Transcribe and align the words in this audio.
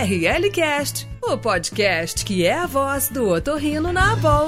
ORL 0.00 0.48
Cast, 0.52 1.08
o 1.20 1.36
podcast 1.36 2.24
que 2.24 2.46
é 2.46 2.54
a 2.54 2.66
voz 2.66 3.08
do 3.08 3.28
otorrino 3.28 3.92
na 3.92 4.12
Abol. 4.12 4.46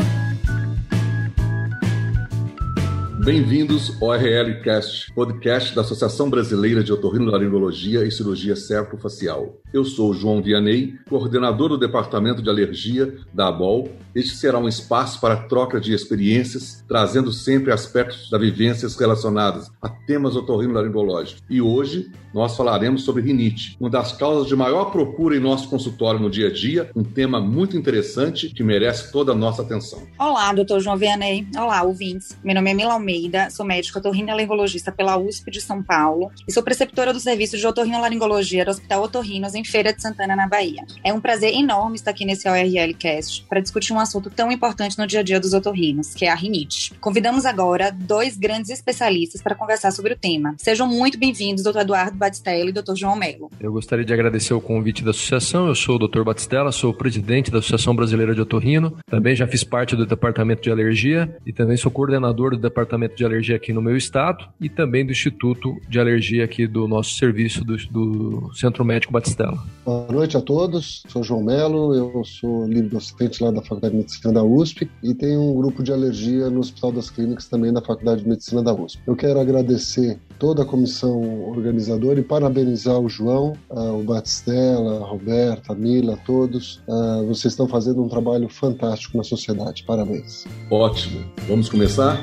Bem-vindos 3.22 4.00
ao 4.00 4.14
RL 4.14 4.62
Cast, 4.62 5.12
podcast 5.12 5.74
da 5.74 5.82
Associação 5.82 6.30
Brasileira 6.30 6.82
de 6.82 6.90
Otorrinolaringologia 6.90 8.02
e 8.06 8.10
Cirurgia 8.10 8.56
Certo-Facial. 8.56 9.58
Eu 9.74 9.84
sou 9.84 10.14
João 10.14 10.42
Vianney, 10.42 10.98
coordenador 11.06 11.68
do 11.68 11.78
Departamento 11.78 12.40
de 12.40 12.48
Alergia 12.48 13.14
da 13.32 13.48
ABOL. 13.48 13.90
Este 14.14 14.34
será 14.34 14.58
um 14.58 14.66
espaço 14.66 15.20
para 15.20 15.36
troca 15.36 15.78
de 15.78 15.92
experiências, 15.92 16.82
trazendo 16.88 17.30
sempre 17.30 17.70
aspectos 17.70 18.30
da 18.30 18.38
vivências 18.38 18.96
relacionadas 18.96 19.70
a 19.82 19.88
temas 19.88 20.34
otorrinolaringológicos. 20.34 21.42
E 21.48 21.60
hoje 21.60 22.10
nós 22.32 22.56
falaremos 22.56 23.02
sobre 23.02 23.22
rinite, 23.22 23.76
uma 23.78 23.90
das 23.90 24.12
causas 24.12 24.46
de 24.46 24.56
maior 24.56 24.86
procura 24.86 25.36
em 25.36 25.40
nosso 25.40 25.68
consultório 25.68 26.20
no 26.20 26.30
dia 26.30 26.48
a 26.48 26.52
dia, 26.52 26.90
um 26.96 27.04
tema 27.04 27.40
muito 27.40 27.76
interessante 27.76 28.48
que 28.48 28.62
merece 28.62 29.12
toda 29.12 29.32
a 29.32 29.34
nossa 29.34 29.62
atenção. 29.62 30.02
Olá, 30.18 30.52
doutor 30.52 30.80
João 30.80 30.96
Vianney. 30.96 31.46
Olá, 31.56 31.82
ouvintes. 31.82 32.36
Meu 32.42 32.54
nome 32.54 32.70
é 32.70 32.74
Mila 32.74 32.94
Almeida, 33.10 33.50
sou 33.50 33.66
médica 33.66 33.98
otorrinolaringologista 33.98 34.92
pela 34.92 35.18
USP 35.18 35.50
de 35.50 35.60
São 35.60 35.82
Paulo 35.82 36.30
e 36.46 36.52
sou 36.52 36.62
preceptora 36.62 37.12
do 37.12 37.18
serviço 37.18 37.58
de 37.58 37.66
otorrinolaringologia 37.66 38.64
do 38.64 38.70
Hospital 38.70 39.02
Otorrinos 39.02 39.54
em 39.54 39.64
Feira 39.64 39.92
de 39.92 40.00
Santana, 40.00 40.36
na 40.36 40.46
Bahia. 40.46 40.84
É 41.02 41.12
um 41.12 41.20
prazer 41.20 41.52
enorme 41.52 41.96
estar 41.96 42.12
aqui 42.12 42.24
nesse 42.24 42.48
ORL 42.48 42.94
Cast 42.96 43.44
para 43.48 43.60
discutir 43.60 43.92
um 43.92 43.98
assunto 43.98 44.30
tão 44.30 44.52
importante 44.52 44.96
no 44.96 45.08
dia 45.08 45.20
a 45.20 45.22
dia 45.24 45.40
dos 45.40 45.52
otorrinos, 45.52 46.14
que 46.14 46.24
é 46.24 46.30
a 46.30 46.36
rinite. 46.36 46.94
Convidamos 47.00 47.44
agora 47.44 47.90
dois 47.90 48.36
grandes 48.36 48.70
especialistas 48.70 49.42
para 49.42 49.56
conversar 49.56 49.90
sobre 49.90 50.12
o 50.12 50.16
tema. 50.16 50.54
Sejam 50.58 50.86
muito 50.86 51.18
bem-vindos, 51.18 51.64
doutor 51.64 51.82
Eduardo 51.82 52.16
Batistella 52.16 52.70
e 52.70 52.72
doutor 52.72 52.96
João 52.96 53.16
Melo. 53.16 53.50
Eu 53.58 53.72
gostaria 53.72 54.04
de 54.04 54.12
agradecer 54.12 54.54
o 54.54 54.60
convite 54.60 55.02
da 55.02 55.10
associação. 55.10 55.66
Eu 55.66 55.74
sou 55.74 55.96
o 55.96 55.98
doutor 55.98 56.24
Batistella, 56.24 56.70
sou 56.70 56.90
o 56.92 56.94
presidente 56.94 57.50
da 57.50 57.58
Associação 57.58 57.94
Brasileira 57.94 58.34
de 58.34 58.40
Otorrino. 58.40 58.96
Também 59.06 59.34
já 59.34 59.48
fiz 59.48 59.64
parte 59.64 59.96
do 59.96 60.06
departamento 60.06 60.62
de 60.62 60.70
alergia 60.70 61.36
e 61.44 61.52
também 61.52 61.76
sou 61.76 61.90
coordenador 61.90 62.52
do 62.52 62.58
departamento 62.58 62.99
tratamento 63.00 63.16
de 63.16 63.24
alergia 63.24 63.56
aqui 63.56 63.72
no 63.72 63.80
meu 63.80 63.96
estado 63.96 64.44
e 64.60 64.68
também 64.68 65.04
do 65.04 65.12
Instituto 65.12 65.76
de 65.88 65.98
Alergia 65.98 66.44
aqui 66.44 66.66
do 66.66 66.86
nosso 66.86 67.14
serviço 67.14 67.64
do, 67.64 67.76
do 67.88 68.50
Centro 68.54 68.84
Médico 68.84 69.12
Batistella. 69.12 69.58
Boa 69.84 70.06
noite 70.12 70.36
a 70.36 70.40
todos, 70.40 71.02
sou 71.08 71.22
João 71.22 71.42
Melo, 71.42 71.94
eu 71.94 72.22
sou 72.24 72.66
livre 72.66 72.90
docente 72.90 73.42
lá 73.42 73.50
da 73.50 73.62
Faculdade 73.62 73.92
de 73.92 74.00
Medicina 74.00 74.34
da 74.34 74.42
USP 74.42 74.90
e 75.02 75.14
tenho 75.14 75.40
um 75.40 75.54
grupo 75.54 75.82
de 75.82 75.92
alergia 75.92 76.50
no 76.50 76.60
Hospital 76.60 76.92
das 76.92 77.08
Clínicas 77.08 77.48
também 77.48 77.72
da 77.72 77.80
Faculdade 77.80 78.22
de 78.22 78.28
Medicina 78.28 78.62
da 78.62 78.74
USP. 78.74 79.00
Eu 79.06 79.16
quero 79.16 79.40
agradecer 79.40 80.18
toda 80.38 80.62
a 80.62 80.66
comissão 80.66 81.48
organizadora 81.48 82.20
e 82.20 82.22
parabenizar 82.22 82.98
o 82.98 83.08
João, 83.08 83.54
o 83.68 84.02
Batistella, 84.02 85.02
a 85.02 85.06
Roberta, 85.06 85.72
a 85.72 85.76
Mila, 85.76 86.18
todos. 86.26 86.82
Vocês 87.26 87.52
estão 87.52 87.68
fazendo 87.68 88.02
um 88.02 88.08
trabalho 88.08 88.48
fantástico 88.48 89.16
na 89.16 89.22
sociedade. 89.22 89.84
Parabéns. 89.84 90.46
Ótimo. 90.70 91.24
Vamos 91.46 91.68
começar? 91.68 92.18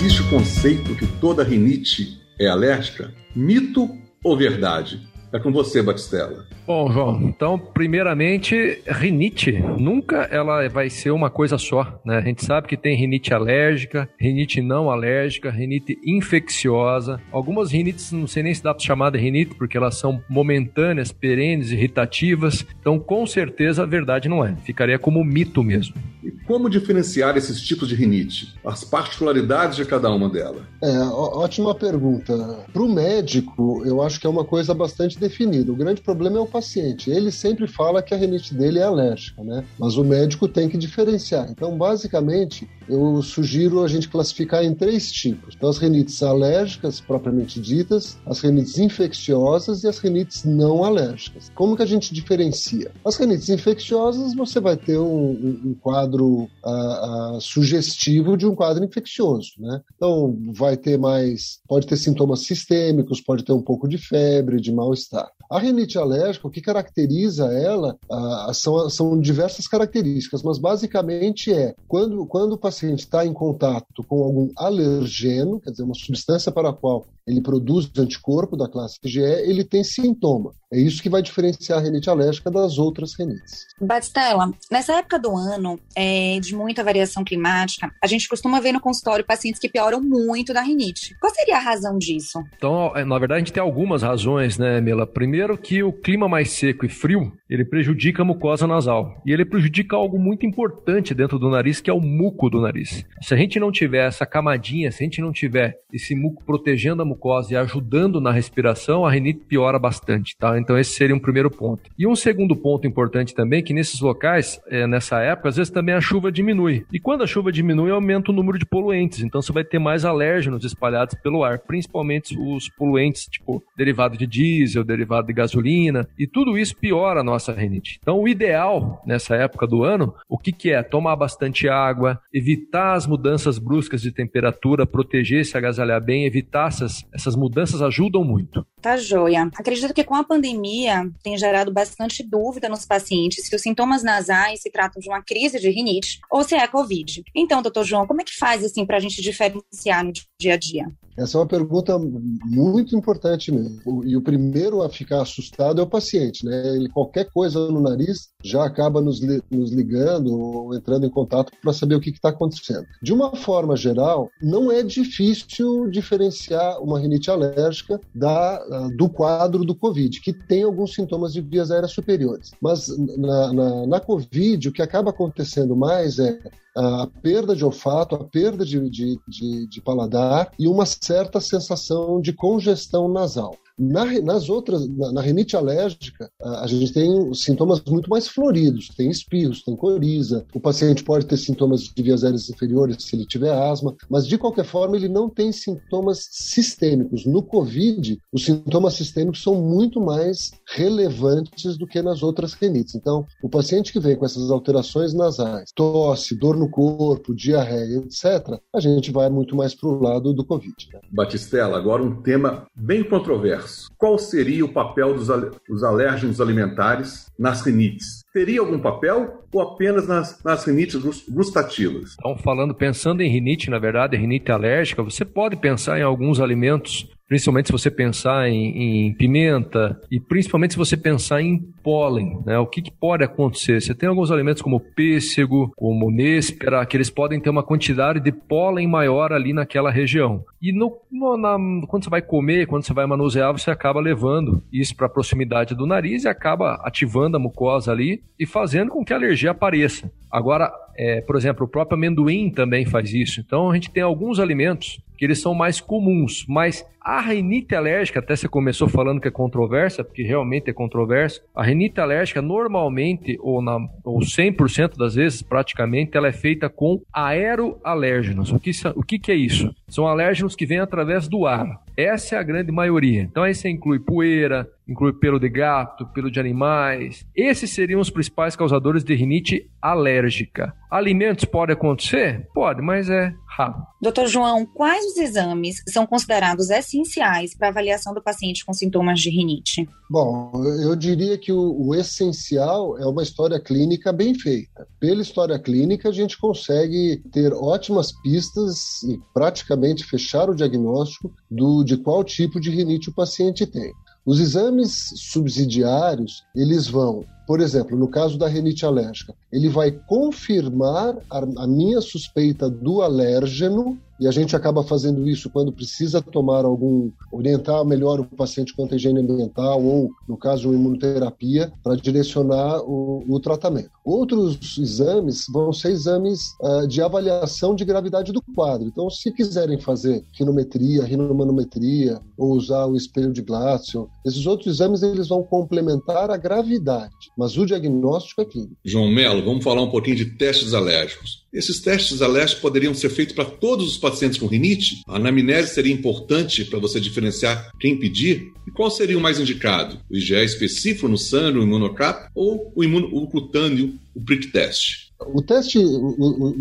Existe 0.00 0.22
o 0.22 0.30
conceito 0.30 0.94
que 0.94 1.08
toda 1.20 1.42
rinite 1.42 2.22
é 2.38 2.46
alérgica? 2.46 3.12
Mito 3.34 3.90
ou 4.22 4.36
verdade? 4.36 5.04
É 5.32 5.40
com 5.40 5.50
você, 5.50 5.82
Batistella. 5.82 6.46
Bom, 6.68 6.92
João, 6.92 7.22
então, 7.22 7.58
primeiramente, 7.58 8.82
rinite 8.86 9.52
nunca 9.78 10.28
ela 10.30 10.68
vai 10.68 10.90
ser 10.90 11.10
uma 11.10 11.30
coisa 11.30 11.56
só, 11.56 11.98
né? 12.04 12.18
A 12.18 12.20
gente 12.20 12.44
sabe 12.44 12.68
que 12.68 12.76
tem 12.76 12.94
rinite 12.94 13.32
alérgica, 13.32 14.06
rinite 14.20 14.60
não 14.60 14.90
alérgica, 14.90 15.50
rinite 15.50 15.98
infecciosa. 16.04 17.22
Algumas 17.32 17.72
rinites, 17.72 18.12
não 18.12 18.26
sei 18.26 18.42
nem 18.42 18.52
se 18.52 18.62
dá 18.62 18.74
para 18.74 18.84
chamar 18.84 19.08
de 19.12 19.18
rinite, 19.18 19.54
porque 19.54 19.78
elas 19.78 19.96
são 19.96 20.22
momentâneas, 20.28 21.10
perenes, 21.10 21.70
irritativas. 21.70 22.66
Então, 22.78 22.98
com 22.98 23.26
certeza, 23.26 23.84
a 23.84 23.86
verdade 23.86 24.28
não 24.28 24.44
é. 24.44 24.54
Ficaria 24.56 24.98
como 24.98 25.24
mito 25.24 25.64
mesmo. 25.64 25.94
E 26.22 26.30
como 26.30 26.68
diferenciar 26.68 27.38
esses 27.38 27.62
tipos 27.62 27.88
de 27.88 27.94
rinite? 27.94 28.54
As 28.62 28.84
particularidades 28.84 29.76
de 29.76 29.86
cada 29.86 30.10
uma 30.10 30.28
delas? 30.28 30.64
É, 30.82 30.98
ótima 31.00 31.74
pergunta. 31.74 32.36
Para 32.70 32.82
o 32.82 32.92
médico, 32.92 33.82
eu 33.86 34.02
acho 34.02 34.20
que 34.20 34.26
é 34.26 34.30
uma 34.30 34.44
coisa 34.44 34.74
bastante 34.74 35.18
definida. 35.18 35.72
O 35.72 35.76
grande 35.76 36.02
problema 36.02 36.36
é 36.36 36.40
o 36.40 36.46
paciente. 36.58 37.10
Ele 37.10 37.30
sempre 37.30 37.66
fala 37.66 38.02
que 38.02 38.12
a 38.12 38.16
rinite 38.16 38.52
dele 38.52 38.80
é 38.80 38.82
alérgica, 38.82 39.42
né? 39.44 39.64
Mas 39.78 39.96
o 39.96 40.04
médico 40.04 40.48
tem 40.48 40.68
que 40.68 40.76
diferenciar. 40.76 41.48
Então, 41.50 41.76
basicamente, 41.78 42.68
eu 42.88 43.22
sugiro 43.22 43.82
a 43.82 43.88
gente 43.88 44.08
classificar 44.08 44.64
em 44.64 44.74
três 44.74 45.12
tipos. 45.12 45.54
Então, 45.54 45.68
as 45.68 45.78
rinites 45.78 46.22
alérgicas, 46.22 47.00
propriamente 47.00 47.60
ditas, 47.60 48.18
as 48.26 48.40
rinites 48.40 48.78
infecciosas 48.78 49.84
e 49.84 49.88
as 49.88 49.98
rinites 49.98 50.44
não 50.44 50.82
alérgicas. 50.82 51.50
Como 51.54 51.76
que 51.76 51.82
a 51.82 51.86
gente 51.86 52.12
diferencia? 52.12 52.90
As 53.04 53.16
rinites 53.16 53.48
infecciosas, 53.48 54.34
você 54.34 54.58
vai 54.58 54.76
ter 54.76 54.98
um, 54.98 55.30
um, 55.64 55.76
quadro 55.80 56.48
uh, 56.64 57.36
uh, 57.36 57.40
sugestivo 57.40 58.36
de 58.36 58.46
um 58.46 58.54
quadro 58.54 58.84
infeccioso, 58.84 59.52
né? 59.58 59.80
Então, 59.94 60.36
vai 60.52 60.76
ter 60.76 60.98
mais, 60.98 61.60
pode 61.68 61.86
ter 61.86 61.96
sintomas 61.96 62.40
sistêmicos, 62.40 63.20
pode 63.20 63.44
ter 63.44 63.52
um 63.52 63.62
pouco 63.62 63.86
de 63.88 63.98
febre, 63.98 64.60
de 64.60 64.72
mal-estar. 64.72 65.28
A 65.50 65.58
rinite 65.58 65.98
alérgica, 65.98 66.46
o 66.46 66.50
que 66.50 66.60
caracteriza 66.60 67.46
ela 67.46 67.96
uh, 68.10 68.52
são, 68.52 68.90
são 68.90 69.20
diversas 69.20 69.66
características, 69.66 70.42
mas 70.42 70.58
basicamente 70.58 71.52
é 71.52 71.74
quando, 71.86 72.26
quando 72.26 72.52
o 72.52 72.58
paciente 72.58 73.00
está 73.00 73.24
em 73.24 73.32
contato 73.32 74.04
com 74.06 74.22
algum 74.22 74.50
alergeno, 74.56 75.60
quer 75.60 75.70
dizer, 75.70 75.84
uma 75.84 75.94
substância 75.94 76.52
para 76.52 76.68
a 76.68 76.72
qual 76.72 77.06
ele 77.26 77.42
produz 77.42 77.90
anticorpo 77.98 78.56
da 78.56 78.68
classe 78.68 78.96
IgE, 79.04 79.20
ele 79.20 79.62
tem 79.62 79.84
sintoma. 79.84 80.52
É 80.72 80.78
isso 80.78 81.02
que 81.02 81.10
vai 81.10 81.22
diferenciar 81.22 81.78
a 81.78 81.82
rinite 81.82 82.08
alérgica 82.08 82.50
das 82.50 82.78
outras 82.78 83.14
rinites. 83.18 83.66
Batistella, 83.80 84.50
nessa 84.70 84.94
época 84.94 85.18
do 85.18 85.36
ano, 85.36 85.78
é, 85.94 86.38
de 86.40 86.54
muita 86.54 86.82
variação 86.84 87.24
climática, 87.24 87.90
a 88.02 88.06
gente 88.06 88.28
costuma 88.28 88.60
ver 88.60 88.72
no 88.72 88.80
consultório 88.80 89.24
pacientes 89.24 89.60
que 89.60 89.68
pioram 89.68 90.00
muito 90.00 90.52
da 90.52 90.62
rinite. 90.62 91.14
Qual 91.20 91.32
seria 91.34 91.56
a 91.56 91.60
razão 91.60 91.98
disso? 91.98 92.38
Então, 92.56 92.96
é, 92.96 93.04
na 93.04 93.18
verdade, 93.18 93.36
a 93.36 93.44
gente 93.44 93.52
tem 93.52 93.62
algumas 93.62 94.02
razões, 94.02 94.58
né, 94.58 94.80
Mila? 94.80 95.06
Primeiro 95.06 95.37
que 95.56 95.82
o 95.82 95.92
clima 95.92 96.28
mais 96.28 96.50
seco 96.50 96.84
e 96.84 96.88
frio, 96.88 97.32
ele 97.48 97.64
prejudica 97.64 98.22
a 98.22 98.24
mucosa 98.24 98.66
nasal. 98.66 99.22
E 99.24 99.32
ele 99.32 99.44
prejudica 99.44 99.96
algo 99.96 100.18
muito 100.18 100.44
importante 100.44 101.14
dentro 101.14 101.38
do 101.38 101.48
nariz, 101.48 101.80
que 101.80 101.90
é 101.90 101.92
o 101.92 102.00
muco 102.00 102.50
do 102.50 102.60
nariz. 102.60 103.06
Se 103.22 103.34
a 103.34 103.36
gente 103.36 103.58
não 103.58 103.70
tiver 103.70 104.06
essa 104.06 104.26
camadinha, 104.26 104.90
se 104.90 105.02
a 105.02 105.04
gente 105.04 105.20
não 105.20 105.32
tiver 105.32 105.78
esse 105.92 106.14
muco 106.14 106.44
protegendo 106.44 107.02
a 107.02 107.04
mucosa 107.04 107.52
e 107.52 107.56
ajudando 107.56 108.20
na 108.20 108.30
respiração, 108.30 109.04
a 109.04 109.10
rinite 109.10 109.40
piora 109.46 109.78
bastante, 109.78 110.36
tá? 110.36 110.58
Então 110.58 110.78
esse 110.78 110.92
seria 110.92 111.14
um 111.14 111.20
primeiro 111.20 111.50
ponto. 111.50 111.90
E 111.98 112.06
um 112.06 112.16
segundo 112.16 112.54
ponto 112.54 112.86
importante 112.86 113.34
também, 113.34 113.62
que 113.62 113.72
nesses 113.72 114.00
locais, 114.00 114.60
é, 114.68 114.86
nessa 114.86 115.20
época, 115.20 115.48
às 115.48 115.56
vezes 115.56 115.72
também 115.72 115.94
a 115.94 116.00
chuva 116.00 116.30
diminui. 116.30 116.84
E 116.92 116.98
quando 116.98 117.22
a 117.22 117.26
chuva 117.26 117.52
diminui, 117.52 117.90
aumenta 117.90 118.30
o 118.30 118.34
número 118.34 118.58
de 118.58 118.66
poluentes. 118.66 119.22
Então 119.22 119.40
você 119.40 119.52
vai 119.52 119.64
ter 119.64 119.78
mais 119.78 120.04
alérgenos 120.04 120.64
espalhados 120.64 121.14
pelo 121.22 121.42
ar, 121.42 121.58
principalmente 121.60 122.36
os 122.38 122.68
poluentes, 122.68 123.26
tipo 123.26 123.62
derivado 123.76 124.16
de 124.16 124.26
diesel, 124.26 124.84
derivado 124.84 125.27
de 125.28 125.32
gasolina, 125.32 126.08
e 126.18 126.26
tudo 126.26 126.58
isso 126.58 126.76
piora 126.76 127.20
a 127.20 127.24
nossa 127.24 127.52
rinite. 127.52 127.98
Então 128.02 128.18
o 128.20 128.26
ideal 128.26 129.02
nessa 129.06 129.36
época 129.36 129.66
do 129.66 129.84
ano, 129.84 130.14
o 130.28 130.36
que, 130.36 130.50
que 130.50 130.72
é? 130.72 130.82
Tomar 130.82 131.14
bastante 131.16 131.68
água, 131.68 132.20
evitar 132.32 132.94
as 132.94 133.06
mudanças 133.06 133.58
bruscas 133.58 134.02
de 134.02 134.10
temperatura, 134.10 134.86
proteger, 134.86 135.44
se 135.44 135.56
agasalhar 135.56 136.02
bem, 136.02 136.24
evitar 136.24 136.68
essas, 136.68 137.04
essas 137.12 137.36
mudanças 137.36 137.80
ajudam 137.82 138.24
muito. 138.24 138.66
Tá 138.80 138.96
joia. 138.96 139.50
Acredito 139.56 139.94
que 139.94 140.04
com 140.04 140.14
a 140.14 140.24
pandemia 140.24 141.10
tem 141.22 141.36
gerado 141.36 141.72
bastante 141.72 142.22
dúvida 142.22 142.68
nos 142.68 142.86
pacientes 142.86 143.46
se 143.46 143.54
os 143.54 143.62
sintomas 143.62 144.02
nasais 144.02 144.62
se 144.62 144.70
tratam 144.70 145.00
de 145.00 145.08
uma 145.08 145.22
crise 145.22 145.60
de 145.60 145.68
rinite 145.70 146.18
ou 146.30 146.42
se 146.42 146.54
é 146.54 146.66
Covid. 146.66 147.22
Então, 147.34 147.62
doutor 147.62 147.84
João, 147.84 148.06
como 148.06 148.20
é 148.20 148.24
que 148.24 148.36
faz 148.36 148.64
assim 148.64 148.86
para 148.86 148.96
a 148.96 149.00
gente 149.00 149.20
diferenciar 149.20 150.04
no 150.04 150.12
dia 150.40 150.54
a 150.54 150.56
dia? 150.56 150.86
Essa 151.18 151.36
é 151.36 151.40
uma 151.40 151.46
pergunta 151.46 151.98
muito 151.98 152.96
importante 152.96 153.50
mesmo. 153.50 154.04
E 154.04 154.16
o 154.16 154.22
primeiro 154.22 154.82
a 154.82 154.88
ficar 154.88 155.20
assustado 155.20 155.80
é 155.80 155.84
o 155.84 155.88
paciente, 155.88 156.46
né? 156.46 156.76
Ele, 156.76 156.88
qualquer 156.88 157.28
coisa 157.32 157.58
no 157.70 157.80
nariz 157.80 158.28
já 158.42 158.64
acaba 158.64 159.00
nos, 159.00 159.20
nos 159.50 159.72
ligando 159.72 160.32
ou 160.32 160.74
entrando 160.74 161.06
em 161.06 161.10
contato 161.10 161.52
para 161.60 161.72
saber 161.72 161.96
o 161.96 162.00
que 162.00 162.10
está 162.10 162.28
acontecendo. 162.28 162.86
De 163.02 163.12
uma 163.12 163.34
forma 163.34 163.74
geral, 163.74 164.30
não 164.40 164.70
é 164.70 164.80
difícil 164.84 165.90
diferenciar 165.90 166.80
uma 166.80 167.00
rinite 167.00 167.30
alérgica 167.30 168.00
da, 168.14 168.88
do 168.96 169.08
quadro 169.08 169.64
do 169.64 169.74
Covid, 169.74 170.20
que 170.20 170.32
tem 170.32 170.62
alguns 170.62 170.94
sintomas 170.94 171.32
de 171.32 171.40
vias 171.40 171.72
aéreas 171.72 171.92
superiores. 171.92 172.52
Mas 172.60 172.86
na, 173.16 173.52
na, 173.52 173.86
na 173.86 174.00
Covid, 174.00 174.68
o 174.68 174.72
que 174.72 174.82
acaba 174.82 175.10
acontecendo 175.10 175.74
mais 175.74 176.20
é 176.20 176.38
a 176.76 177.08
perda 177.22 177.56
de 177.56 177.64
olfato, 177.64 178.14
a 178.14 178.24
perda 178.24 178.64
de, 178.64 178.88
de, 178.90 179.18
de, 179.26 179.66
de 179.66 179.80
paladar 179.80 180.52
e 180.58 180.68
uma 180.68 180.86
certa 180.86 181.40
sensação 181.40 182.20
de 182.20 182.32
congestão 182.32 183.08
nasal. 183.08 183.54
Na, 183.78 184.04
nas 184.20 184.48
outras, 184.48 184.88
na, 184.88 185.12
na, 185.12 185.20
rinite 185.20 185.56
alérgica, 185.56 186.30
a, 186.40 186.64
a, 186.64 186.66
gente 186.66 186.92
tem 186.92 187.32
sintomas 187.34 187.82
muito 187.86 188.10
mais 188.10 188.26
floridos, 188.26 188.88
tem 188.96 189.10
espirros, 189.10 189.62
tem 189.62 189.76
coriza, 189.76 190.44
o 190.54 190.60
paciente 190.60 191.04
pode 191.04 191.26
ter 191.26 191.36
sintomas 191.36 191.82
de 191.82 192.02
vias 192.02 192.24
aéreas 192.24 192.48
inferiores 192.50 192.96
se 193.04 193.14
ele 193.14 193.26
tiver 193.26 193.52
asma, 193.52 193.94
mas 194.08 194.26
de 194.26 194.36
qualquer 194.36 194.64
forma 194.64 194.96
ele 194.96 195.08
não 195.08 195.28
tem 195.28 195.52
sintomas 195.52 196.26
sistêmicos. 196.30 197.24
No 197.24 197.42
COVID, 197.42 198.20
os 198.32 198.44
sintomas 198.44 198.94
sistêmicos 198.94 199.42
são 199.42 199.54
muito 199.54 200.00
mais 200.00 200.50
relevantes 200.74 201.76
do 201.76 201.86
que 201.86 202.02
nas 202.02 202.22
outras 202.22 202.54
rinites. 202.54 202.94
Então, 202.94 203.26
o 203.42 203.48
paciente 203.48 203.92
que 203.92 204.00
vem 204.00 204.16
com 204.16 204.24
essas 204.24 204.50
alterações 204.50 205.14
nasais, 205.14 205.70
tosse, 205.74 206.34
dor 206.34 206.56
no 206.56 206.68
corpo, 206.68 207.34
diarreia, 207.34 207.98
etc., 207.98 208.58
a 208.74 208.80
gente 208.80 209.10
vai 209.10 209.28
muito 209.28 209.54
mais 209.54 209.74
para 209.74 209.88
o 209.88 210.00
lado 210.00 210.32
do 210.32 210.44
COVID. 210.44 210.74
Né? 210.92 211.00
Batistela, 211.10 211.76
agora 211.76 212.02
um 212.02 212.22
tema 212.22 212.66
bem 212.74 213.02
controverso. 213.02 213.67
Qual 213.96 214.18
seria 214.18 214.64
o 214.64 214.72
papel 214.72 215.14
dos, 215.14 215.28
dos 215.68 215.84
alérgenos 215.84 216.40
alimentares 216.40 217.26
nas 217.38 217.64
rinites? 217.64 218.22
Teria 218.32 218.60
algum 218.60 218.78
papel 218.78 219.44
ou 219.52 219.60
apenas 219.60 220.06
nas, 220.06 220.42
nas 220.44 220.64
rinites 220.64 221.00
gustativas? 221.28 222.14
Então, 222.18 222.36
falando, 222.38 222.74
pensando 222.74 223.22
em 223.22 223.30
rinite, 223.30 223.70
na 223.70 223.78
verdade, 223.78 224.16
rinite 224.16 224.52
alérgica, 224.52 225.02
você 225.02 225.24
pode 225.24 225.56
pensar 225.56 225.98
em 225.98 226.02
alguns 226.02 226.40
alimentos 226.40 227.08
principalmente 227.28 227.66
se 227.66 227.72
você 227.72 227.90
pensar 227.90 228.48
em, 228.48 229.06
em, 229.06 229.12
pimenta 229.12 230.00
e 230.10 230.18
principalmente 230.18 230.72
se 230.72 230.78
você 230.78 230.96
pensar 230.96 231.42
em 231.42 231.58
pólen, 231.82 232.40
né? 232.44 232.58
O 232.58 232.66
que, 232.66 232.80
que, 232.80 232.90
pode 232.90 233.22
acontecer? 233.22 233.80
Você 233.80 233.94
tem 233.94 234.08
alguns 234.08 234.30
alimentos 234.30 234.62
como 234.62 234.80
pêssego, 234.80 235.70
como 235.76 236.10
néspera, 236.10 236.84
que 236.86 236.96
eles 236.96 237.10
podem 237.10 237.38
ter 237.38 237.50
uma 237.50 237.62
quantidade 237.62 238.18
de 238.18 238.32
pólen 238.32 238.88
maior 238.88 239.32
ali 239.32 239.52
naquela 239.52 239.90
região. 239.90 240.42
E 240.60 240.72
no, 240.72 240.96
no, 241.12 241.36
na, 241.36 241.56
quando 241.86 242.04
você 242.04 242.10
vai 242.10 242.22
comer, 242.22 242.66
quando 242.66 242.84
você 242.84 242.94
vai 242.94 243.06
manusear, 243.06 243.52
você 243.52 243.70
acaba 243.70 244.00
levando 244.00 244.62
isso 244.72 244.96
para 244.96 245.06
a 245.06 245.10
proximidade 245.10 245.74
do 245.74 245.86
nariz 245.86 246.24
e 246.24 246.28
acaba 246.28 246.80
ativando 246.82 247.36
a 247.36 247.40
mucosa 247.40 247.92
ali 247.92 248.22
e 248.38 248.46
fazendo 248.46 248.90
com 248.90 249.04
que 249.04 249.12
a 249.12 249.16
alergia 249.16 249.50
apareça. 249.50 250.10
Agora, 250.30 250.72
é, 250.96 251.20
por 251.20 251.36
exemplo, 251.36 251.66
o 251.66 251.68
próprio 251.68 251.96
amendoim 251.96 252.50
também 252.50 252.86
faz 252.86 253.12
isso. 253.12 253.40
Então 253.40 253.70
a 253.70 253.74
gente 253.74 253.90
tem 253.90 254.02
alguns 254.02 254.40
alimentos 254.40 255.00
que 255.18 255.24
eles 255.24 255.40
são 255.40 255.52
mais 255.52 255.80
comuns, 255.80 256.46
mas 256.48 256.86
a 257.00 257.20
rinite 257.20 257.74
alérgica, 257.74 258.20
até 258.20 258.36
você 258.36 258.48
começou 258.48 258.88
falando 258.88 259.20
que 259.20 259.28
é 259.28 259.30
controversa, 259.30 260.04
porque 260.04 260.22
realmente 260.22 260.70
é 260.70 260.72
controversa. 260.72 261.40
A 261.54 261.62
rinite 261.64 262.00
alérgica 262.00 262.40
normalmente, 262.40 263.36
ou, 263.40 263.60
na, 263.60 263.78
ou 264.04 264.20
100% 264.20 264.96
das 264.96 265.14
vezes, 265.14 265.42
praticamente, 265.42 266.16
ela 266.16 266.28
é 266.28 266.32
feita 266.32 266.68
com 266.68 267.00
aeroalérgenos. 267.12 268.52
O 268.52 268.60
que, 268.60 268.70
o 268.94 269.02
que, 269.02 269.18
que 269.18 269.32
é 269.32 269.34
isso? 269.34 269.74
São 269.88 270.06
alérgenos 270.06 270.54
que 270.54 270.66
vêm 270.66 270.80
através 270.80 271.26
do 271.28 271.46
ar. 271.46 271.82
Essa 271.96 272.36
é 272.36 272.38
a 272.38 272.42
grande 272.42 272.70
maioria. 272.70 273.22
Então 273.22 273.42
aí 273.42 273.54
você 273.54 273.68
inclui 273.68 273.98
poeira, 273.98 274.68
inclui 274.88 275.12
pelo 275.12 275.38
de 275.38 275.48
gato, 275.48 276.06
pelo 276.06 276.30
de 276.30 276.38
animais. 276.38 277.26
Esses 277.34 277.70
seriam 277.72 278.00
os 278.00 278.08
principais 278.08 278.54
causadores 278.54 279.02
de 279.02 279.14
rinite 279.14 279.68
alérgica. 279.82 280.72
Alimentos 280.90 281.44
pode 281.44 281.72
acontecer? 281.72 282.48
Pode, 282.54 282.80
mas 282.80 283.10
é 283.10 283.32
raro. 283.46 283.82
Doutor 284.00 284.26
João, 284.28 284.64
quais 284.64 285.04
os 285.04 285.16
exames 285.16 285.82
são 285.88 286.06
considerados 286.06 286.70
essenciais 286.70 287.54
para 287.56 287.68
avaliação 287.68 288.14
do 288.14 288.22
paciente 288.22 288.64
com 288.64 288.72
sintomas 288.72 289.20
de 289.20 289.28
rinite? 289.28 289.88
Bom, 290.08 290.52
eu 290.82 290.94
diria 290.96 291.36
que 291.36 291.52
o, 291.52 291.88
o 291.88 291.94
essencial 291.94 292.96
é 292.98 293.04
uma 293.04 293.22
história 293.22 293.60
clínica 293.60 294.12
bem 294.12 294.34
feita. 294.34 294.86
Pela 295.00 295.20
história 295.20 295.58
clínica, 295.58 296.08
a 296.08 296.12
gente 296.12 296.38
consegue 296.38 297.20
ter 297.32 297.52
ótimas 297.52 298.12
pistas 298.22 299.02
e 299.02 299.20
praticamente 299.34 299.77
fechar 300.04 300.48
o 300.50 300.54
diagnóstico 300.54 301.32
do, 301.50 301.84
de 301.84 301.96
qual 301.96 302.24
tipo 302.24 302.60
de 302.60 302.70
rinite 302.70 303.10
o 303.10 303.14
paciente 303.14 303.66
tem. 303.66 303.92
Os 304.24 304.40
exames 304.40 305.10
subsidiários, 305.16 306.44
eles 306.54 306.86
vão, 306.86 307.24
por 307.48 307.62
exemplo, 307.62 307.96
no 307.96 308.08
caso 308.08 308.36
da 308.36 308.46
renite 308.46 308.84
alérgica, 308.84 309.34
ele 309.50 309.70
vai 309.70 309.90
confirmar 309.90 311.16
a, 311.30 311.38
a 311.62 311.66
minha 311.66 311.98
suspeita 312.02 312.68
do 312.68 313.00
alérgeno 313.00 313.98
e 314.20 314.26
a 314.26 314.32
gente 314.32 314.56
acaba 314.56 314.82
fazendo 314.82 315.28
isso 315.28 315.48
quando 315.48 315.72
precisa 315.72 316.20
tomar 316.20 316.64
algum, 316.64 317.10
orientar 317.30 317.84
melhor 317.84 318.18
o 318.18 318.24
paciente 318.24 318.74
quanto 318.74 318.94
à 318.94 318.96
higiene 318.96 319.20
ambiental 319.20 319.82
ou, 319.82 320.10
no 320.26 320.36
caso, 320.36 320.72
imunoterapia, 320.72 321.72
para 321.84 321.94
direcionar 321.94 322.80
o, 322.80 323.24
o, 323.28 323.38
tratamento. 323.38 323.90
Outros 324.04 324.76
exames 324.76 325.44
vão 325.52 325.72
ser 325.72 325.90
exames 325.90 326.40
uh, 326.60 326.88
de 326.88 327.00
avaliação 327.00 327.76
de 327.76 327.84
gravidade 327.84 328.32
do 328.32 328.42
quadro. 328.42 328.88
Então, 328.88 329.08
se 329.08 329.30
quiserem 329.30 329.80
fazer 329.80 330.24
rinometria, 330.32 331.04
rinomanometria 331.04 332.20
ou 332.36 332.52
usar 332.52 332.86
o 332.86 332.96
espelho 332.96 333.32
de 333.32 333.42
Glasgow, 333.42 334.08
esses 334.26 334.46
outros 334.46 334.74
exames 334.74 335.02
eles 335.02 335.28
vão 335.28 335.44
complementar 335.44 336.30
a 336.30 336.36
gravidade, 336.36 337.14
mas 337.38 337.56
o 337.56 337.64
diagnóstico 337.64 338.42
é 338.42 338.44
clínico. 338.44 338.76
João 338.84 339.08
Melo, 339.08 339.44
vamos 339.44 339.62
falar 339.62 339.80
um 339.80 339.90
pouquinho 339.90 340.16
de 340.16 340.24
testes 340.24 340.74
alérgicos. 340.74 341.46
Esses 341.52 341.80
testes 341.80 342.20
alérgicos 342.20 342.60
poderiam 342.60 342.92
ser 342.92 343.10
feitos 343.10 343.32
para 343.32 343.44
todos 343.44 343.86
os 343.86 343.96
pacientes 343.96 344.40
com 344.40 344.48
rinite? 344.48 345.02
A 345.06 345.16
anamnese 345.16 345.72
seria 345.72 345.94
importante 345.94 346.64
para 346.64 346.80
você 346.80 346.98
diferenciar 346.98 347.70
quem 347.78 347.96
pedir? 347.96 348.52
E 348.66 348.72
qual 348.72 348.90
seria 348.90 349.16
o 349.16 349.20
mais 349.20 349.38
indicado? 349.38 350.00
O 350.10 350.16
IgE 350.16 350.34
específico 350.34 351.06
no 351.06 351.16
sangue, 351.16 351.58
o 351.58 351.62
imunocap, 351.62 352.28
ou 352.34 352.72
o, 352.74 352.82
imuno, 352.82 353.08
o 353.14 353.28
cutâneo, 353.28 353.96
o 354.16 354.20
prick 354.20 354.48
test? 354.48 355.08
O 355.20 355.40
teste, 355.40 355.78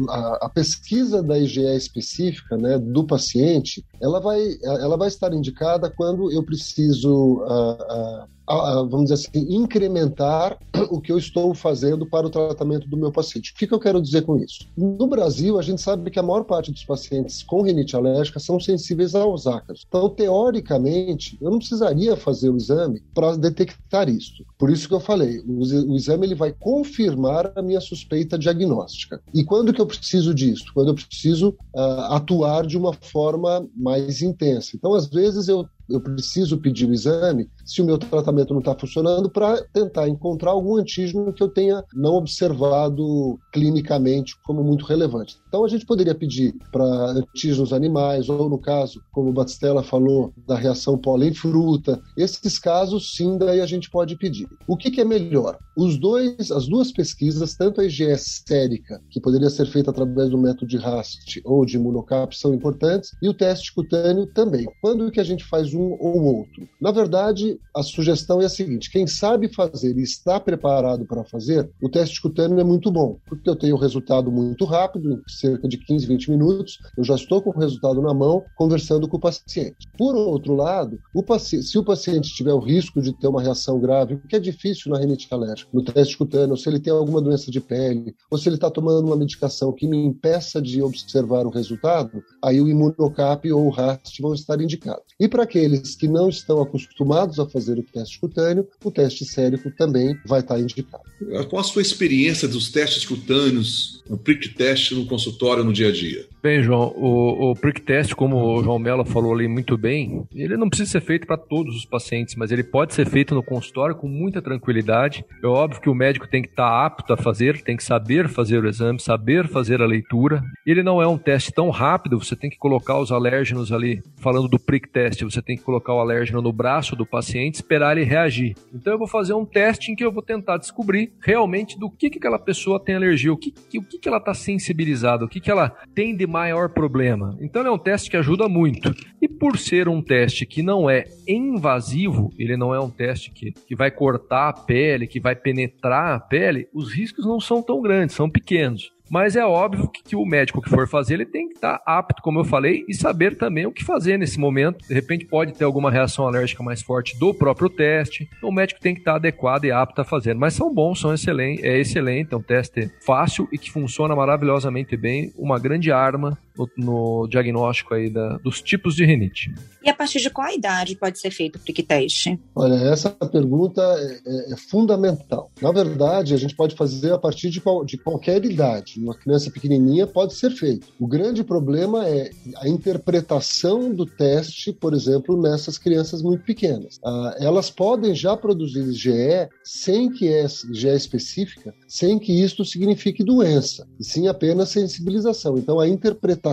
a, 0.09 0.49
pesquisa 0.49 1.23
da 1.23 1.39
IgE 1.39 1.75
específica 1.75 2.55
né, 2.55 2.77
do 2.77 3.03
paciente, 3.03 3.83
ela 3.99 4.19
vai, 4.19 4.39
ela 4.63 4.95
vai 4.95 5.07
estar 5.07 5.33
indicada 5.33 5.89
quando 5.89 6.31
eu 6.31 6.43
preciso 6.43 7.39
uh, 7.43 7.73
uh, 7.73 8.36
vamos 8.47 9.09
dizer 9.09 9.15
assim, 9.15 9.55
incrementar 9.55 10.57
o 10.89 11.01
que 11.01 11.11
eu 11.11 11.17
estou 11.17 11.53
fazendo 11.53 12.05
para 12.05 12.27
o 12.27 12.29
tratamento 12.29 12.87
do 12.87 12.97
meu 12.97 13.11
paciente. 13.11 13.51
O 13.51 13.55
que, 13.55 13.71
eu 13.71 13.79
quero 13.79 14.01
dizer 14.01 14.23
com 14.23 14.37
isso? 14.37 14.67
No 14.77 15.07
Brasil, 15.07 15.59
a 15.59 15.61
gente 15.61 15.81
sabe 15.81 16.09
que 16.09 16.19
a 16.19 16.23
maior 16.23 16.43
parte 16.43 16.71
dos 16.71 16.83
pacientes 16.85 17.43
com 17.43 17.61
rinite 17.61 17.95
alérgica 17.95 18.39
são 18.39 18.59
sensíveis 18.59 19.13
aos 19.15 19.47
ácaros. 19.47 19.85
Então, 19.87 20.09
teoricamente, 20.09 21.37
eu 21.41 21.51
não 21.51 21.59
precisaria 21.59 22.15
fazer 22.15 22.49
o 22.49 22.57
exame 22.57 23.01
para 23.13 23.35
detectar 23.35 24.09
isso. 24.09 24.45
Por 24.57 24.69
isso 24.69 24.87
que 24.87 24.93
eu 24.93 24.99
falei, 24.99 25.39
o, 25.39 25.59
o 25.91 25.95
exame 25.95 26.25
ele 26.25 26.35
vai 26.35 26.53
confirmar 26.53 27.51
a 27.55 27.61
minha 27.61 27.81
suspeita 27.81 28.37
diagnóstica. 28.37 29.21
E 29.33 29.43
quando 29.43 29.73
que 29.73 29.81
eu 29.81 29.85
preciso 29.85 30.33
disso? 30.33 30.71
Quando 30.73 30.89
eu 30.89 30.95
preciso 30.95 31.49
uh, 31.75 32.13
atuar 32.13 32.65
de 32.65 32.77
uma 32.77 32.93
forma 32.93 33.67
mais 33.75 34.21
intensa. 34.21 34.71
Então, 34.75 34.93
às 34.93 35.07
vezes, 35.07 35.47
eu 35.47 35.67
eu 35.89 35.99
preciso 35.99 36.57
pedir 36.57 36.85
o 36.85 36.93
exame 36.93 37.49
se 37.65 37.81
o 37.81 37.85
meu 37.85 37.97
tratamento 37.97 38.53
não 38.53 38.59
está 38.59 38.75
funcionando 38.75 39.29
para 39.29 39.61
tentar 39.73 40.07
encontrar 40.07 40.51
algum 40.51 40.77
antígeno 40.77 41.33
que 41.33 41.43
eu 41.43 41.49
tenha 41.49 41.83
não 41.93 42.15
observado 42.15 43.39
clinicamente 43.51 44.35
como 44.43 44.63
muito 44.63 44.85
relevante. 44.85 45.37
Então 45.47 45.63
a 45.63 45.67
gente 45.67 45.85
poderia 45.85 46.15
pedir 46.15 46.55
para 46.71 46.83
antígenos 46.83 47.73
animais 47.73 48.29
ou 48.29 48.49
no 48.49 48.57
caso, 48.57 49.01
como 49.11 49.29
o 49.29 49.33
Batistella 49.33 49.83
falou, 49.83 50.33
da 50.45 50.55
reação 50.55 50.97
pólen-fruta. 50.97 52.01
Esses 52.15 52.59
casos 52.59 53.15
sim, 53.15 53.37
daí 53.37 53.61
a 53.61 53.65
gente 53.65 53.89
pode 53.89 54.15
pedir. 54.17 54.47
O 54.67 54.77
que, 54.77 54.91
que 54.91 55.01
é 55.01 55.05
melhor? 55.05 55.57
Os 55.75 55.97
dois, 55.97 56.51
as 56.51 56.67
duas 56.67 56.91
pesquisas, 56.91 57.55
tanto 57.55 57.81
a 57.81 57.85
IgE 57.85 58.17
sérica, 58.17 59.01
que 59.09 59.21
poderia 59.21 59.49
ser 59.49 59.67
feita 59.67 59.91
através 59.91 60.29
do 60.29 60.37
método 60.37 60.67
de 60.67 60.77
RAST 60.77 61.41
ou 61.45 61.65
de 61.65 61.77
imunocap, 61.77 62.35
são 62.35 62.53
importantes, 62.53 63.11
e 63.21 63.29
o 63.29 63.33
teste 63.33 63.73
cutâneo 63.73 64.25
também. 64.27 64.67
Quando 64.81 65.11
que 65.11 65.19
a 65.19 65.23
gente 65.23 65.43
faz 65.43 65.73
um 65.77 65.91
ou 65.99 66.23
outro. 66.37 66.67
Na 66.81 66.91
verdade, 66.91 67.59
a 67.75 67.83
sugestão 67.83 68.41
é 68.41 68.45
a 68.45 68.49
seguinte: 68.49 68.91
quem 68.91 69.07
sabe 69.07 69.53
fazer 69.53 69.97
e 69.97 70.01
está 70.01 70.39
preparado 70.39 71.05
para 71.05 71.23
fazer, 71.23 71.69
o 71.81 71.89
teste 71.89 72.21
cutâneo 72.21 72.59
é 72.59 72.63
muito 72.63 72.91
bom, 72.91 73.17
porque 73.27 73.49
eu 73.49 73.55
tenho 73.55 73.75
o 73.75 73.79
resultado 73.79 74.31
muito 74.31 74.65
rápido, 74.65 75.21
cerca 75.27 75.67
de 75.67 75.77
15, 75.77 76.07
20 76.07 76.31
minutos, 76.31 76.79
eu 76.97 77.03
já 77.03 77.15
estou 77.15 77.41
com 77.41 77.51
o 77.51 77.59
resultado 77.59 78.01
na 78.01 78.13
mão, 78.13 78.43
conversando 78.55 79.07
com 79.07 79.17
o 79.17 79.19
paciente. 79.19 79.87
Por 79.97 80.15
outro 80.15 80.55
lado, 80.55 80.99
o 81.13 81.23
se 81.37 81.77
o 81.77 81.83
paciente 81.83 82.33
tiver 82.33 82.53
o 82.53 82.59
risco 82.59 83.01
de 83.01 83.13
ter 83.13 83.27
uma 83.27 83.41
reação 83.41 83.79
grave, 83.79 84.19
que 84.27 84.35
é 84.35 84.39
difícil 84.39 84.91
na 84.91 84.99
rinite 84.99 85.27
alérgica, 85.29 85.69
no 85.73 85.83
teste 85.83 86.17
cutâneo, 86.17 86.57
se 86.57 86.67
ele 86.69 86.79
tem 86.79 86.91
alguma 86.91 87.21
doença 87.21 87.51
de 87.51 87.59
pele, 87.59 88.15
ou 88.31 88.37
se 88.37 88.47
ele 88.47 88.55
está 88.55 88.71
tomando 88.71 89.05
uma 89.05 89.15
medicação 89.15 89.71
que 89.73 89.87
me 89.87 89.97
impeça 89.97 90.61
de 90.61 90.81
observar 90.81 91.45
o 91.45 91.49
resultado, 91.49 92.23
aí 92.43 92.59
o 92.61 92.67
imunocap 92.67 93.51
ou 93.51 93.65
o 93.65 93.69
RAST 93.69 94.21
vão 94.21 94.33
estar 94.33 94.59
indicados. 94.61 95.03
E 95.19 95.27
para 95.27 95.43
aquele 95.43 95.66
aqueles 95.67 95.95
que 95.95 96.07
não 96.07 96.29
estão 96.29 96.61
acostumados 96.61 97.39
a 97.39 97.45
fazer 97.45 97.77
o 97.77 97.83
teste 97.83 98.19
cutâneo, 98.19 98.67
o 98.83 98.91
teste 98.91 99.25
sérico 99.25 99.69
também 99.71 100.17
vai 100.25 100.39
estar 100.39 100.59
indicado. 100.59 101.03
Qual 101.49 101.59
a 101.59 101.63
sua 101.63 101.81
experiência 101.81 102.47
dos 102.47 102.69
testes 102.69 103.05
cutâneos, 103.05 104.01
no 104.09 104.17
prick 104.17 104.49
test 104.49 104.91
no 104.91 105.05
consultório 105.05 105.63
no 105.63 105.73
dia 105.73 105.89
a 105.89 105.91
dia? 105.91 106.27
Bem, 106.47 106.63
João, 106.63 106.93
o, 106.95 107.51
o 107.51 107.55
prick 107.57 107.81
test, 107.81 108.13
como 108.13 108.37
o 108.37 108.63
João 108.63 108.79
Mello 108.79 109.03
falou 109.03 109.33
ali 109.33 109.49
muito 109.49 109.77
bem, 109.77 110.25
ele 110.33 110.55
não 110.55 110.69
precisa 110.69 110.91
ser 110.91 111.01
feito 111.01 111.27
para 111.27 111.35
todos 111.35 111.75
os 111.75 111.83
pacientes, 111.83 112.35
mas 112.37 112.53
ele 112.53 112.63
pode 112.63 112.93
ser 112.93 113.05
feito 113.05 113.35
no 113.35 113.43
consultório 113.43 113.93
com 113.93 114.07
muita 114.07 114.41
tranquilidade. 114.41 115.25
É 115.43 115.45
óbvio 115.45 115.81
que 115.81 115.89
o 115.89 115.93
médico 115.93 116.25
tem 116.25 116.41
que 116.41 116.47
estar 116.47 116.69
tá 116.69 116.85
apto 116.85 117.11
a 117.11 117.17
fazer, 117.17 117.61
tem 117.63 117.75
que 117.75 117.83
saber 117.83 118.29
fazer 118.29 118.63
o 118.63 118.69
exame, 118.69 118.97
saber 118.97 119.49
fazer 119.49 119.81
a 119.81 119.85
leitura. 119.85 120.41
Ele 120.65 120.81
não 120.81 121.01
é 121.01 121.05
um 121.05 121.17
teste 121.17 121.51
tão 121.51 121.69
rápido, 121.69 122.17
você 122.17 122.33
tem 122.33 122.49
que 122.49 122.57
colocar 122.57 122.97
os 122.97 123.11
alérgenos 123.11 123.73
ali, 123.73 124.01
falando 124.15 124.47
do 124.47 124.57
prick 124.57 124.87
test, 124.87 125.23
você 125.23 125.41
tem 125.41 125.57
que 125.57 125.63
colocar 125.63 125.95
o 125.95 125.99
alérgeno 125.99 126.41
no 126.41 126.53
braço 126.53 126.95
do 126.95 127.05
paciente, 127.05 127.55
esperar 127.55 127.97
ele 127.97 128.05
reagir. 128.05 128.55
Então 128.73 128.93
eu 128.93 128.97
vou 128.97 129.07
fazer 129.07 129.33
um 129.33 129.43
teste 129.43 129.91
em 129.91 129.95
que 129.97 130.05
eu 130.05 130.13
vou 130.13 130.23
tentar 130.23 130.55
descobrir 130.55 131.11
realmente 131.19 131.77
do 131.77 131.89
que, 131.89 132.09
que 132.09 132.19
aquela 132.19 132.39
pessoa 132.39 132.79
tem 132.79 132.95
alergia, 132.95 133.33
o 133.33 133.37
que, 133.37 133.51
que 133.51 133.79
o 133.79 133.83
que, 133.83 133.99
que 133.99 134.07
ela 134.07 134.19
está 134.19 134.33
sensibilizada, 134.33 135.25
o 135.25 135.27
que, 135.27 135.41
que 135.41 135.51
ela 135.51 135.75
tem 135.93 136.15
de 136.15 136.36
maior 136.37 136.69
problema. 136.69 137.35
Então 137.41 137.65
é 137.65 137.71
um 137.71 137.77
teste 137.77 138.11
que 138.11 138.17
ajuda 138.17 138.47
muito. 138.47 138.93
E 139.21 139.27
por 139.27 139.57
ser 139.57 139.89
um 139.89 140.01
teste 140.01 140.45
que 140.45 140.61
não 140.61 140.89
é 140.89 141.05
invasivo, 141.27 142.31
ele 142.37 142.55
não 142.55 142.73
é 142.73 142.79
um 142.79 142.89
teste 142.89 143.31
que, 143.31 143.51
que 143.51 143.75
vai 143.75 143.89
cortar 143.89 144.49
a 144.49 144.53
pele, 144.53 145.07
que 145.07 145.19
vai 145.19 145.35
penetrar 145.35 146.15
a 146.15 146.19
pele, 146.19 146.67
os 146.73 146.93
riscos 146.93 147.25
não 147.25 147.39
são 147.39 147.63
tão 147.63 147.81
grandes, 147.81 148.15
são 148.15 148.29
pequenos. 148.29 148.91
Mas 149.09 149.35
é 149.35 149.45
óbvio 149.45 149.87
que, 149.87 150.03
que, 150.03 150.15
o 150.15 150.25
médico 150.25 150.61
que 150.61 150.69
for 150.69 150.87
fazer, 150.87 151.15
ele 151.15 151.25
tem 151.25 151.47
que 151.47 151.55
estar 151.55 151.81
apto, 151.85 152.21
como 152.21 152.39
eu 152.39 152.45
falei, 152.45 152.83
e 152.87 152.93
saber 152.93 153.37
também 153.37 153.65
o 153.65 153.71
que 153.71 153.83
fazer 153.83 154.17
nesse 154.17 154.39
momento. 154.39 154.85
De 154.87 154.93
repente 154.93 155.25
pode 155.25 155.53
ter 155.53 155.63
alguma 155.63 155.91
reação 155.91 156.27
alérgica 156.27 156.63
mais 156.63 156.81
forte 156.81 157.17
do 157.17 157.33
próprio 157.33 157.69
teste. 157.69 158.29
Então 158.37 158.49
o 158.49 158.53
médico 158.53 158.79
tem 158.79 158.93
que 158.93 159.01
estar 159.01 159.15
adequado 159.15 159.65
e 159.65 159.71
apto 159.71 160.01
a 160.01 160.05
fazer. 160.05 160.35
Mas 160.35 160.53
são 160.53 160.73
bons, 160.73 160.99
são 160.99 161.13
excelentes, 161.13 161.63
é 161.63 161.79
excelente, 161.79 162.33
é 162.33 162.37
um 162.37 162.41
teste 162.41 162.91
fácil 163.05 163.47
e 163.51 163.57
que 163.57 163.71
funciona 163.71 164.15
maravilhosamente 164.15 164.95
bem, 164.97 165.31
uma 165.37 165.59
grande 165.59 165.91
arma 165.91 166.37
no, 166.57 166.69
no 166.77 167.27
diagnóstico 167.27 167.93
aí 167.93 168.09
da, 168.09 168.37
dos 168.37 168.61
tipos 168.61 168.95
de 168.95 169.05
rinite. 169.05 169.53
E 169.83 169.89
a 169.89 169.93
partir 169.93 170.19
de 170.19 170.29
qual 170.29 170.51
idade 170.51 170.95
pode 170.95 171.19
ser 171.19 171.31
feito 171.31 171.55
o 171.55 171.59
prick 171.59 171.81
test? 171.83 172.27
Olha, 172.55 172.75
essa 172.91 173.09
pergunta 173.09 173.81
é, 173.81 174.19
é, 174.25 174.53
é, 174.53 174.57
fundamental. 174.57 175.49
Na 175.61 175.71
verdade, 175.71 176.33
a 176.33 176.37
gente 176.37 176.55
pode 176.55 176.75
fazer 176.75 177.13
a 177.13 177.17
partir 177.17 177.49
de, 177.49 177.61
qual, 177.61 177.85
de 177.85 177.97
qualquer 177.97 178.43
idade. 178.43 178.99
Uma 178.99 179.15
criança 179.15 179.49
pequenininha 179.49 180.05
pode 180.05 180.33
ser 180.33 180.51
feito. 180.51 180.87
O 180.99 181.07
grande 181.07 181.43
problema 181.43 182.07
é 182.07 182.31
a 182.57 182.67
interpretação 182.67 183.93
do 183.93 184.05
teste, 184.05 184.73
por 184.73 184.93
exemplo, 184.93 185.41
nessas 185.41 185.77
crianças 185.77 186.21
muito 186.21 186.43
pequenas. 186.43 186.99
Ah, 187.03 187.35
elas 187.39 187.69
podem 187.69 188.13
já 188.13 188.35
produzir 188.35 188.91
GE 188.91 189.49
sem 189.63 190.11
que 190.11 190.27
é 190.27 190.47
GE 190.47 190.89
específica, 190.89 191.73
sem 191.87 192.19
que 192.19 192.33
isto 192.33 192.65
signifique 192.65 193.23
doença, 193.23 193.87
e 193.99 194.03
sim 194.03 194.27
apenas 194.27 194.69
sensibilização. 194.69 195.57
Então, 195.57 195.79
a 195.79 195.87
interpretação 195.87 196.46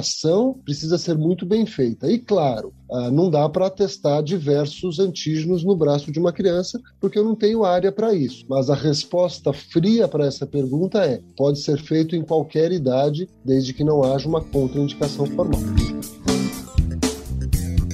precisa 0.65 0.99
ser 0.99 1.17
muito 1.17 1.45
bem 1.45 1.67
feita. 1.67 2.11
E, 2.11 2.19
claro, 2.19 2.73
ah, 2.91 3.11
não 3.11 3.31
dá 3.31 3.49
para 3.49 3.71
testar 3.71 4.23
diversos 4.23 4.99
antígenos 4.99 5.65
no 5.65 5.77
braço 5.77 6.11
de 6.13 6.19
uma 6.19 6.33
criança, 6.33 6.81
porque 7.01 7.19
eu 7.19 7.25
não 7.25 7.35
tenho 7.35 7.65
área 7.65 7.91
para 7.91 8.15
isso. 8.15 8.45
Mas 8.49 8.71
a 8.71 8.75
resposta 8.75 9.53
fria 9.53 10.07
para 10.07 10.27
essa 10.27 10.47
pergunta 10.47 11.05
é: 11.05 11.21
pode 11.37 11.61
ser 11.61 11.79
feito 11.79 12.15
em 12.15 12.23
qualquer 12.23 12.73
idade, 12.73 13.29
desde 13.45 13.73
que 13.73 13.85
não 13.85 14.03
haja 14.03 14.29
uma 14.29 14.41
contraindicação 14.41 15.27
formal. 15.27 15.61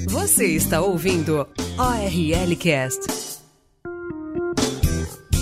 Você 0.08 0.46
está 0.46 0.80
ouvindo 0.82 1.46
ORL 1.78 2.56
Cast. 2.56 3.30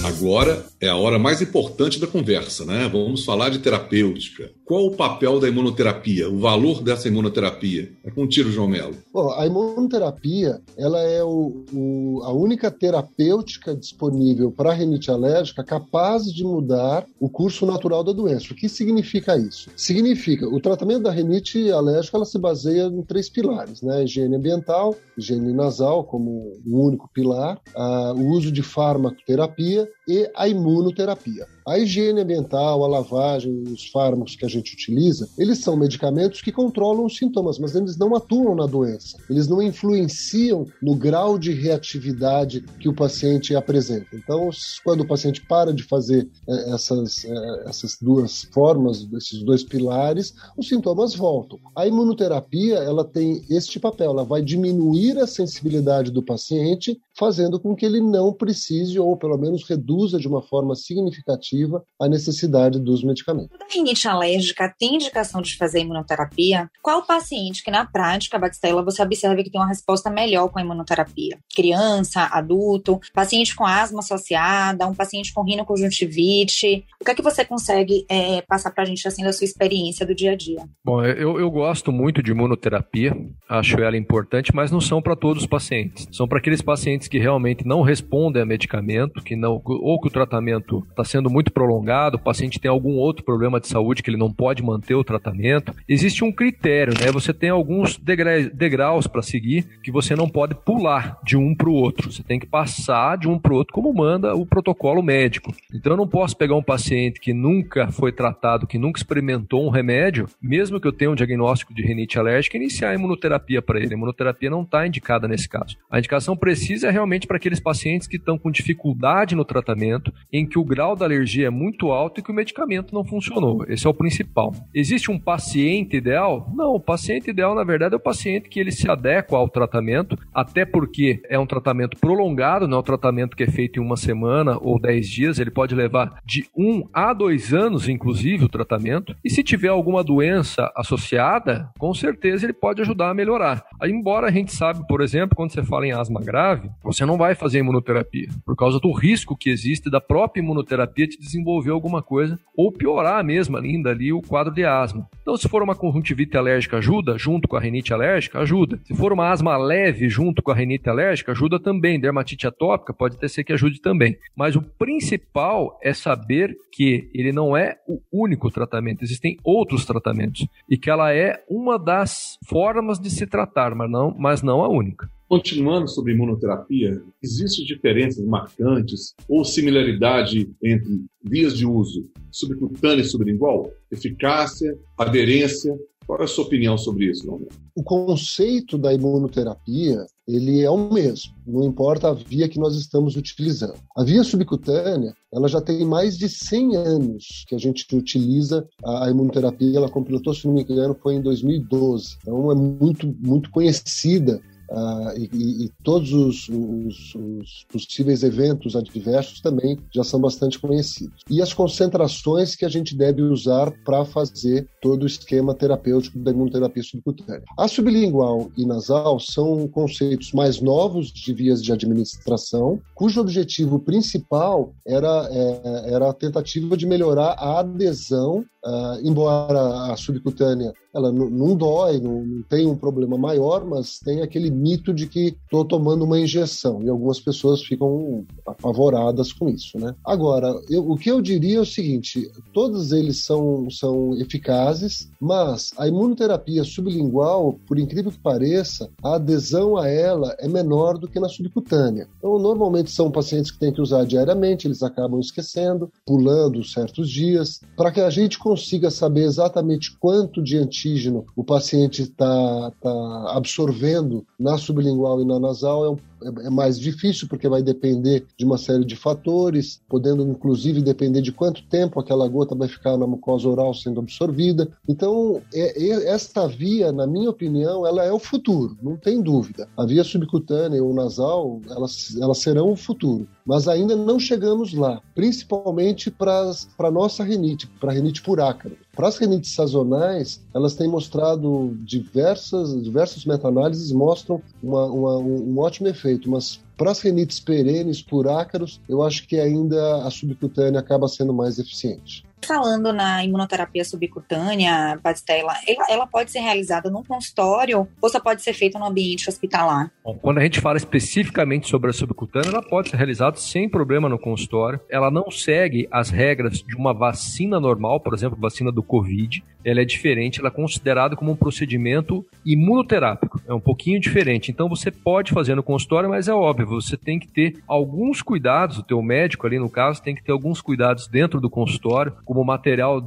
Agora 0.05 0.65
é 0.81 0.89
a 0.89 0.97
hora 0.97 1.19
mais 1.19 1.43
importante 1.43 2.01
da 2.01 2.07
conversa, 2.07 2.65
né? 2.65 2.89
Vamos 2.91 3.25
falar 3.25 3.51
de 3.51 3.59
terapêutica. 3.59 4.51
Qual 4.69 4.85
o 4.85 4.91
papel 4.91 5.41
da 5.41 5.49
imunoterapia, 5.49 6.29
o 6.29 6.41
valor 6.41 6.83
dessa 6.83 7.09
imunoterapia? 7.09 7.91
É 8.05 8.11
contigo, 8.11 8.51
João 8.51 8.69
Melo. 8.69 8.95
A 9.39 9.47
imunoterapia 9.47 10.61
ela 10.77 11.01
é 11.01 11.25
o, 11.25 11.65
o, 11.73 12.21
a 12.23 12.35
única 12.35 12.71
terapêutica 12.71 13.75
disponível 13.75 14.53
para 14.53 14.69
a 14.71 14.75
rinite 14.75 15.11
alérgica 15.11 15.65
capaz 15.65 16.31
de 16.31 16.45
mudar 16.45 17.07
o 17.19 17.31
curso 17.31 17.65
natural 17.65 18.05
da 18.05 18.13
doença. 18.13 18.53
O 18.53 18.55
que 18.55 18.69
significa 18.69 19.39
isso? 19.39 19.71
Significa 19.75 20.47
o 20.47 20.61
tratamento 20.61 21.05
da 21.05 21.11
rinite 21.11 21.73
alérgica 21.73 22.19
ela 22.19 22.27
se 22.27 22.39
baseia 22.39 22.89
em 22.89 23.01
três 23.01 23.31
pilares, 23.31 23.81
né? 23.81 24.05
Higiene 24.05 24.37
ambiental, 24.37 24.95
higiene 25.17 25.55
nasal 25.55 26.05
como 26.05 26.53
um 26.67 26.79
único 26.79 27.09
pilar, 27.15 27.59
a, 27.75 28.13
o 28.13 28.29
uso 28.33 28.53
de 28.53 28.63
farmacoterapia 28.63 29.89
e 30.07 30.31
a 30.37 30.47
imunoterapia. 30.47 31.47
A 31.69 31.79
higiene 31.79 32.23
ambiental, 32.23 32.83
a 32.83 32.89
lavagem, 32.89 33.63
os 33.65 33.89
fármacos 33.89 34.35
que 34.35 34.47
a 34.47 34.49
gente 34.49 34.73
utiliza, 34.73 35.29
eles 35.37 35.59
são 35.59 35.77
medicamentos 35.77 36.41
que 36.41 36.51
controlam 36.51 37.05
os 37.05 37.19
sintomas, 37.19 37.59
mas 37.59 37.75
eles 37.75 37.99
não 37.99 38.17
atuam 38.17 38.55
na 38.55 38.65
doença. 38.65 39.19
Eles 39.29 39.47
não 39.47 39.61
influenciam 39.61 40.67
no 40.83 40.95
grau 40.95 41.39
de 41.39 41.53
reatividade 41.53 42.65
que 42.81 42.89
o 42.89 42.95
paciente 42.95 43.55
apresenta. 43.55 44.07
Então, 44.15 44.49
quando 44.83 45.03
o 45.03 45.07
paciente 45.07 45.45
para 45.47 45.71
de 45.71 45.83
fazer 45.83 46.27
é, 46.49 46.73
essas, 46.73 47.27
é, 47.27 47.65
essas 47.69 47.99
duas 48.01 48.45
formas, 48.45 49.07
esses 49.13 49.43
dois 49.43 49.63
pilares, 49.63 50.33
os 50.57 50.69
sintomas 50.69 51.15
voltam. 51.15 51.59
A 51.77 51.87
imunoterapia, 51.87 52.77
ela 52.77 53.05
tem 53.05 53.45
este 53.51 53.79
papel, 53.79 54.13
ela 54.13 54.25
vai 54.25 54.41
diminuir 54.41 55.19
a 55.19 55.27
sensibilidade 55.27 56.11
do 56.11 56.23
paciente, 56.23 56.99
fazendo 57.19 57.59
com 57.59 57.75
que 57.75 57.85
ele 57.85 58.01
não 58.01 58.33
precise, 58.33 58.99
ou 58.99 59.17
pelo 59.17 59.37
menos 59.37 59.69
reduza 59.69 60.19
de 60.19 60.29
uma 60.29 60.41
forma 60.41 60.75
significativa 60.75 61.83
a 62.01 62.09
necessidade 62.09 62.79
dos 62.79 63.03
medicamentos. 63.03 63.59
A 63.61 63.73
rinite 63.73 64.07
alérgica 64.07 64.73
tem 64.79 64.95
indicação 64.95 65.43
de 65.43 65.57
fazer 65.57 65.81
imunoterapia? 65.81 66.71
Qual 66.81 67.03
paciente 67.03 67.65
que 67.65 67.71
na 67.71 67.85
prática, 67.85 68.39
Batistela, 68.39 68.85
você 68.85 69.03
observa 69.03 69.43
que 69.43 69.51
tem 69.51 69.61
uma 69.61 69.69
resposta 69.69 70.09
melhor 70.09 70.49
com 70.49 70.59
a 70.59 70.63
imunoterapia? 70.63 71.39
Criança, 71.55 72.29
adulto, 72.31 73.01
paciente 73.13 73.57
com 73.57 73.67
asma 73.67 73.99
associada, 73.99 74.87
um 74.87 74.95
paciente 74.95 75.33
com 75.35 75.43
rinoconjuntivite? 75.43 76.85
O 77.01 77.05
que 77.05 77.11
é 77.11 77.15
que 77.15 77.23
você 77.23 77.45
consegue 77.45 78.07
é, 78.09 78.43
passar 78.43 78.71
para 78.71 78.85
a 78.85 78.87
gente 78.87 79.07
assim 79.09 79.25
da 79.25 79.33
sua 79.33 79.45
experiência 79.45 80.07
do 80.07 80.15
dia 80.15 80.33
a 80.33 80.37
dia? 80.37 80.63
Bom, 80.85 81.05
eu, 81.05 81.41
eu 81.41 81.51
gosto 81.51 81.91
muito 81.91 82.23
de 82.23 82.31
imunoterapia, 82.31 83.17
acho 83.49 83.81
ela 83.81 83.97
importante, 83.97 84.55
mas 84.55 84.71
não 84.71 84.81
são 84.81 85.03
para 85.03 85.17
todos 85.17 85.43
os 85.43 85.49
pacientes. 85.49 86.07
São 86.13 86.29
para 86.29 86.39
aqueles 86.39 86.63
pacientes 86.63 87.08
que 87.09 87.19
realmente 87.19 87.67
não 87.67 87.83
respondem 87.83 88.43
a 88.43 88.47
medicamento, 88.47 89.23
que 89.23 89.37
não 89.37 89.61
ou 89.65 90.01
que 90.01 90.09
o 90.09 90.11
tratamento 90.11 90.87
está 90.91 91.05
sendo 91.05 91.31
muito 91.31 91.53
prolongado, 91.53 92.17
o 92.17 92.21
paciente 92.21 92.59
tem 92.59 92.71
algum 92.71 92.97
outro 92.97 93.25
problema 93.25 93.61
de 93.61 93.69
saúde 93.69 94.03
que 94.03 94.11
ele 94.11 94.17
não 94.17 94.33
pode 94.33 94.63
manter 94.63 94.95
o 94.95 95.05
tratamento. 95.05 95.75
Existe 95.89 96.25
um 96.25 96.33
critério, 96.33 96.95
né? 96.99 97.11
Você 97.13 97.33
tem 97.33 97.51
alguns 97.51 97.99
degraus 97.99 99.07
para 99.07 99.23
seguir 99.23 99.67
que 99.83 99.91
você 99.91 100.15
não 100.15 100.29
pode 100.29 100.55
pular 100.55 101.19
de 101.25 101.37
um 101.37 101.55
para 101.55 101.69
o 101.69 101.75
outro. 101.75 102.13
Você 102.13 102.23
tem 102.23 102.39
que 102.39 102.47
passar 102.47 103.17
de 103.17 103.29
um 103.29 103.39
para 103.39 103.53
o 103.53 103.57
outro 103.57 103.73
como 103.73 103.93
manda 103.93 104.35
o 104.35 104.47
protocolo 104.47 105.03
médico. 105.03 105.53
Então 105.73 105.93
eu 105.93 105.97
não 105.97 106.09
posso 106.09 106.37
pegar 106.37 106.57
um 106.57 106.63
paciente 106.63 107.21
que 107.21 107.33
nunca 107.33 107.91
foi 107.91 108.13
tratado, 108.13 108.67
que 108.67 108.79
nunca 108.79 108.99
experimentou 108.99 109.67
um 109.67 109.71
remédio, 109.71 110.29
mesmo 110.41 110.81
que 110.81 110.87
eu 110.87 110.93
tenha 110.93 111.11
um 111.11 111.15
diagnóstico 111.15 111.75
de 111.75 111.83
rinite 111.83 112.19
alérgica, 112.19 112.57
iniciar 112.57 112.91
a 112.91 112.95
imunoterapia 112.95 113.63
para 113.63 113.79
ele. 113.79 113.95
A 113.95 113.97
imunoterapia 113.97 114.51
não 114.51 114.63
está 114.63 114.87
indicada 114.87 115.29
nesse 115.29 115.49
caso. 115.49 115.77
A 115.91 115.99
indicação 115.99 116.37
precisa 116.37 116.89
é 116.89 116.91
realmente 116.99 117.27
para 117.27 117.37
aqueles 117.37 117.61
pacientes 117.61 118.09
que 118.09 118.17
estão 118.17 118.37
com 118.37 118.51
dificuldade 118.51 119.37
no 119.37 119.45
tratamento, 119.45 120.13
em 120.33 120.47
que 120.47 120.59
o 120.59 120.65
grau 120.65 120.97
da 120.97 121.05
alergia 121.05 121.47
é 121.47 121.51
muito 121.51 121.93
alto 121.93 122.19
e 122.19 122.23
que 122.23 122.31
o 122.31 122.35
medicamento 122.35 122.93
não 122.93 123.05
funcionou. 123.05 123.65
Esse 123.69 123.87
é 123.87 123.91
o 123.91 123.95
principal. 123.95 124.53
Existe 124.75 125.11
um 125.11 125.19
paciente 125.19 125.97
ideal? 125.97 126.51
Não, 126.55 126.75
o 126.75 126.81
paciente 126.81 127.31
ideal, 127.31 127.55
na 127.55 127.65
verdade, 127.65 127.95
é 127.95 127.97
o 127.97 128.01
paciente 128.01 128.49
que 128.49 128.59
ele 128.59 128.73
se 128.73 128.91
adequa 128.91 129.37
ao 129.37 129.49
tratamento, 129.49 130.19
até 130.35 130.65
porque 130.65 131.23
é 131.29 131.39
um 131.39 131.47
tratamento 131.47 131.97
prolongado, 131.99 132.67
não 132.67 132.79
é 132.79 132.81
um 132.81 132.85
tratamento 132.85 133.37
que 133.37 133.45
é 133.45 133.51
feito 133.51 133.79
em 133.79 133.83
uma 133.83 133.97
semana 133.97 134.59
ou 134.61 134.81
dez 134.81 135.09
dias, 135.09 135.39
ele 135.39 135.51
pode 135.51 135.75
levar 135.75 136.21
de 136.25 136.47
um 136.57 136.83
a 136.93 137.13
dois 137.13 137.55
anos, 137.55 137.89
inclusive, 137.89 138.45
o 138.45 138.49
tratamento. 138.49 139.15
E 139.25 139.31
se 139.31 139.43
tiver 139.43 139.69
alguma 139.69 140.03
doença 140.03 140.71
associada, 140.75 141.71
com 141.79 141.95
certeza 141.95 142.45
ele 142.45 142.53
pode 142.53 142.83
ajudar 142.83 143.11
a 143.11 143.15
melhorar. 143.15 143.65
Aí, 143.81 143.91
embora 143.91 144.27
a 144.27 144.31
gente 144.31 144.53
sabe, 144.53 144.87
por 144.89 145.01
exemplo, 145.01 145.37
quando 145.37 145.53
você 145.53 145.63
fala 145.63 145.87
em 145.87 145.93
asma 145.93 146.21
grave, 146.21 146.69
você 146.89 147.05
não 147.05 147.19
vai 147.19 147.35
fazer 147.35 147.59
imunoterapia, 147.59 148.29
por 148.47 148.57
causa 148.57 148.81
do 148.81 148.91
risco 148.91 149.37
que 149.37 149.51
existe 149.51 149.91
da 149.91 150.01
própria 150.01 150.41
imunoterapia 150.41 151.07
te 151.07 151.21
desenvolver 151.21 151.71
alguma 151.71 152.03
coisa 152.03 152.41
ou 152.57 152.73
piorar 152.73 153.23
mesmo 153.23 153.59
ainda 153.59 153.91
ali 153.91 154.11
o 154.11 154.23
quadro 154.23 154.55
de 154.55 154.65
asma. 154.65 155.07
Então, 155.21 155.37
se 155.37 155.47
for 155.51 155.63
uma 155.63 155.75
conjuntivite 155.75 156.35
alérgica, 156.39 156.79
ajuda, 156.79 157.19
junto 157.19 157.47
com 157.47 157.59
a 157.59 157.61
rinite 157.61 157.93
alérgica, 157.93 158.39
ajuda. 158.39 158.81
Se 158.85 158.95
for 158.95 159.13
uma 159.13 159.31
asma 159.31 159.55
leve 159.59 160.09
junto 160.09 160.43
com 160.43 160.51
a 160.51 160.55
rinite 160.55 160.89
alérgica, 160.89 161.33
ajuda 161.33 161.61
também. 161.61 162.01
Dermatite 162.01 162.47
atópica 162.47 162.95
pode 162.95 163.17
até 163.17 163.29
ser 163.29 163.45
que 163.45 163.53
ajude 163.53 163.83
também. 163.83 164.17
Mas 164.35 164.57
o 164.57 164.63
principal 164.63 165.79
é 165.83 165.93
saber 165.93 166.57
que 166.73 167.11
ele 167.13 167.33
não 167.33 167.55
é 167.55 167.77
o 167.87 168.01
único 168.11 168.51
tratamento, 168.51 169.05
existem 169.05 169.37
outros 169.45 169.85
tratamentos 169.85 170.47
e 170.71 170.79
que 170.79 170.89
ela 170.89 171.13
é 171.13 171.45
uma 171.51 171.79
das 171.79 172.39
formas 172.49 172.99
de 172.99 173.11
se 173.11 173.27
tratar, 173.27 173.75
mas 173.75 173.91
não, 173.91 174.15
mas 174.19 174.43
não 174.43 174.63
a 174.63 174.69
única. 174.69 175.07
Continuando 175.29 175.89
sobre 175.89 176.15
imunoterapia, 176.15 177.03
existem 177.23 177.65
diferenças 177.65 178.25
marcantes 178.25 179.15
ou 179.29 179.45
similaridade 179.45 180.51
entre 180.63 181.05
vias 181.23 181.55
de 181.55 181.67
uso 181.67 182.09
subcutânea 182.31 183.03
e 183.03 183.05
sublingual? 183.05 183.71
Eficácia, 183.91 184.77
aderência, 184.97 185.77
Qual 186.09 186.19
é 186.21 186.25
a 186.25 186.27
sua 186.27 186.45
opinião 186.45 186.79
sobre 186.79 187.11
isso, 187.11 187.25
João? 187.25 187.47
O 187.75 187.83
conceito 187.83 188.79
da 188.79 188.95
imunoterapia 188.95 190.07
ele 190.27 190.63
é 190.63 190.71
o 190.71 190.91
mesmo, 190.91 191.35
não 191.47 191.63
importa 191.65 192.09
a 192.09 192.15
via 192.15 192.49
que 192.49 192.59
nós 192.59 192.75
estamos 192.77 193.15
utilizando. 193.15 193.75
A 193.95 194.03
via 194.03 194.25
subcutânea, 194.25 195.15
ela 195.31 195.49
já 195.49 195.61
tem 195.61 195.85
mais 195.85 196.17
de 196.17 196.27
100 196.27 196.77
anos 196.77 197.45
que 197.47 197.55
a 197.55 197.59
gente 197.59 197.85
utiliza 197.95 198.67
a 198.83 199.11
imunoterapia, 199.11 199.77
ela 199.77 199.91
completou, 199.91 200.33
se 200.33 200.47
não 200.47 200.55
me 200.55 200.63
engano, 200.63 200.97
foi 201.03 201.15
em 201.15 201.21
2012. 201.21 202.17
Então 202.23 202.51
é 202.51 202.55
muito, 202.55 203.07
muito 203.21 203.51
conhecida 203.51 204.41
Uh, 204.71 205.17
e, 205.17 205.65
e, 205.65 205.73
todos 205.83 206.13
os, 206.13 206.49
os, 206.49 207.15
os, 207.15 207.67
possíveis 207.73 208.23
eventos 208.23 208.77
adversos 208.77 209.41
também 209.41 209.79
já 209.95 210.05
são 210.05 210.21
bastante 210.21 210.59
conhecidos. 210.59 211.23
E 211.31 211.41
as 211.41 211.55
concentrações 211.55 212.55
que 212.55 212.65
a 212.65 212.69
gente 212.69 212.95
deve 212.95 213.23
usar 213.23 213.73
para 213.85 214.05
fazer 214.05 214.69
todo 214.83 215.05
o 215.05 215.07
esquema 215.07 215.55
terapêutico 215.55 216.19
da 216.19 216.31
imunoterapia 216.31 216.83
subcutânea. 216.83 217.45
A 217.57 217.67
sublingual 217.67 218.51
e 218.57 218.67
nasal 218.67 219.19
são 219.19 219.67
conceitos 219.69 220.33
mais 220.33 220.61
novos 220.61 221.11
de 221.11 221.33
vias 221.33 221.63
de 221.63 221.73
administração, 221.73 222.79
cujo 222.95 223.21
objetivo 223.21 223.79
principal 223.79 224.75
era, 224.87 225.29
é, 225.31 225.95
era 225.95 226.11
a 226.11 226.15
tentativa 226.15 226.77
de 226.77 226.87
melhorar 226.87 227.33
a 227.39 227.61
adesão 227.61 228.45
Uh, 228.69 228.99
embora 229.05 229.93
a 229.93 229.97
subcutânea 229.97 230.73
ela 230.95 231.13
não, 231.13 231.57
dói, 231.57 232.01
não, 232.01 232.25
não, 232.25 232.43
tem 232.43 232.67
um 232.67 232.77
problema 232.77 233.17
maior, 233.19 233.65
mas 233.65 233.99
tem 233.99 234.23
aquele 234.23 234.51
mito 234.51 234.93
de 234.93 235.07
que 235.07 235.37
estou 235.45 235.65
tomando 235.65 236.05
uma 236.05 236.19
injeção 236.19 236.83
e 236.83 236.89
algumas 236.89 237.21
pessoas 237.21 237.63
ficam 237.63 238.25
apavoradas 238.47 239.33
com 239.33 239.49
isso, 239.49 239.79
né? 239.79 239.95
Agora, 240.05 240.55
eu, 240.69 240.91
o 240.91 240.97
que 240.97 241.11
eu 241.11 241.21
diria 241.21 241.59
é 241.59 241.61
o 241.61 241.67
seguinte: 241.67 242.31
todos 242.53 242.93
eles 242.93 243.25
são, 243.25 243.69
são 243.71 244.15
eficazes, 244.19 245.11
mas 245.21 245.73
a 245.77 245.87
imunoterapia 245.87 246.65
sublingual, 246.65 247.59
por 247.67 247.79
incrível 247.79 248.11
que 248.11 248.19
pareça, 248.19 248.89
a 249.03 249.17
adesão 249.17 249.77
a 249.77 249.89
ela 249.89 250.35
é 250.39 250.49
menor 250.49 250.99
do 250.99 251.09
que 251.09 251.21
na 251.21 251.29
subcutânea. 251.29 252.09
Então, 252.19 252.39
normalmente 252.39 252.91
são 252.91 253.11
pacientes 253.11 253.51
que 253.51 253.59
têm 253.59 253.73
que 253.73 253.81
usar 253.81 254.05
diariamente, 254.05 254.67
eles 254.67 254.83
acabam 254.83 255.21
esquecendo, 255.21 255.91
pulando 256.07 256.65
certos 256.65 257.11
dias, 257.11 257.61
para 257.77 257.91
que 257.91 258.01
a 258.01 258.11
gente 258.11 258.39
consiga 258.39 258.91
saber 258.91 259.25
exatamente 259.25 259.97
quanto 259.99 260.43
de 260.43 260.57
antígeno 260.79 261.27
o 261.35 261.43
paciente 261.43 262.03
está 262.03 262.73
tá 262.81 263.33
absorvendo 263.35 264.25
na 264.39 264.57
sublingual 264.57 265.21
e 265.21 265.25
na 265.25 265.39
nasal 265.39 265.85
é 265.85 265.91
um 265.91 265.99
é, 266.23 266.47
é 266.47 266.51
mais 266.51 266.79
difícil 266.79 267.29
porque 267.29 267.49
vai 267.49 267.63
depender 267.63 268.27
de 268.37 268.45
uma 268.45 268.59
série 268.59 268.85
de 268.85 268.97
fatores, 268.97 269.81
podendo 269.89 270.23
inclusive 270.23 270.83
depender 270.83 271.21
de 271.21 271.33
quanto 271.33 271.63
tempo 271.65 272.01
aquela 272.01 272.29
gota 272.29 272.55
vai 272.55 272.69
ficar 272.69 272.97
na 272.97 273.07
mucosa 273.07 273.49
oral 273.49 273.75
sendo 273.75 274.01
absorvida. 274.01 274.69
Então, 274.89 275.41
é, 275.53 275.83
é, 275.83 276.09
esta 276.09 276.47
via, 276.47 276.93
na 276.93 277.07
minha 277.07 277.31
opinião, 277.31 277.87
ela 277.87 278.05
é 278.05 278.13
o 278.13 278.19
futuro, 278.19 278.77
não 278.83 278.97
tem 278.97 279.21
dúvida. 279.21 279.69
A 279.77 279.85
via 279.85 280.05
subcutânea 280.05 280.83
ou 280.83 280.95
nasal, 280.95 281.61
elas, 281.69 282.17
elas 282.21 282.39
serão 282.39 282.73
o 282.73 282.77
futuro, 282.77 283.29
mas 283.47 283.69
ainda 283.69 283.97
não 283.97 284.19
chegamos 284.19 284.73
lá, 284.73 285.01
principalmente 285.15 286.11
para 286.11 286.53
a 286.79 286.91
nossa 286.91 287.23
rinite, 287.25 287.67
para 287.81 287.91
a 287.91 287.95
rinite 287.95 288.23
por 288.23 288.41
ácaro. 288.41 288.77
Para 288.99 289.07
as 289.07 289.17
rinites 289.17 289.55
sazonais, 289.55 290.41
elas 290.53 290.75
têm 290.75 290.89
mostrado 290.89 291.73
diversas, 291.85 292.83
diversas 292.83 293.25
meta-análises 293.25 293.93
mostram 293.93 294.43
uma, 294.61 294.87
uma, 294.87 295.19
um 295.19 295.57
ótimo 295.61 295.87
efeito 295.87 296.08
feito, 296.09 296.31
mas 296.31 296.61
para 296.77 296.91
as 296.91 297.01
rinites 297.01 297.39
perenes 297.39 298.01
por 298.01 298.29
ácaros, 298.29 298.81
eu 298.89 299.03
acho 299.03 299.27
que 299.27 299.39
ainda 299.39 300.07
a 300.07 300.11
subcutânea 300.11 300.81
acaba 300.81 301.07
sendo 301.07 301.35
mais 301.35 301.59
eficiente. 301.59 302.25
Falando 302.47 302.93
na 302.93 303.25
imunoterapia 303.25 303.85
subcutânea, 303.85 304.99
Batistella, 305.03 305.55
ela, 305.67 305.87
ela, 305.89 306.07
pode 306.07 306.31
ser 306.31 306.41
realizada 306.41 306.91
no 306.91 307.05
consultório 307.05 307.87
ou 308.01 308.09
só 308.09 308.21
pode 308.21 308.43
ser 308.43 308.53
feita 308.53 308.79
no 308.79 308.87
ambiente 308.87 309.29
hospitalar? 309.29 309.91
Bom, 310.05 310.19
quando 310.21 310.39
a 310.39 310.43
gente 310.43 310.61
fala 310.61 310.77
especificamente 310.77 311.69
sobre 311.69 311.91
a 311.91 311.93
subcutânea, 311.93 312.49
ela 312.49 312.63
pode 312.63 312.91
ser 312.91 312.97
realizada 312.97 313.37
sem 313.37 313.69
problema 313.69 314.09
no 314.09 314.19
consultório. 314.19 314.81
Ela 314.89 315.11
não 315.11 315.31
segue 315.31 315.89
as 315.91 316.11
regras 316.11 316.63
de 316.63 316.75
uma 316.75 316.95
vacina 316.95 317.61
normal, 317.61 318.01
por 318.01 318.15
exemplo, 318.15 318.39
vacina 318.41 318.73
do 318.73 318.83
Covid. 318.83 319.45
Ela 319.65 319.83
é 319.83 319.85
diferente, 319.85 320.41
ela 320.41 320.49
é 320.49 320.53
considerada 320.53 321.17
como 321.17 321.33
um 321.33 321.37
procedimento 321.37 322.25
imunoterápico. 322.45 323.41
É 323.47 323.53
um 323.53 323.61
pouquinho 323.61 324.01
diferente. 324.01 324.51
Então 324.51 324.69
você 324.69 324.91
pode 324.91 325.33
fazer 325.33 325.55
no 325.55 325.63
consultório, 325.63 326.09
mas 326.09 326.29
é 326.29 326.33
óbvio, 326.33 326.67
você 326.67 326.97
tem 326.97 327.19
que 327.19 327.29
ter 327.29 327.59
alguns 327.67 328.23
cuidados, 328.23 328.79
o 328.79 328.83
teu 328.83 329.03
médico 329.03 329.47
ali 329.47 329.59
no 329.59 329.69
caso 329.69 330.03
tem 330.03 330.15
que 330.15 330.23
ter 330.23 330.33
alguns 330.33 330.61
cuidados 330.61 331.07
dentro 331.07 331.41
do 331.41 331.51
consultório, 331.51 332.13
como 332.29 332.45
material 332.45 333.03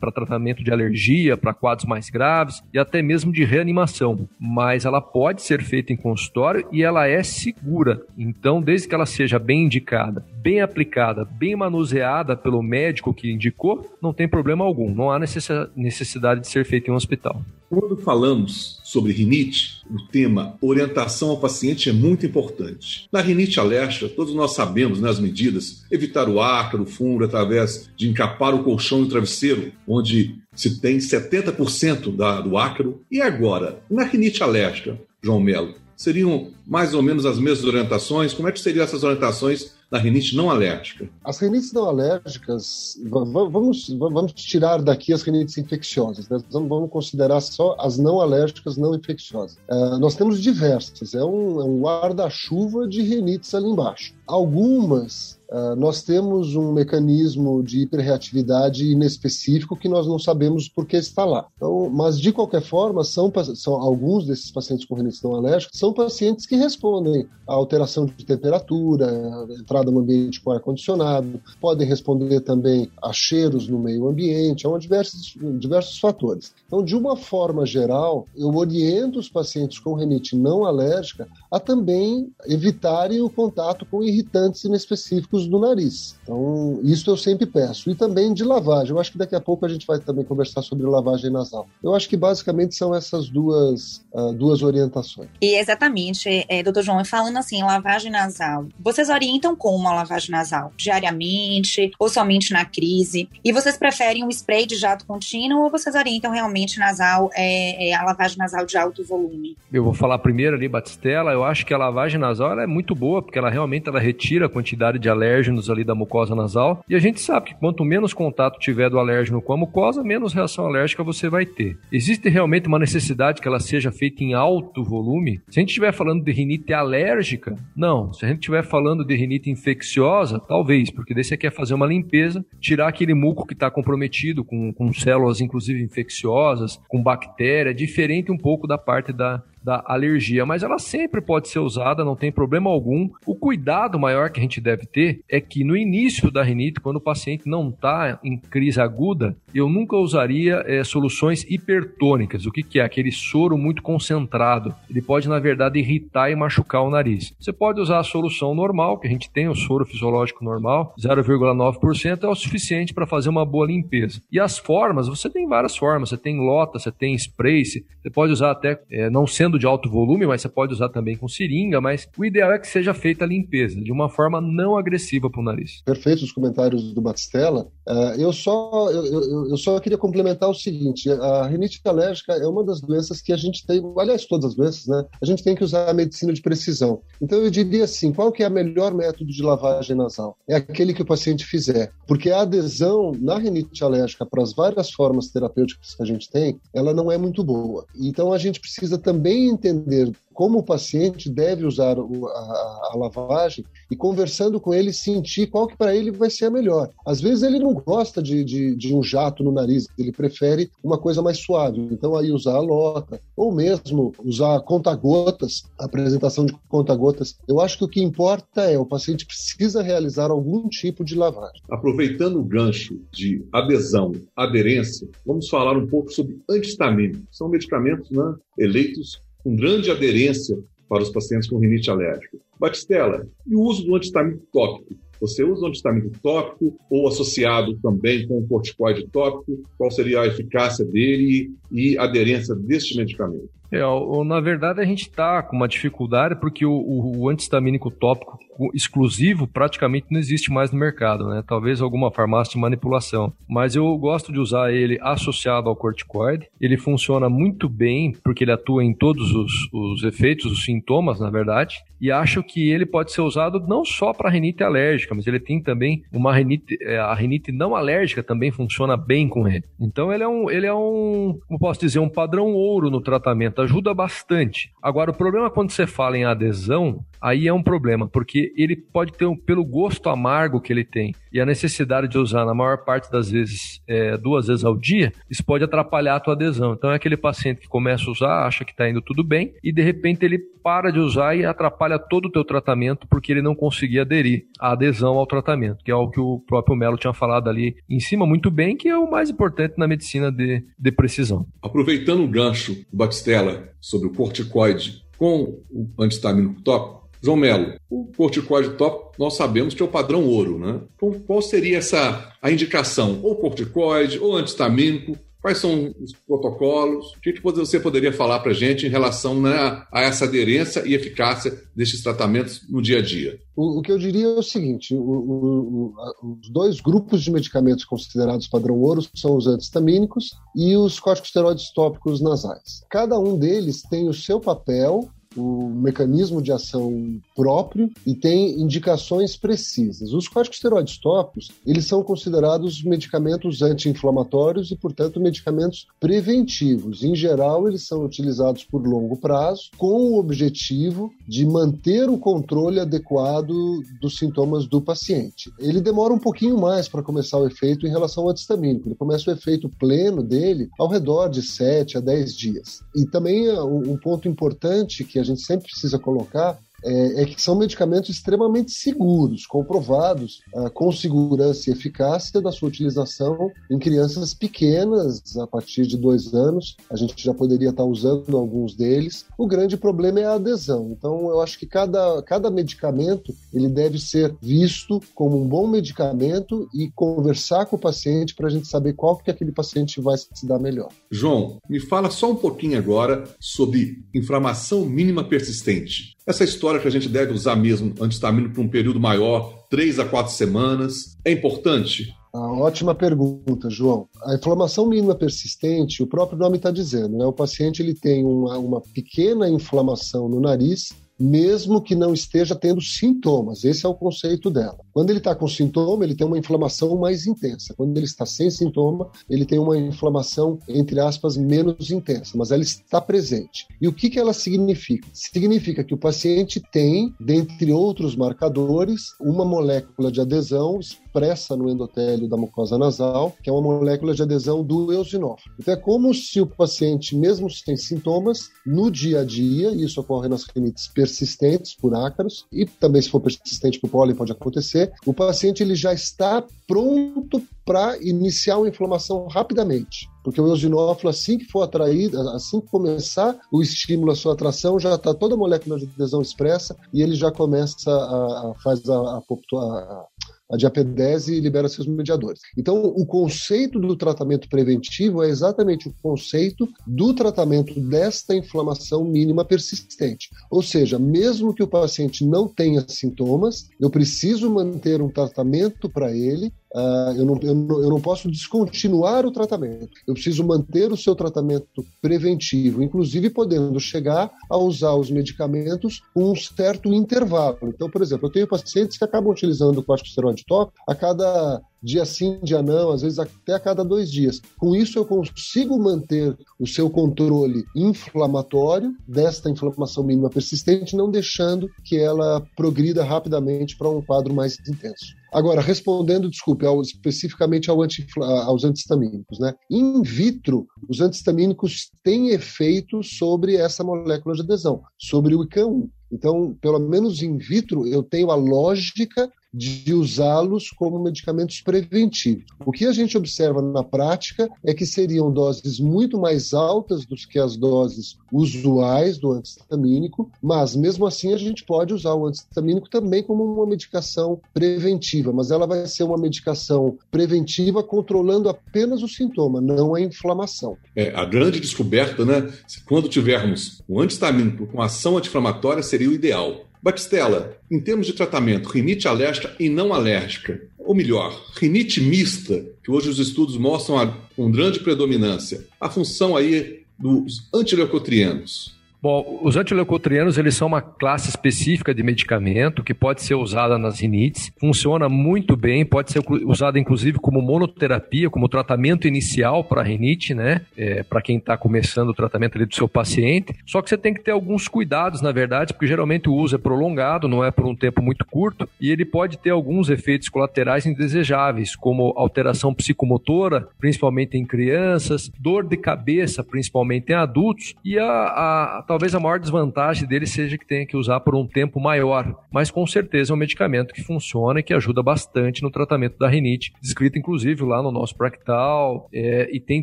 para 0.00 0.10
tratamento 0.10 0.64
de 0.64 0.72
alergia, 0.72 1.36
para 1.36 1.54
quadros 1.54 1.86
mais 1.86 2.10
graves 2.10 2.60
e 2.72 2.78
até 2.78 3.00
mesmo 3.00 3.32
de 3.32 3.44
reanimação. 3.44 4.28
Mas 4.36 4.84
ela 4.84 5.00
pode 5.00 5.42
ser 5.42 5.62
feita 5.62 5.92
em 5.92 5.96
consultório 5.96 6.66
e 6.72 6.82
ela 6.82 7.06
é 7.06 7.22
segura. 7.22 8.02
Então, 8.18 8.60
desde 8.60 8.88
que 8.88 8.94
ela 8.96 9.06
seja 9.06 9.38
bem 9.38 9.66
indicada, 9.66 10.26
bem 10.44 10.60
aplicada, 10.60 11.24
bem 11.24 11.56
manuseada 11.56 12.36
pelo 12.36 12.62
médico 12.62 13.14
que 13.14 13.32
indicou, 13.32 13.90
não 14.00 14.12
tem 14.12 14.28
problema 14.28 14.62
algum. 14.62 14.94
Não 14.94 15.10
há 15.10 15.18
necessidade 15.18 16.42
de 16.42 16.48
ser 16.48 16.66
feita 16.66 16.90
em 16.90 16.92
um 16.92 16.96
hospital. 16.96 17.42
Quando 17.70 17.96
falamos 17.96 18.78
sobre 18.84 19.10
rinite, 19.10 19.80
o 19.90 20.06
tema 20.12 20.58
orientação 20.60 21.30
ao 21.30 21.40
paciente 21.40 21.88
é 21.88 21.94
muito 21.94 22.26
importante. 22.26 23.08
Na 23.10 23.22
rinite 23.22 23.58
alérgica, 23.58 24.06
todos 24.06 24.34
nós 24.34 24.54
sabemos 24.54 25.00
né, 25.00 25.08
as 25.08 25.18
medidas: 25.18 25.82
evitar 25.90 26.28
o 26.28 26.38
ácaro, 26.42 26.82
o 26.82 26.86
fungo 26.86 27.24
através 27.24 27.90
de 27.96 28.06
encapar 28.06 28.54
o 28.54 28.62
colchão 28.62 29.00
e 29.00 29.04
o 29.04 29.08
travesseiro, 29.08 29.72
onde 29.88 30.36
se 30.54 30.78
tem 30.78 30.98
70% 30.98 32.14
da, 32.14 32.42
do 32.42 32.58
ácaro. 32.58 33.00
E 33.10 33.18
agora, 33.18 33.82
na 33.90 34.04
rinite 34.04 34.42
alérgica, 34.42 35.00
João 35.22 35.40
Melo, 35.40 35.74
seriam 35.96 36.48
mais 36.66 36.94
ou 36.94 37.02
menos 37.02 37.26
as 37.26 37.38
mesmas 37.38 37.64
orientações? 37.64 38.32
Como 38.32 38.48
é 38.48 38.52
que 38.52 38.60
seriam 38.60 38.84
essas 38.84 39.02
orientações 39.02 39.74
na 39.90 39.98
rinite 39.98 40.36
não 40.36 40.50
alérgica? 40.50 41.08
As 41.24 41.38
rinites 41.38 41.72
não 41.72 41.84
alérgicas, 41.84 42.98
vamos, 43.04 43.88
vamos 43.90 44.32
tirar 44.32 44.82
daqui 44.82 45.12
as 45.12 45.22
rinites 45.22 45.56
infecciosas, 45.56 46.28
né? 46.28 46.38
vamos 46.50 46.90
considerar 46.90 47.40
só 47.40 47.76
as 47.78 47.96
não 47.98 48.20
alérgicas 48.20 48.76
não 48.76 48.94
infecciosas. 48.94 49.56
Uh, 49.68 49.98
nós 49.98 50.16
temos 50.16 50.42
diversas, 50.42 51.14
é 51.14 51.24
um, 51.24 51.60
é 51.60 51.64
um 51.64 51.80
guarda-chuva 51.80 52.88
de 52.88 53.02
rinites 53.02 53.54
ali 53.54 53.66
embaixo. 53.66 54.14
Algumas 54.26 55.38
Uh, 55.50 55.76
nós 55.76 56.02
temos 56.02 56.56
um 56.56 56.72
mecanismo 56.72 57.62
de 57.62 57.80
hiperreatividade 57.82 58.90
inespecífico 58.90 59.76
que 59.76 59.88
nós 59.88 60.06
não 60.06 60.18
sabemos 60.18 60.68
por 60.68 60.86
que 60.86 60.96
está 60.96 61.24
lá. 61.24 61.46
Então, 61.56 61.90
mas, 61.90 62.18
de 62.20 62.32
qualquer 62.32 62.62
forma, 62.62 63.04
são, 63.04 63.32
são 63.54 63.74
alguns 63.74 64.26
desses 64.26 64.50
pacientes 64.50 64.84
com 64.84 64.94
rinite 64.94 65.22
não 65.22 65.34
alérgica 65.34 65.70
são 65.74 65.92
pacientes 65.92 66.46
que 66.46 66.56
respondem 66.56 67.26
à 67.46 67.54
alteração 67.54 68.06
de 68.06 68.24
temperatura, 68.24 69.46
entrada 69.58 69.90
no 69.90 70.00
ambiente 70.00 70.40
com 70.40 70.50
ar-condicionado, 70.50 71.40
podem 71.60 71.86
responder 71.86 72.40
também 72.40 72.90
a 73.02 73.12
cheiros 73.12 73.68
no 73.68 73.78
meio 73.78 74.08
ambiente, 74.08 74.66
a 74.66 74.78
diversos, 74.78 75.36
diversos 75.58 75.98
fatores. 75.98 76.52
Então, 76.66 76.84
de 76.84 76.96
uma 76.96 77.16
forma 77.16 77.66
geral, 77.66 78.26
eu 78.36 78.54
oriento 78.54 79.18
os 79.18 79.28
pacientes 79.28 79.78
com 79.78 79.94
rinite 79.94 80.36
não 80.36 80.64
alérgica 80.64 81.28
a 81.50 81.60
também 81.60 82.32
evitarem 82.46 83.20
o 83.20 83.30
contato 83.30 83.86
com 83.86 84.02
irritantes 84.02 84.64
inespecíficos 84.64 85.43
do 85.46 85.58
nariz. 85.58 86.16
Então, 86.22 86.80
isso 86.82 87.08
eu 87.10 87.16
sempre 87.16 87.46
peço. 87.46 87.90
E 87.90 87.94
também 87.94 88.32
de 88.32 88.44
lavagem. 88.44 88.90
Eu 88.90 89.00
acho 89.00 89.12
que 89.12 89.18
daqui 89.18 89.34
a 89.34 89.40
pouco 89.40 89.64
a 89.64 89.68
gente 89.68 89.86
vai 89.86 89.98
também 89.98 90.24
conversar 90.24 90.62
sobre 90.62 90.86
lavagem 90.86 91.30
nasal. 91.30 91.66
Eu 91.82 91.94
acho 91.94 92.08
que 92.08 92.16
basicamente 92.16 92.74
são 92.74 92.94
essas 92.94 93.28
duas, 93.28 94.04
uh, 94.12 94.32
duas 94.32 94.62
orientações. 94.62 95.28
E 95.40 95.58
exatamente, 95.58 96.46
é, 96.48 96.62
doutor 96.62 96.82
João, 96.82 97.04
falando 97.04 97.36
assim, 97.36 97.62
lavagem 97.62 98.10
nasal, 98.10 98.66
vocês 98.78 99.08
orientam 99.08 99.54
como 99.54 99.88
a 99.88 99.94
lavagem 99.94 100.30
nasal? 100.30 100.72
Diariamente 100.76 101.90
ou 101.98 102.08
somente 102.08 102.52
na 102.52 102.64
crise? 102.64 103.28
E 103.44 103.52
vocês 103.52 103.76
preferem 103.76 104.24
um 104.24 104.28
spray 104.30 104.66
de 104.66 104.76
jato 104.76 105.06
contínuo 105.06 105.64
ou 105.64 105.70
vocês 105.70 105.94
orientam 105.94 106.32
realmente 106.32 106.78
nasal, 106.78 107.30
é, 107.34 107.90
é 107.90 107.94
a 107.94 108.02
lavagem 108.02 108.38
nasal 108.38 108.64
de 108.66 108.76
alto 108.76 109.04
volume? 109.04 109.56
Eu 109.72 109.84
vou 109.84 109.94
falar 109.94 110.18
primeiro 110.18 110.56
ali, 110.56 110.68
Batistela. 110.68 111.32
Eu 111.32 111.44
acho 111.44 111.66
que 111.66 111.74
a 111.74 111.78
lavagem 111.78 112.18
nasal 112.18 112.58
é 112.58 112.66
muito 112.66 112.94
boa, 112.94 113.22
porque 113.22 113.38
ela 113.38 113.50
realmente 113.50 113.88
ela 113.88 114.00
retira 114.00 114.46
a 114.46 114.48
quantidade 114.48 114.98
de 114.98 115.08
alérgenos 115.24 115.70
ali 115.70 115.82
da 115.82 115.94
mucosa 115.94 116.34
nasal. 116.34 116.84
E 116.88 116.94
a 116.94 116.98
gente 116.98 117.20
sabe 117.20 117.46
que 117.46 117.54
quanto 117.54 117.84
menos 117.84 118.12
contato 118.12 118.58
tiver 118.58 118.90
do 118.90 118.98
alérgeno 118.98 119.40
com 119.40 119.54
a 119.54 119.56
mucosa, 119.56 120.04
menos 120.04 120.34
reação 120.34 120.66
alérgica 120.66 121.02
você 121.02 121.28
vai 121.28 121.46
ter. 121.46 121.78
Existe 121.90 122.28
realmente 122.28 122.68
uma 122.68 122.78
necessidade 122.78 123.40
que 123.40 123.48
ela 123.48 123.58
seja 123.58 123.90
feita 123.90 124.22
em 124.22 124.34
alto 124.34 124.84
volume? 124.84 125.40
Se 125.48 125.58
a 125.58 125.60
gente 125.60 125.70
estiver 125.70 125.92
falando 125.92 126.22
de 126.22 126.32
rinite 126.32 126.72
alérgica, 126.72 127.56
não. 127.74 128.12
Se 128.12 128.24
a 128.24 128.28
gente 128.28 128.40
estiver 128.40 128.62
falando 128.62 129.04
de 129.04 129.14
rinite 129.14 129.50
infecciosa, 129.50 130.38
talvez, 130.38 130.90
porque 130.90 131.14
daí 131.14 131.24
você 131.24 131.36
quer 131.36 131.52
fazer 131.52 131.74
uma 131.74 131.86
limpeza, 131.86 132.44
tirar 132.60 132.88
aquele 132.88 133.14
muco 133.14 133.46
que 133.46 133.54
está 133.54 133.70
comprometido 133.70 134.44
com, 134.44 134.72
com 134.72 134.92
células, 134.92 135.40
inclusive 135.40 135.82
infecciosas, 135.82 136.80
com 136.88 137.02
bactéria, 137.02 137.74
diferente 137.74 138.30
um 138.30 138.38
pouco 138.38 138.66
da 138.66 138.76
parte 138.76 139.12
da, 139.12 139.42
da 139.64 139.82
alergia, 139.86 140.44
mas 140.44 140.62
ela 140.62 140.78
sempre 140.78 141.20
pode 141.20 141.48
ser 141.48 141.58
usada, 141.58 142.04
não 142.04 142.14
tem 142.14 142.30
problema 142.30 142.70
algum. 142.70 143.08
O 143.26 143.34
cuidado 143.34 143.98
maior 143.98 144.30
que 144.30 144.38
a 144.38 144.42
gente 144.42 144.60
deve 144.60 144.86
ter 144.86 145.20
é 145.28 145.40
que 145.40 145.64
no 145.64 145.76
início 145.76 146.30
da 146.30 146.42
rinite, 146.42 146.80
quando 146.80 146.96
o 146.96 147.00
paciente 147.00 147.48
não 147.48 147.70
está 147.70 148.18
em 148.22 148.36
crise 148.36 148.80
aguda, 148.80 149.36
eu 149.54 149.68
nunca 149.68 149.96
usaria 149.96 150.62
é, 150.66 150.84
soluções 150.84 151.44
hipertônicas. 151.48 152.46
O 152.46 152.52
que, 152.52 152.62
que 152.62 152.78
é? 152.78 152.84
Aquele 152.84 153.10
soro 153.10 153.56
muito 153.56 153.82
concentrado. 153.82 154.74
Ele 154.90 155.00
pode, 155.00 155.28
na 155.28 155.38
verdade, 155.38 155.78
irritar 155.78 156.30
e 156.30 156.36
machucar 156.36 156.82
o 156.82 156.90
nariz. 156.90 157.34
Você 157.40 157.52
pode 157.52 157.80
usar 157.80 158.00
a 158.00 158.04
solução 158.04 158.54
normal, 158.54 158.98
que 158.98 159.06
a 159.06 159.10
gente 159.10 159.30
tem 159.30 159.48
o 159.48 159.54
soro 159.54 159.86
fisiológico 159.86 160.44
normal, 160.44 160.94
0,9% 160.98 162.22
é 162.22 162.28
o 162.28 162.34
suficiente 162.34 162.92
para 162.92 163.06
fazer 163.06 163.28
uma 163.30 163.44
boa 163.44 163.66
limpeza. 163.66 164.20
E 164.30 164.38
as 164.38 164.58
formas, 164.58 165.08
você 165.08 165.30
tem 165.30 165.46
várias 165.46 165.76
formas. 165.76 166.04
Você 166.08 166.16
tem 166.16 166.38
lota, 166.38 166.78
você 166.78 166.92
tem 166.92 167.14
spray, 167.14 167.64
você 167.64 168.10
pode 168.12 168.32
usar 168.32 168.50
até, 168.50 168.80
é, 168.90 169.08
não 169.08 169.26
sendo 169.26 169.53
de 169.58 169.66
alto 169.66 169.90
volume, 169.90 170.26
mas 170.26 170.42
você 170.42 170.48
pode 170.48 170.72
usar 170.72 170.88
também 170.88 171.16
com 171.16 171.28
seringa, 171.28 171.80
mas 171.80 172.08
o 172.16 172.24
ideal 172.24 172.52
é 172.52 172.58
que 172.58 172.66
seja 172.66 172.94
feita 172.94 173.24
a 173.24 173.28
limpeza, 173.28 173.80
de 173.80 173.92
uma 173.92 174.08
forma 174.08 174.40
não 174.40 174.76
agressiva 174.76 175.30
para 175.30 175.40
o 175.40 175.44
nariz. 175.44 175.82
Perfeito 175.84 176.24
os 176.24 176.32
comentários 176.32 176.92
do 176.92 177.00
Batistella. 177.00 177.68
Uh, 177.86 178.18
eu, 178.20 178.32
só, 178.32 178.90
eu, 178.90 179.04
eu, 179.04 179.48
eu, 179.50 179.56
só 179.56 179.78
queria 179.78 179.98
complementar 179.98 180.48
o 180.48 180.54
seguinte, 180.54 181.10
a 181.10 181.46
rinite 181.46 181.80
alérgica 181.84 182.32
é 182.32 182.46
uma 182.46 182.64
das 182.64 182.80
doenças 182.80 183.20
que 183.20 183.32
a 183.32 183.36
gente 183.36 183.66
tem, 183.66 183.82
aliás, 183.98 184.24
todas 184.24 184.50
as 184.50 184.54
doenças, 184.54 184.86
né? 184.86 185.04
A 185.20 185.26
gente 185.26 185.44
tem 185.44 185.54
que 185.54 185.64
usar 185.64 185.88
a 185.88 185.94
medicina 185.94 186.32
de 186.32 186.40
precisão. 186.40 187.00
Então 187.20 187.38
eu 187.38 187.50
diria 187.50 187.84
assim, 187.84 188.12
qual 188.12 188.32
que 188.32 188.42
é 188.42 188.48
o 188.48 188.50
melhor 188.50 188.94
método 188.94 189.30
de 189.30 189.42
lavagem 189.42 189.96
nasal? 189.96 190.36
É 190.48 190.56
aquele 190.56 190.94
que 190.94 191.02
o 191.02 191.06
paciente 191.06 191.44
fizer, 191.44 191.92
porque 192.06 192.30
a 192.30 192.40
adesão 192.40 193.12
na 193.20 193.38
rinite 193.38 193.84
alérgica 193.84 194.24
para 194.24 194.42
as 194.42 194.54
várias 194.54 194.90
formas 194.90 195.28
terapêuticas 195.28 195.94
que 195.94 196.02
a 196.02 196.06
gente 196.06 196.30
tem, 196.30 196.58
ela 196.72 196.94
não 196.94 197.10
é 197.10 197.18
muito 197.18 197.44
boa. 197.44 197.84
Então 197.94 198.32
a 198.32 198.38
gente 198.38 198.60
precisa 198.60 198.98
também 198.98 199.43
entender 199.46 200.12
como 200.34 200.58
o 200.58 200.62
paciente 200.62 201.30
deve 201.30 201.64
usar 201.64 201.96
a, 201.96 202.92
lavagem 202.96 203.64
e 203.90 203.96
conversando 203.96 204.60
com 204.60 204.74
ele 204.74 204.92
sentir 204.92 205.46
qual 205.46 205.66
que 205.66 205.76
para 205.76 205.94
ele 205.94 206.10
vai 206.10 206.28
ser 206.28 206.46
a 206.46 206.50
melhor. 206.50 206.90
Às 207.06 207.20
vezes 207.20 207.42
ele 207.42 207.58
não 207.58 207.72
gosta 207.72 208.22
de, 208.22 208.44
de, 208.44 208.74
de, 208.74 208.94
um 208.94 209.02
jato 209.02 209.44
no 209.44 209.52
nariz, 209.52 209.86
ele 209.98 210.12
prefere 210.12 210.70
uma 210.82 210.98
coisa 210.98 211.22
mais 211.22 211.38
suave. 211.38 211.80
Então 211.90 212.16
aí 212.16 212.30
usar 212.30 212.56
a 212.56 212.60
lota 212.60 213.20
ou 213.36 213.54
mesmo 213.54 214.12
usar 214.24 214.60
conta-gotas, 214.60 215.62
apresentação 215.78 216.44
de 216.44 216.54
conta-gotas. 216.68 217.36
Eu 217.46 217.60
acho 217.60 217.78
que 217.78 217.84
o 217.84 217.88
que 217.88 218.02
importa 218.02 218.62
é 218.62 218.76
o 218.78 218.86
paciente 218.86 219.26
precisa 219.26 219.82
realizar 219.82 220.30
algum 220.30 220.68
tipo 220.68 221.04
de 221.04 221.14
lavagem. 221.14 221.62
Aproveitando 221.70 222.40
o 222.40 222.44
gancho 222.44 222.98
de 223.12 223.44
adesão, 223.52 224.12
aderência, 224.36 225.08
vamos 225.24 225.48
falar 225.48 225.76
um 225.76 225.86
pouco 225.86 226.10
sobre 226.10 226.40
antihistamínicos. 226.50 227.22
São 227.30 227.48
medicamentos 227.48 228.10
né, 228.10 228.34
eleitos 228.58 229.20
com 229.44 229.54
grande 229.54 229.90
aderência 229.90 230.58
para 230.88 231.02
os 231.02 231.10
pacientes 231.10 231.48
com 231.48 231.58
rinite 231.58 231.90
alérgica. 231.90 232.38
Batistela, 232.58 233.26
e 233.46 233.54
o 233.54 233.60
uso 233.60 233.84
do 233.84 233.94
antistamínico 233.94 234.46
tópico? 234.50 234.94
Você 235.20 235.44
usa 235.44 235.64
o 235.64 235.68
antistamínico 235.68 236.18
tópico 236.22 236.76
ou 236.90 237.06
associado 237.06 237.78
também 237.80 238.26
com 238.26 238.38
o 238.38 238.46
corticoide 238.48 239.06
tópico? 239.08 239.62
Qual 239.76 239.90
seria 239.90 240.22
a 240.22 240.26
eficácia 240.26 240.84
dele 240.84 241.52
e 241.70 241.96
aderência 241.98 242.54
deste 242.54 242.96
medicamento? 242.96 243.48
É, 243.70 243.80
na 244.24 244.40
verdade, 244.40 244.80
a 244.80 244.84
gente 244.84 245.02
está 245.02 245.42
com 245.42 245.56
uma 245.56 245.68
dificuldade 245.68 246.36
porque 246.36 246.64
o, 246.64 246.72
o, 246.72 247.26
o 247.26 247.90
tópico 247.90 248.38
exclusivo 248.72 249.46
praticamente 249.46 250.06
não 250.10 250.20
existe 250.20 250.52
mais 250.52 250.70
no 250.70 250.78
mercado, 250.78 251.28
né? 251.28 251.42
Talvez 251.46 251.80
alguma 251.80 252.10
farmácia 252.10 252.52
de 252.52 252.58
manipulação. 252.58 253.32
Mas 253.48 253.74
eu 253.74 253.96
gosto 253.98 254.32
de 254.32 254.38
usar 254.38 254.72
ele 254.72 254.98
associado 255.02 255.68
ao 255.68 255.76
corticoide. 255.76 256.48
Ele 256.60 256.76
funciona 256.76 257.28
muito 257.28 257.68
bem 257.68 258.12
porque 258.22 258.44
ele 258.44 258.52
atua 258.52 258.84
em 258.84 258.94
todos 258.94 259.32
os, 259.32 259.52
os 259.72 260.04
efeitos, 260.04 260.46
os 260.46 260.64
sintomas, 260.64 261.18
na 261.20 261.30
verdade. 261.30 261.76
E 262.00 262.10
acho 262.10 262.42
que 262.42 262.70
ele 262.70 262.84
pode 262.84 263.12
ser 263.12 263.22
usado 263.22 263.60
não 263.66 263.84
só 263.84 264.12
para 264.12 264.28
rinite 264.28 264.62
alérgica, 264.62 265.14
mas 265.14 265.26
ele 265.26 265.40
tem 265.40 265.60
também 265.60 266.02
uma 266.12 266.34
rinite, 266.34 266.76
é, 266.82 266.98
a 266.98 267.14
rinite 267.14 267.50
não 267.50 267.74
alérgica 267.74 268.22
também 268.22 268.50
funciona 268.50 268.96
bem 268.96 269.28
com 269.28 269.48
ele. 269.48 269.64
Então 269.80 270.12
ele 270.12 270.22
é 270.22 270.28
um, 270.28 270.50
ele 270.50 270.66
é 270.66 270.74
um, 270.74 271.38
como 271.46 271.58
posso 271.58 271.80
dizer, 271.80 271.98
um 272.00 272.08
padrão 272.08 272.52
ouro 272.52 272.90
no 272.90 273.00
tratamento, 273.00 273.53
ajuda 273.62 273.94
bastante. 273.94 274.72
Agora 274.82 275.10
o 275.10 275.14
problema 275.14 275.50
quando 275.50 275.70
você 275.70 275.86
fala 275.86 276.16
em 276.16 276.24
adesão 276.24 277.04
aí 277.24 277.48
é 277.48 277.52
um 277.52 277.62
problema, 277.62 278.06
porque 278.06 278.52
ele 278.54 278.76
pode 278.76 279.12
ter, 279.14 279.24
um, 279.24 279.34
pelo 279.34 279.64
gosto 279.64 280.10
amargo 280.10 280.60
que 280.60 280.70
ele 280.70 280.84
tem 280.84 281.14
e 281.32 281.40
a 281.40 281.46
necessidade 281.46 282.06
de 282.06 282.18
usar 282.18 282.44
na 282.44 282.52
maior 282.52 282.84
parte 282.84 283.10
das 283.10 283.30
vezes, 283.30 283.80
é, 283.88 284.18
duas 284.18 284.46
vezes 284.46 284.62
ao 284.62 284.76
dia, 284.76 285.10
isso 285.30 285.42
pode 285.42 285.64
atrapalhar 285.64 286.16
a 286.16 286.20
tua 286.20 286.34
adesão. 286.34 286.74
Então 286.74 286.92
é 286.92 286.96
aquele 286.96 287.16
paciente 287.16 287.62
que 287.62 287.66
começa 287.66 288.04
a 288.04 288.12
usar, 288.12 288.46
acha 288.46 288.62
que 288.62 288.72
está 288.72 288.86
indo 288.88 289.00
tudo 289.00 289.24
bem 289.24 289.54
e 289.64 289.72
de 289.72 289.80
repente 289.80 290.22
ele 290.22 290.38
para 290.62 290.90
de 290.90 290.98
usar 290.98 291.34
e 291.34 291.46
atrapalha 291.46 291.98
todo 291.98 292.26
o 292.26 292.30
teu 292.30 292.44
tratamento 292.44 293.06
porque 293.08 293.32
ele 293.32 293.42
não 293.42 293.54
conseguia 293.54 294.02
aderir 294.02 294.44
à 294.60 294.72
adesão 294.72 295.14
ao 295.14 295.26
tratamento, 295.26 295.82
que 295.82 295.90
é 295.90 295.94
o 295.94 296.10
que 296.10 296.20
o 296.20 296.40
próprio 296.46 296.76
Melo 296.76 296.98
tinha 296.98 297.14
falado 297.14 297.48
ali 297.48 297.76
em 297.88 298.00
cima 298.00 298.26
muito 298.26 298.50
bem, 298.50 298.76
que 298.76 298.88
é 298.88 298.98
o 298.98 299.10
mais 299.10 299.30
importante 299.30 299.74
na 299.78 299.88
medicina 299.88 300.30
de, 300.30 300.62
de 300.78 300.92
precisão. 300.92 301.46
Aproveitando 301.62 302.22
o 302.22 302.28
gancho 302.28 302.74
do 302.74 302.96
Batistella 302.98 303.70
sobre 303.80 304.08
o 304.08 304.12
corticoide 304.12 305.04
com 305.16 305.62
o 305.70 305.88
antistamínico 305.98 306.60
tópico, 306.62 307.03
João 307.24 307.38
Melo, 307.38 307.72
o 307.88 308.12
corticoide 308.14 308.76
top 308.76 309.16
nós 309.18 309.34
sabemos 309.34 309.72
que 309.72 309.80
é 309.80 309.84
o 309.84 309.88
padrão 309.88 310.26
ouro, 310.26 310.58
né? 310.58 310.80
Então, 310.94 311.10
qual 311.26 311.40
seria 311.40 311.78
essa 311.78 312.30
a 312.42 312.50
indicação? 312.50 313.18
Ou 313.22 313.36
corticoide, 313.36 314.18
ou 314.18 314.36
antistamínico? 314.36 315.16
Quais 315.40 315.58
são 315.58 315.94
os 316.00 316.12
protocolos? 316.26 317.12
O 317.12 317.20
que 317.20 317.38
você 317.42 317.78
poderia 317.78 318.12
falar 318.12 318.40
para 318.40 318.50
a 318.50 318.54
gente 318.54 318.86
em 318.86 318.90
relação 318.90 319.40
né, 319.40 319.82
a 319.92 320.00
essa 320.00 320.24
aderência 320.24 320.82
e 320.86 320.94
eficácia 320.94 321.52
desses 321.76 322.02
tratamentos 322.02 322.62
no 322.68 322.80
dia 322.80 322.98
a 322.98 323.02
dia? 323.02 323.38
O, 323.54 323.78
o 323.78 323.82
que 323.82 323.92
eu 323.92 323.98
diria 323.98 324.26
é 324.26 324.38
o 324.38 324.42
seguinte: 324.42 324.94
o, 324.94 325.00
o, 325.00 325.94
os 326.40 326.50
dois 326.50 326.80
grupos 326.80 327.22
de 327.22 327.30
medicamentos 327.30 327.84
considerados 327.84 328.48
padrão 328.48 328.78
ouro 328.80 329.02
são 329.14 329.36
os 329.36 329.46
antistamínicos 329.46 330.30
e 330.56 330.76
os 330.76 331.00
corticosteroides 331.00 331.72
tópicos 331.72 332.22
nasais. 332.22 332.82
Cada 332.90 333.18
um 333.18 333.38
deles 333.38 333.82
tem 333.82 334.08
o 334.08 334.14
seu 334.14 334.40
papel 334.40 335.10
o 335.36 335.68
mecanismo 335.68 336.40
de 336.40 336.52
ação 336.52 337.20
próprio 337.34 337.90
e 338.06 338.14
tem 338.14 338.60
indicações 338.60 339.36
precisas. 339.36 340.12
Os 340.12 340.28
corticosteroides 340.28 340.98
tópicos, 340.98 341.50
eles 341.66 341.86
são 341.86 342.02
considerados 342.02 342.82
medicamentos 342.82 343.62
anti-inflamatórios 343.62 344.70
e, 344.70 344.76
portanto, 344.76 345.20
medicamentos 345.20 345.86
preventivos. 346.00 347.02
Em 347.02 347.14
geral, 347.14 347.68
eles 347.68 347.86
são 347.86 348.04
utilizados 348.04 348.64
por 348.64 348.86
longo 348.86 349.16
prazo 349.16 349.70
com 349.76 350.12
o 350.12 350.18
objetivo 350.18 351.12
de 351.26 351.44
manter 351.44 352.08
o 352.08 352.18
controle 352.18 352.80
adequado 352.80 353.82
dos 354.00 354.16
sintomas 354.16 354.66
do 354.66 354.80
paciente. 354.80 355.50
Ele 355.58 355.80
demora 355.80 356.12
um 356.12 356.18
pouquinho 356.18 356.58
mais 356.58 356.88
para 356.88 357.02
começar 357.02 357.38
o 357.38 357.46
efeito 357.46 357.86
em 357.86 357.90
relação 357.90 358.24
ao 358.24 358.30
antistamínico. 358.30 358.88
Ele 358.88 358.94
começa 358.94 359.30
o 359.30 359.34
efeito 359.34 359.68
pleno 359.68 360.22
dele 360.22 360.68
ao 360.78 360.88
redor 360.88 361.28
de 361.28 361.42
7 361.42 361.98
a 361.98 362.00
10 362.00 362.36
dias. 362.36 362.80
E 362.94 363.04
também 363.06 363.50
um 363.60 363.96
ponto 363.96 364.28
importante 364.28 365.04
que 365.04 365.18
a 365.18 365.23
gente 365.24 365.42
sempre 365.42 365.70
precisa 365.70 365.98
colocar 365.98 366.58
é, 366.84 367.22
é, 367.22 367.24
que 367.24 367.40
são 367.40 367.56
medicamentos 367.56 368.10
extremamente 368.10 368.72
seguros, 368.72 369.46
comprovados 369.46 370.42
ah, 370.54 370.70
com 370.70 370.92
segurança 370.92 371.70
e 371.70 371.72
eficácia 371.72 372.40
da 372.40 372.52
sua 372.52 372.68
utilização 372.68 373.50
em 373.70 373.78
crianças 373.78 374.34
pequenas, 374.34 375.36
a 375.36 375.46
partir 375.46 375.86
de 375.86 375.96
dois 375.96 376.34
anos. 376.34 376.76
A 376.90 376.96
gente 376.96 377.22
já 377.22 377.32
poderia 377.32 377.70
estar 377.70 377.84
usando 377.84 378.36
alguns 378.36 378.74
deles. 378.74 379.26
O 379.38 379.46
grande 379.46 379.76
problema 379.76 380.20
é 380.20 380.24
a 380.24 380.34
adesão. 380.34 380.94
Então, 380.96 381.28
eu 381.28 381.40
acho 381.40 381.58
que 381.58 381.66
cada, 381.66 382.22
cada 382.22 382.50
medicamento 382.50 383.34
ele 383.52 383.68
deve 383.68 383.98
ser 383.98 384.34
visto 384.40 385.00
como 385.14 385.40
um 385.40 385.48
bom 385.48 385.66
medicamento 385.66 386.68
e 386.74 386.90
conversar 386.90 387.66
com 387.66 387.76
o 387.76 387.78
paciente 387.78 388.34
para 388.34 388.48
a 388.48 388.50
gente 388.50 388.68
saber 388.68 388.92
qual 388.92 389.16
que 389.16 389.30
aquele 389.30 389.52
paciente 389.52 390.00
vai 390.00 390.16
se 390.18 390.46
dar 390.46 390.58
melhor. 390.58 390.88
João, 391.10 391.58
me 391.68 391.80
fala 391.80 392.10
só 392.10 392.30
um 392.30 392.36
pouquinho 392.36 392.78
agora 392.78 393.24
sobre 393.40 394.04
inflamação 394.14 394.84
mínima 394.84 395.24
persistente. 395.24 396.13
Essa 396.26 396.42
história 396.42 396.80
que 396.80 396.88
a 396.88 396.90
gente 396.90 397.06
deve 397.06 397.34
usar 397.34 397.54
mesmo 397.54 397.94
antistamínico 398.00 398.54
por 398.54 398.64
um 398.64 398.68
período 398.68 398.98
maior, 398.98 399.66
três 399.68 399.98
a 399.98 400.06
quatro 400.06 400.32
semanas, 400.32 401.18
é 401.22 401.30
importante? 401.30 402.14
Ah, 402.34 402.52
ótima 402.60 402.94
pergunta, 402.94 403.68
João. 403.68 404.08
A 404.24 404.34
inflamação 404.34 404.88
mínima 404.88 405.14
persistente, 405.14 406.02
o 406.02 406.06
próprio 406.06 406.38
nome 406.38 406.56
está 406.56 406.70
dizendo, 406.70 407.18
né? 407.18 407.26
O 407.26 407.32
paciente 407.32 407.82
ele 407.82 407.94
tem 407.94 408.24
uma, 408.24 408.56
uma 408.56 408.80
pequena 408.80 409.50
inflamação 409.50 410.26
no 410.26 410.40
nariz, 410.40 410.94
mesmo 411.18 411.80
que 411.80 411.94
não 411.94 412.12
esteja 412.12 412.54
tendo 412.54 412.80
sintomas. 412.80 413.64
Esse 413.64 413.86
é 413.86 413.88
o 413.88 413.94
conceito 413.94 414.50
dela. 414.50 414.78
Quando 414.92 415.10
ele 415.10 415.18
está 415.18 415.34
com 415.34 415.46
sintoma, 415.46 416.04
ele 416.04 416.14
tem 416.14 416.26
uma 416.26 416.38
inflamação 416.38 416.96
mais 416.96 417.26
intensa. 417.26 417.74
Quando 417.76 417.96
ele 417.96 418.06
está 418.06 418.26
sem 418.26 418.50
sintoma, 418.50 419.10
ele 419.28 419.44
tem 419.44 419.58
uma 419.58 419.76
inflamação, 419.78 420.58
entre 420.68 421.00
aspas, 421.00 421.36
menos 421.36 421.90
intensa, 421.90 422.32
mas 422.36 422.50
ela 422.50 422.62
está 422.62 423.00
presente. 423.00 423.66
E 423.80 423.88
o 423.88 423.92
que, 423.92 424.10
que 424.10 424.18
ela 424.18 424.32
significa? 424.32 425.08
Significa 425.12 425.84
que 425.84 425.94
o 425.94 425.98
paciente 425.98 426.60
tem, 426.72 427.14
dentre 427.20 427.72
outros 427.72 428.16
marcadores, 428.16 429.14
uma 429.20 429.44
molécula 429.44 430.10
de 430.10 430.20
adesão 430.20 430.78
expressa 431.14 431.56
no 431.56 431.70
endotélio 431.70 432.28
da 432.28 432.36
mucosa 432.36 432.76
nasal, 432.76 433.32
que 433.42 433.48
é 433.48 433.52
uma 433.52 433.62
molécula 433.62 434.14
de 434.14 434.22
adesão 434.22 434.64
do 434.64 434.92
eosinófilo. 434.92 435.54
Então 435.58 435.72
é 435.72 435.76
como 435.76 436.12
se 436.12 436.40
o 436.40 436.46
paciente, 436.46 437.16
mesmo 437.16 437.48
sem 437.48 437.76
sintomas, 437.76 438.50
no 438.66 438.90
dia 438.90 439.20
a 439.20 439.24
dia, 439.24 439.70
e 439.70 439.84
isso 439.84 440.00
ocorre 440.00 440.28
nas 440.28 440.44
rinites 440.44 440.88
persistentes 440.88 441.74
por 441.74 441.94
ácaros, 441.94 442.46
e 442.52 442.66
também 442.66 443.00
se 443.00 443.08
for 443.08 443.20
persistente 443.20 443.78
por 443.78 443.88
pólen 443.88 444.16
pode 444.16 444.32
acontecer, 444.32 444.92
o 445.06 445.14
paciente 445.14 445.62
ele 445.62 445.76
já 445.76 445.94
está 445.94 446.44
pronto 446.66 447.40
para 447.64 447.96
iniciar 448.02 448.58
uma 448.58 448.68
inflamação 448.68 449.26
rapidamente. 449.26 450.08
Porque 450.22 450.40
o 450.40 450.48
eosinófilo, 450.48 451.10
assim 451.10 451.36
que 451.36 451.44
for 451.44 451.62
atraído, 451.62 452.18
assim 452.30 452.60
que 452.60 452.68
começar 452.68 453.38
o 453.52 453.60
estímulo 453.60 454.10
à 454.10 454.16
sua 454.16 454.32
atração, 454.32 454.78
já 454.78 454.94
está 454.94 455.12
toda 455.12 455.34
a 455.34 455.38
molécula 455.38 455.78
de 455.78 455.84
adesão 455.84 456.22
expressa 456.22 456.74
e 456.92 457.02
ele 457.02 457.14
já 457.14 457.30
começa 457.30 457.90
a, 457.90 458.50
a 458.50 458.54
faz 458.62 458.88
a, 458.88 458.96
a, 458.96 459.18
a 459.18 460.04
a 460.50 460.56
diapedese 460.56 461.40
libera 461.40 461.68
seus 461.68 461.86
mediadores. 461.86 462.40
Então, 462.56 462.84
o 462.84 463.06
conceito 463.06 463.78
do 463.78 463.96
tratamento 463.96 464.48
preventivo 464.48 465.22
é 465.22 465.28
exatamente 465.28 465.88
o 465.88 465.94
conceito 466.02 466.68
do 466.86 467.14
tratamento 467.14 467.78
desta 467.80 468.34
inflamação 468.34 469.04
mínima 469.04 469.44
persistente. 469.44 470.28
Ou 470.50 470.62
seja, 470.62 470.98
mesmo 470.98 471.54
que 471.54 471.62
o 471.62 471.68
paciente 471.68 472.24
não 472.24 472.46
tenha 472.46 472.84
sintomas, 472.86 473.68
eu 473.80 473.90
preciso 473.90 474.50
manter 474.50 475.00
um 475.00 475.10
tratamento 475.10 475.88
para 475.88 476.14
ele 476.14 476.52
Uh, 476.74 477.16
eu, 477.16 477.24
não, 477.24 477.38
eu, 477.40 477.54
não, 477.54 477.82
eu, 477.84 477.88
não, 477.88 478.00
posso 478.00 478.28
descontinuar 478.28 479.24
o 479.24 479.30
tratamento. 479.30 479.90
Eu 480.08 480.14
preciso 480.14 480.42
manter 480.42 480.90
o 480.90 480.96
seu 480.96 481.14
tratamento 481.14 481.86
preventivo, 482.02 482.82
inclusive 482.82 483.30
podendo 483.30 483.78
chegar 483.78 484.28
a 484.50 484.56
usar 484.56 484.94
os 484.94 485.08
medicamentos 485.08 486.02
com 486.12 486.32
um 486.32 486.34
certo 486.34 486.92
intervalo. 486.92 487.58
Então, 487.62 487.88
por 487.88 488.02
exemplo, 488.02 488.26
eu 488.26 488.32
tenho 488.32 488.48
pacientes 488.48 488.98
que 488.98 489.04
acabam 489.04 489.30
utilizando 489.30 489.78
o 489.78 489.84
corticosteroide 489.84 490.44
tópico 490.44 490.76
a 490.88 490.96
cada 490.96 491.62
dia 491.80 492.04
sim, 492.06 492.40
dia 492.42 492.62
não, 492.62 492.90
às 492.90 493.02
vezes 493.02 493.18
até 493.18 493.54
a 493.54 493.60
cada 493.60 493.84
dois 493.84 494.10
dias. 494.10 494.40
Com 494.58 494.74
isso, 494.74 494.98
eu 494.98 495.04
consigo 495.04 495.78
manter 495.78 496.36
o 496.58 496.66
seu 496.66 496.88
controle 496.88 497.62
inflamatório 497.76 498.96
desta 499.06 499.50
inflamação 499.50 500.02
mínima 500.02 500.30
persistente, 500.30 500.96
não 500.96 501.10
deixando 501.10 501.70
que 501.84 501.98
ela 501.98 502.42
progrida 502.56 503.04
rapidamente 503.04 503.76
para 503.76 503.90
um 503.90 504.00
quadro 504.00 504.34
mais 504.34 504.56
intenso. 504.66 505.14
Agora, 505.34 505.60
respondendo, 505.60 506.30
desculpe, 506.30 506.64
ao, 506.64 506.80
especificamente 506.80 507.68
ao 507.68 507.82
anti, 507.82 508.06
aos 508.46 508.62
antihistamínicos, 508.62 509.40
né? 509.40 509.52
In 509.68 510.00
vitro, 510.00 510.68
os 510.88 511.00
antihistamínicos 511.00 511.90
têm 512.04 512.28
efeito 512.28 513.02
sobre 513.02 513.56
essa 513.56 513.82
molécula 513.82 514.36
de 514.36 514.42
adesão, 514.42 514.80
sobre 514.96 515.34
o 515.34 515.44
ICAM1. 515.44 515.90
Então, 516.12 516.56
pelo 516.60 516.78
menos 516.78 517.20
in 517.20 517.36
vitro, 517.36 517.84
eu 517.84 518.00
tenho 518.00 518.30
a 518.30 518.36
lógica 518.36 519.28
de 519.54 519.94
usá-los 519.94 520.70
como 520.70 520.98
medicamentos 520.98 521.60
preventivos. 521.60 522.44
O 522.66 522.72
que 522.72 522.86
a 522.86 522.92
gente 522.92 523.16
observa 523.16 523.62
na 523.62 523.84
prática 523.84 524.48
é 524.64 524.74
que 524.74 524.84
seriam 524.84 525.32
doses 525.32 525.78
muito 525.78 526.18
mais 526.18 526.52
altas 526.52 527.06
do 527.06 527.14
que 527.14 527.38
as 527.38 527.56
doses 527.56 528.18
usuais 528.32 529.16
do 529.16 529.30
antihistamínico, 529.30 530.28
mas 530.42 530.74
mesmo 530.74 531.06
assim 531.06 531.32
a 531.32 531.36
gente 531.36 531.64
pode 531.64 531.94
usar 531.94 532.14
o 532.14 532.26
antihistamínico 532.26 532.90
também 532.90 533.22
como 533.22 533.44
uma 533.44 533.66
medicação 533.66 534.40
preventiva, 534.52 535.32
mas 535.32 535.52
ela 535.52 535.68
vai 535.68 535.86
ser 535.86 536.02
uma 536.02 536.18
medicação 536.18 536.98
preventiva 537.12 537.82
controlando 537.82 538.48
apenas 538.48 539.02
o 539.02 539.08
sintoma, 539.08 539.60
não 539.60 539.94
a 539.94 540.00
inflamação. 540.00 540.76
É, 540.96 541.14
a 541.14 541.24
grande 541.24 541.60
descoberta, 541.60 542.24
né? 542.24 542.52
Quando 542.86 543.08
tivermos 543.08 543.82
o 543.88 544.00
antihistamínico 544.00 544.66
com 544.66 544.82
ação 544.82 545.16
anti-inflamatória, 545.16 545.82
seria 545.82 546.08
o 546.08 546.12
ideal. 546.12 546.64
Batistela, 546.84 547.56
em 547.70 547.80
termos 547.80 548.06
de 548.06 548.12
tratamento, 548.12 548.68
rinite 548.68 549.08
alérgica 549.08 549.56
e 549.58 549.70
não 549.70 549.94
alérgica, 549.94 550.60
ou 550.78 550.94
melhor, 550.94 551.42
rinite 551.54 551.98
mista, 551.98 552.62
que 552.84 552.90
hoje 552.90 553.08
os 553.08 553.18
estudos 553.18 553.56
mostram 553.56 554.14
com 554.36 554.50
grande 554.50 554.80
predominância, 554.80 555.66
a 555.80 555.88
função 555.88 556.36
aí 556.36 556.82
dos 556.98 557.48
antileucotrienos. 557.54 558.76
Bom, 559.04 559.40
os 559.42 559.54
antileucotrienos 559.54 560.38
eles 560.38 560.54
são 560.54 560.66
uma 560.66 560.80
classe 560.80 561.28
específica 561.28 561.94
de 561.94 562.02
medicamento 562.02 562.82
que 562.82 562.94
pode 562.94 563.20
ser 563.20 563.34
usada 563.34 563.76
nas 563.76 564.00
rinites, 564.00 564.50
funciona 564.58 565.10
muito 565.10 565.58
bem, 565.58 565.84
pode 565.84 566.10
ser 566.10 566.22
usada 566.46 566.78
inclusive 566.78 567.18
como 567.18 567.42
monoterapia, 567.42 568.30
como 568.30 568.48
tratamento 568.48 569.06
inicial 569.06 569.62
para 569.62 569.82
rinite, 569.82 570.32
né? 570.32 570.62
É, 570.74 571.02
para 571.02 571.20
quem 571.20 571.36
está 571.36 571.54
começando 571.54 572.08
o 572.08 572.14
tratamento 572.14 572.56
ali 572.56 572.64
do 572.64 572.74
seu 572.74 572.88
paciente. 572.88 573.54
Só 573.66 573.82
que 573.82 573.90
você 573.90 573.98
tem 573.98 574.14
que 574.14 574.22
ter 574.22 574.30
alguns 574.30 574.68
cuidados, 574.68 575.20
na 575.20 575.32
verdade, 575.32 575.74
porque 575.74 575.86
geralmente 575.86 576.30
o 576.30 576.34
uso 576.34 576.54
é 576.54 576.58
prolongado, 576.58 577.28
não 577.28 577.44
é 577.44 577.50
por 577.50 577.66
um 577.66 577.76
tempo 577.76 578.00
muito 578.00 578.24
curto, 578.24 578.66
e 578.80 578.90
ele 578.90 579.04
pode 579.04 579.36
ter 579.36 579.50
alguns 579.50 579.90
efeitos 579.90 580.30
colaterais 580.30 580.86
indesejáveis, 580.86 581.76
como 581.76 582.14
alteração 582.16 582.72
psicomotora, 582.72 583.68
principalmente 583.78 584.38
em 584.38 584.46
crianças, 584.46 585.30
dor 585.38 585.68
de 585.68 585.76
cabeça, 585.76 586.42
principalmente 586.42 587.10
em 587.10 587.14
adultos, 587.14 587.74
e 587.84 587.98
a, 587.98 588.06
a 588.06 588.93
talvez 588.94 589.12
a 589.12 589.18
maior 589.18 589.40
desvantagem 589.40 590.06
dele 590.06 590.24
seja 590.24 590.56
que 590.56 590.64
tenha 590.64 590.86
que 590.86 590.96
usar 590.96 591.18
por 591.18 591.34
um 591.34 591.44
tempo 591.44 591.80
maior, 591.80 592.32
mas 592.52 592.70
com 592.70 592.86
certeza 592.86 593.32
é 593.32 593.34
um 593.34 593.36
medicamento 593.36 593.92
que 593.92 594.04
funciona 594.04 594.60
e 594.60 594.62
que 594.62 594.72
ajuda 594.72 595.02
bastante 595.02 595.64
no 595.64 595.70
tratamento 595.70 596.16
da 596.16 596.28
rinite, 596.28 596.72
descrito 596.80 597.18
inclusive 597.18 597.64
lá 597.64 597.82
no 597.82 597.90
nosso 597.90 598.16
Practal, 598.16 599.08
é, 599.12 599.48
e 599.52 599.58
tem 599.58 599.82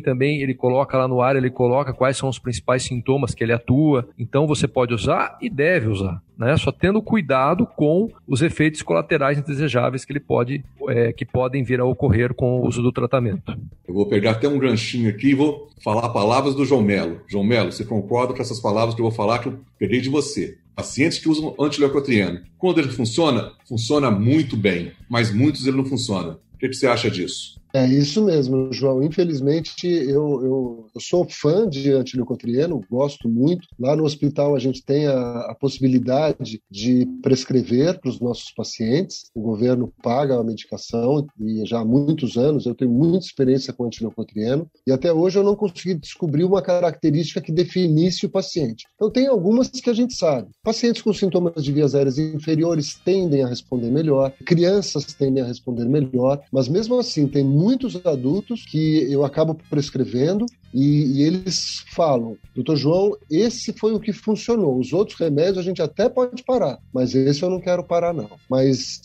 também, 0.00 0.40
ele 0.40 0.54
coloca 0.54 0.96
lá 0.96 1.06
no 1.06 1.20
ar, 1.20 1.36
ele 1.36 1.50
coloca 1.50 1.92
quais 1.92 2.16
são 2.16 2.26
os 2.26 2.38
principais 2.38 2.84
sintomas 2.84 3.34
que 3.34 3.44
ele 3.44 3.52
atua, 3.52 4.08
então 4.18 4.46
você 4.46 4.66
pode 4.66 4.94
usar 4.94 5.36
e 5.42 5.50
deve 5.50 5.88
usar 5.88 6.22
né? 6.36 6.56
Só 6.56 6.72
tendo 6.72 7.02
cuidado 7.02 7.66
com 7.66 8.08
os 8.26 8.42
efeitos 8.42 8.82
colaterais 8.82 9.38
indesejáveis 9.38 10.04
que 10.04 10.12
ele 10.12 10.20
pode, 10.20 10.64
é, 10.88 11.12
que 11.12 11.24
podem 11.24 11.62
vir 11.62 11.80
a 11.80 11.84
ocorrer 11.84 12.34
com 12.34 12.60
o 12.60 12.66
uso 12.66 12.82
do 12.82 12.92
tratamento. 12.92 13.56
Eu 13.86 13.94
vou 13.94 14.06
pegar 14.06 14.32
até 14.32 14.48
um 14.48 14.58
ganchinho 14.58 15.10
aqui 15.10 15.28
e 15.28 15.34
vou 15.34 15.68
falar 15.82 16.08
palavras 16.10 16.54
do 16.54 16.64
João 16.64 16.82
Melo. 16.82 17.20
João 17.28 17.44
Melo, 17.44 17.72
você 17.72 17.84
concorda 17.84 18.34
com 18.34 18.42
essas 18.42 18.60
palavras 18.60 18.94
que 18.94 19.00
eu 19.00 19.06
vou 19.06 19.12
falar 19.12 19.38
que 19.38 19.48
eu 19.48 19.58
peguei 19.78 20.00
de 20.00 20.08
você? 20.08 20.58
Pacientes 20.74 21.18
que 21.18 21.28
usam 21.28 21.54
antileucotrieno. 21.60 22.40
Quando 22.56 22.78
ele 22.78 22.88
funciona, 22.88 23.52
funciona 23.68 24.10
muito 24.10 24.56
bem, 24.56 24.92
mas 25.08 25.32
muitos 25.32 25.66
ele 25.66 25.76
não 25.76 25.84
funciona. 25.84 26.38
O 26.54 26.58
que, 26.58 26.68
que 26.68 26.74
você 26.74 26.86
acha 26.86 27.10
disso? 27.10 27.60
É 27.74 27.86
isso 27.86 28.22
mesmo, 28.22 28.70
João. 28.70 29.02
Infelizmente, 29.02 29.86
eu, 29.86 30.42
eu, 30.42 30.86
eu 30.94 31.00
sou 31.00 31.26
fã 31.28 31.66
de 31.66 31.90
antileucotrieno, 31.90 32.82
gosto 32.90 33.28
muito. 33.28 33.66
Lá 33.78 33.96
no 33.96 34.04
hospital 34.04 34.54
a 34.54 34.58
gente 34.58 34.84
tem 34.84 35.06
a, 35.06 35.40
a 35.50 35.54
possibilidade 35.54 36.60
de 36.70 37.06
prescrever 37.22 37.98
para 37.98 38.10
os 38.10 38.20
nossos 38.20 38.52
pacientes. 38.52 39.30
O 39.34 39.40
governo 39.40 39.90
paga 40.02 40.38
a 40.38 40.44
medicação 40.44 41.26
e 41.40 41.64
já 41.64 41.80
há 41.80 41.84
muitos 41.84 42.36
anos 42.36 42.66
eu 42.66 42.74
tenho 42.74 42.90
muita 42.90 43.24
experiência 43.24 43.72
com 43.72 43.86
antileucotrieno 43.86 44.68
e 44.86 44.92
até 44.92 45.10
hoje 45.10 45.38
eu 45.38 45.42
não 45.42 45.56
consegui 45.56 45.94
descobrir 45.94 46.44
uma 46.44 46.60
característica 46.60 47.40
que 47.40 47.52
definisse 47.52 48.26
o 48.26 48.30
paciente. 48.30 48.84
Então 48.94 49.10
tem 49.10 49.26
algumas 49.26 49.68
que 49.68 49.88
a 49.88 49.94
gente 49.94 50.14
sabe. 50.14 50.50
Pacientes 50.62 51.00
com 51.00 51.12
sintomas 51.14 51.64
de 51.64 51.72
vias 51.72 51.94
aéreas 51.94 52.18
inferiores 52.18 53.00
tendem 53.02 53.42
a 53.42 53.48
responder 53.48 53.90
melhor, 53.90 54.30
crianças 54.44 55.06
tendem 55.06 55.42
a 55.42 55.46
responder 55.46 55.86
melhor, 55.86 56.42
mas 56.52 56.68
mesmo 56.68 56.98
assim 56.98 57.26
tem 57.26 57.42
muitos 57.62 58.04
adultos 58.04 58.64
que 58.64 59.06
eu 59.10 59.24
acabo 59.24 59.54
prescrevendo 59.70 60.46
e, 60.74 61.18
e, 61.18 61.22
eles 61.22 61.84
falam, 61.92 62.36
doutor 62.54 62.76
João, 62.76 63.16
esse 63.30 63.72
foi 63.74 63.92
o 63.92 64.00
que 64.00 64.12
funcionou. 64.12 64.78
Os 64.78 64.92
outros 64.92 65.18
remédios 65.18 65.58
a 65.58 65.62
gente 65.62 65.82
até 65.82 66.08
pode 66.08 66.42
parar, 66.42 66.78
mas 66.92 67.14
esse 67.14 67.42
eu 67.42 67.50
não 67.50 67.60
quero 67.60 67.84
parar, 67.84 68.14
não. 68.14 68.30
Mas 68.48 69.02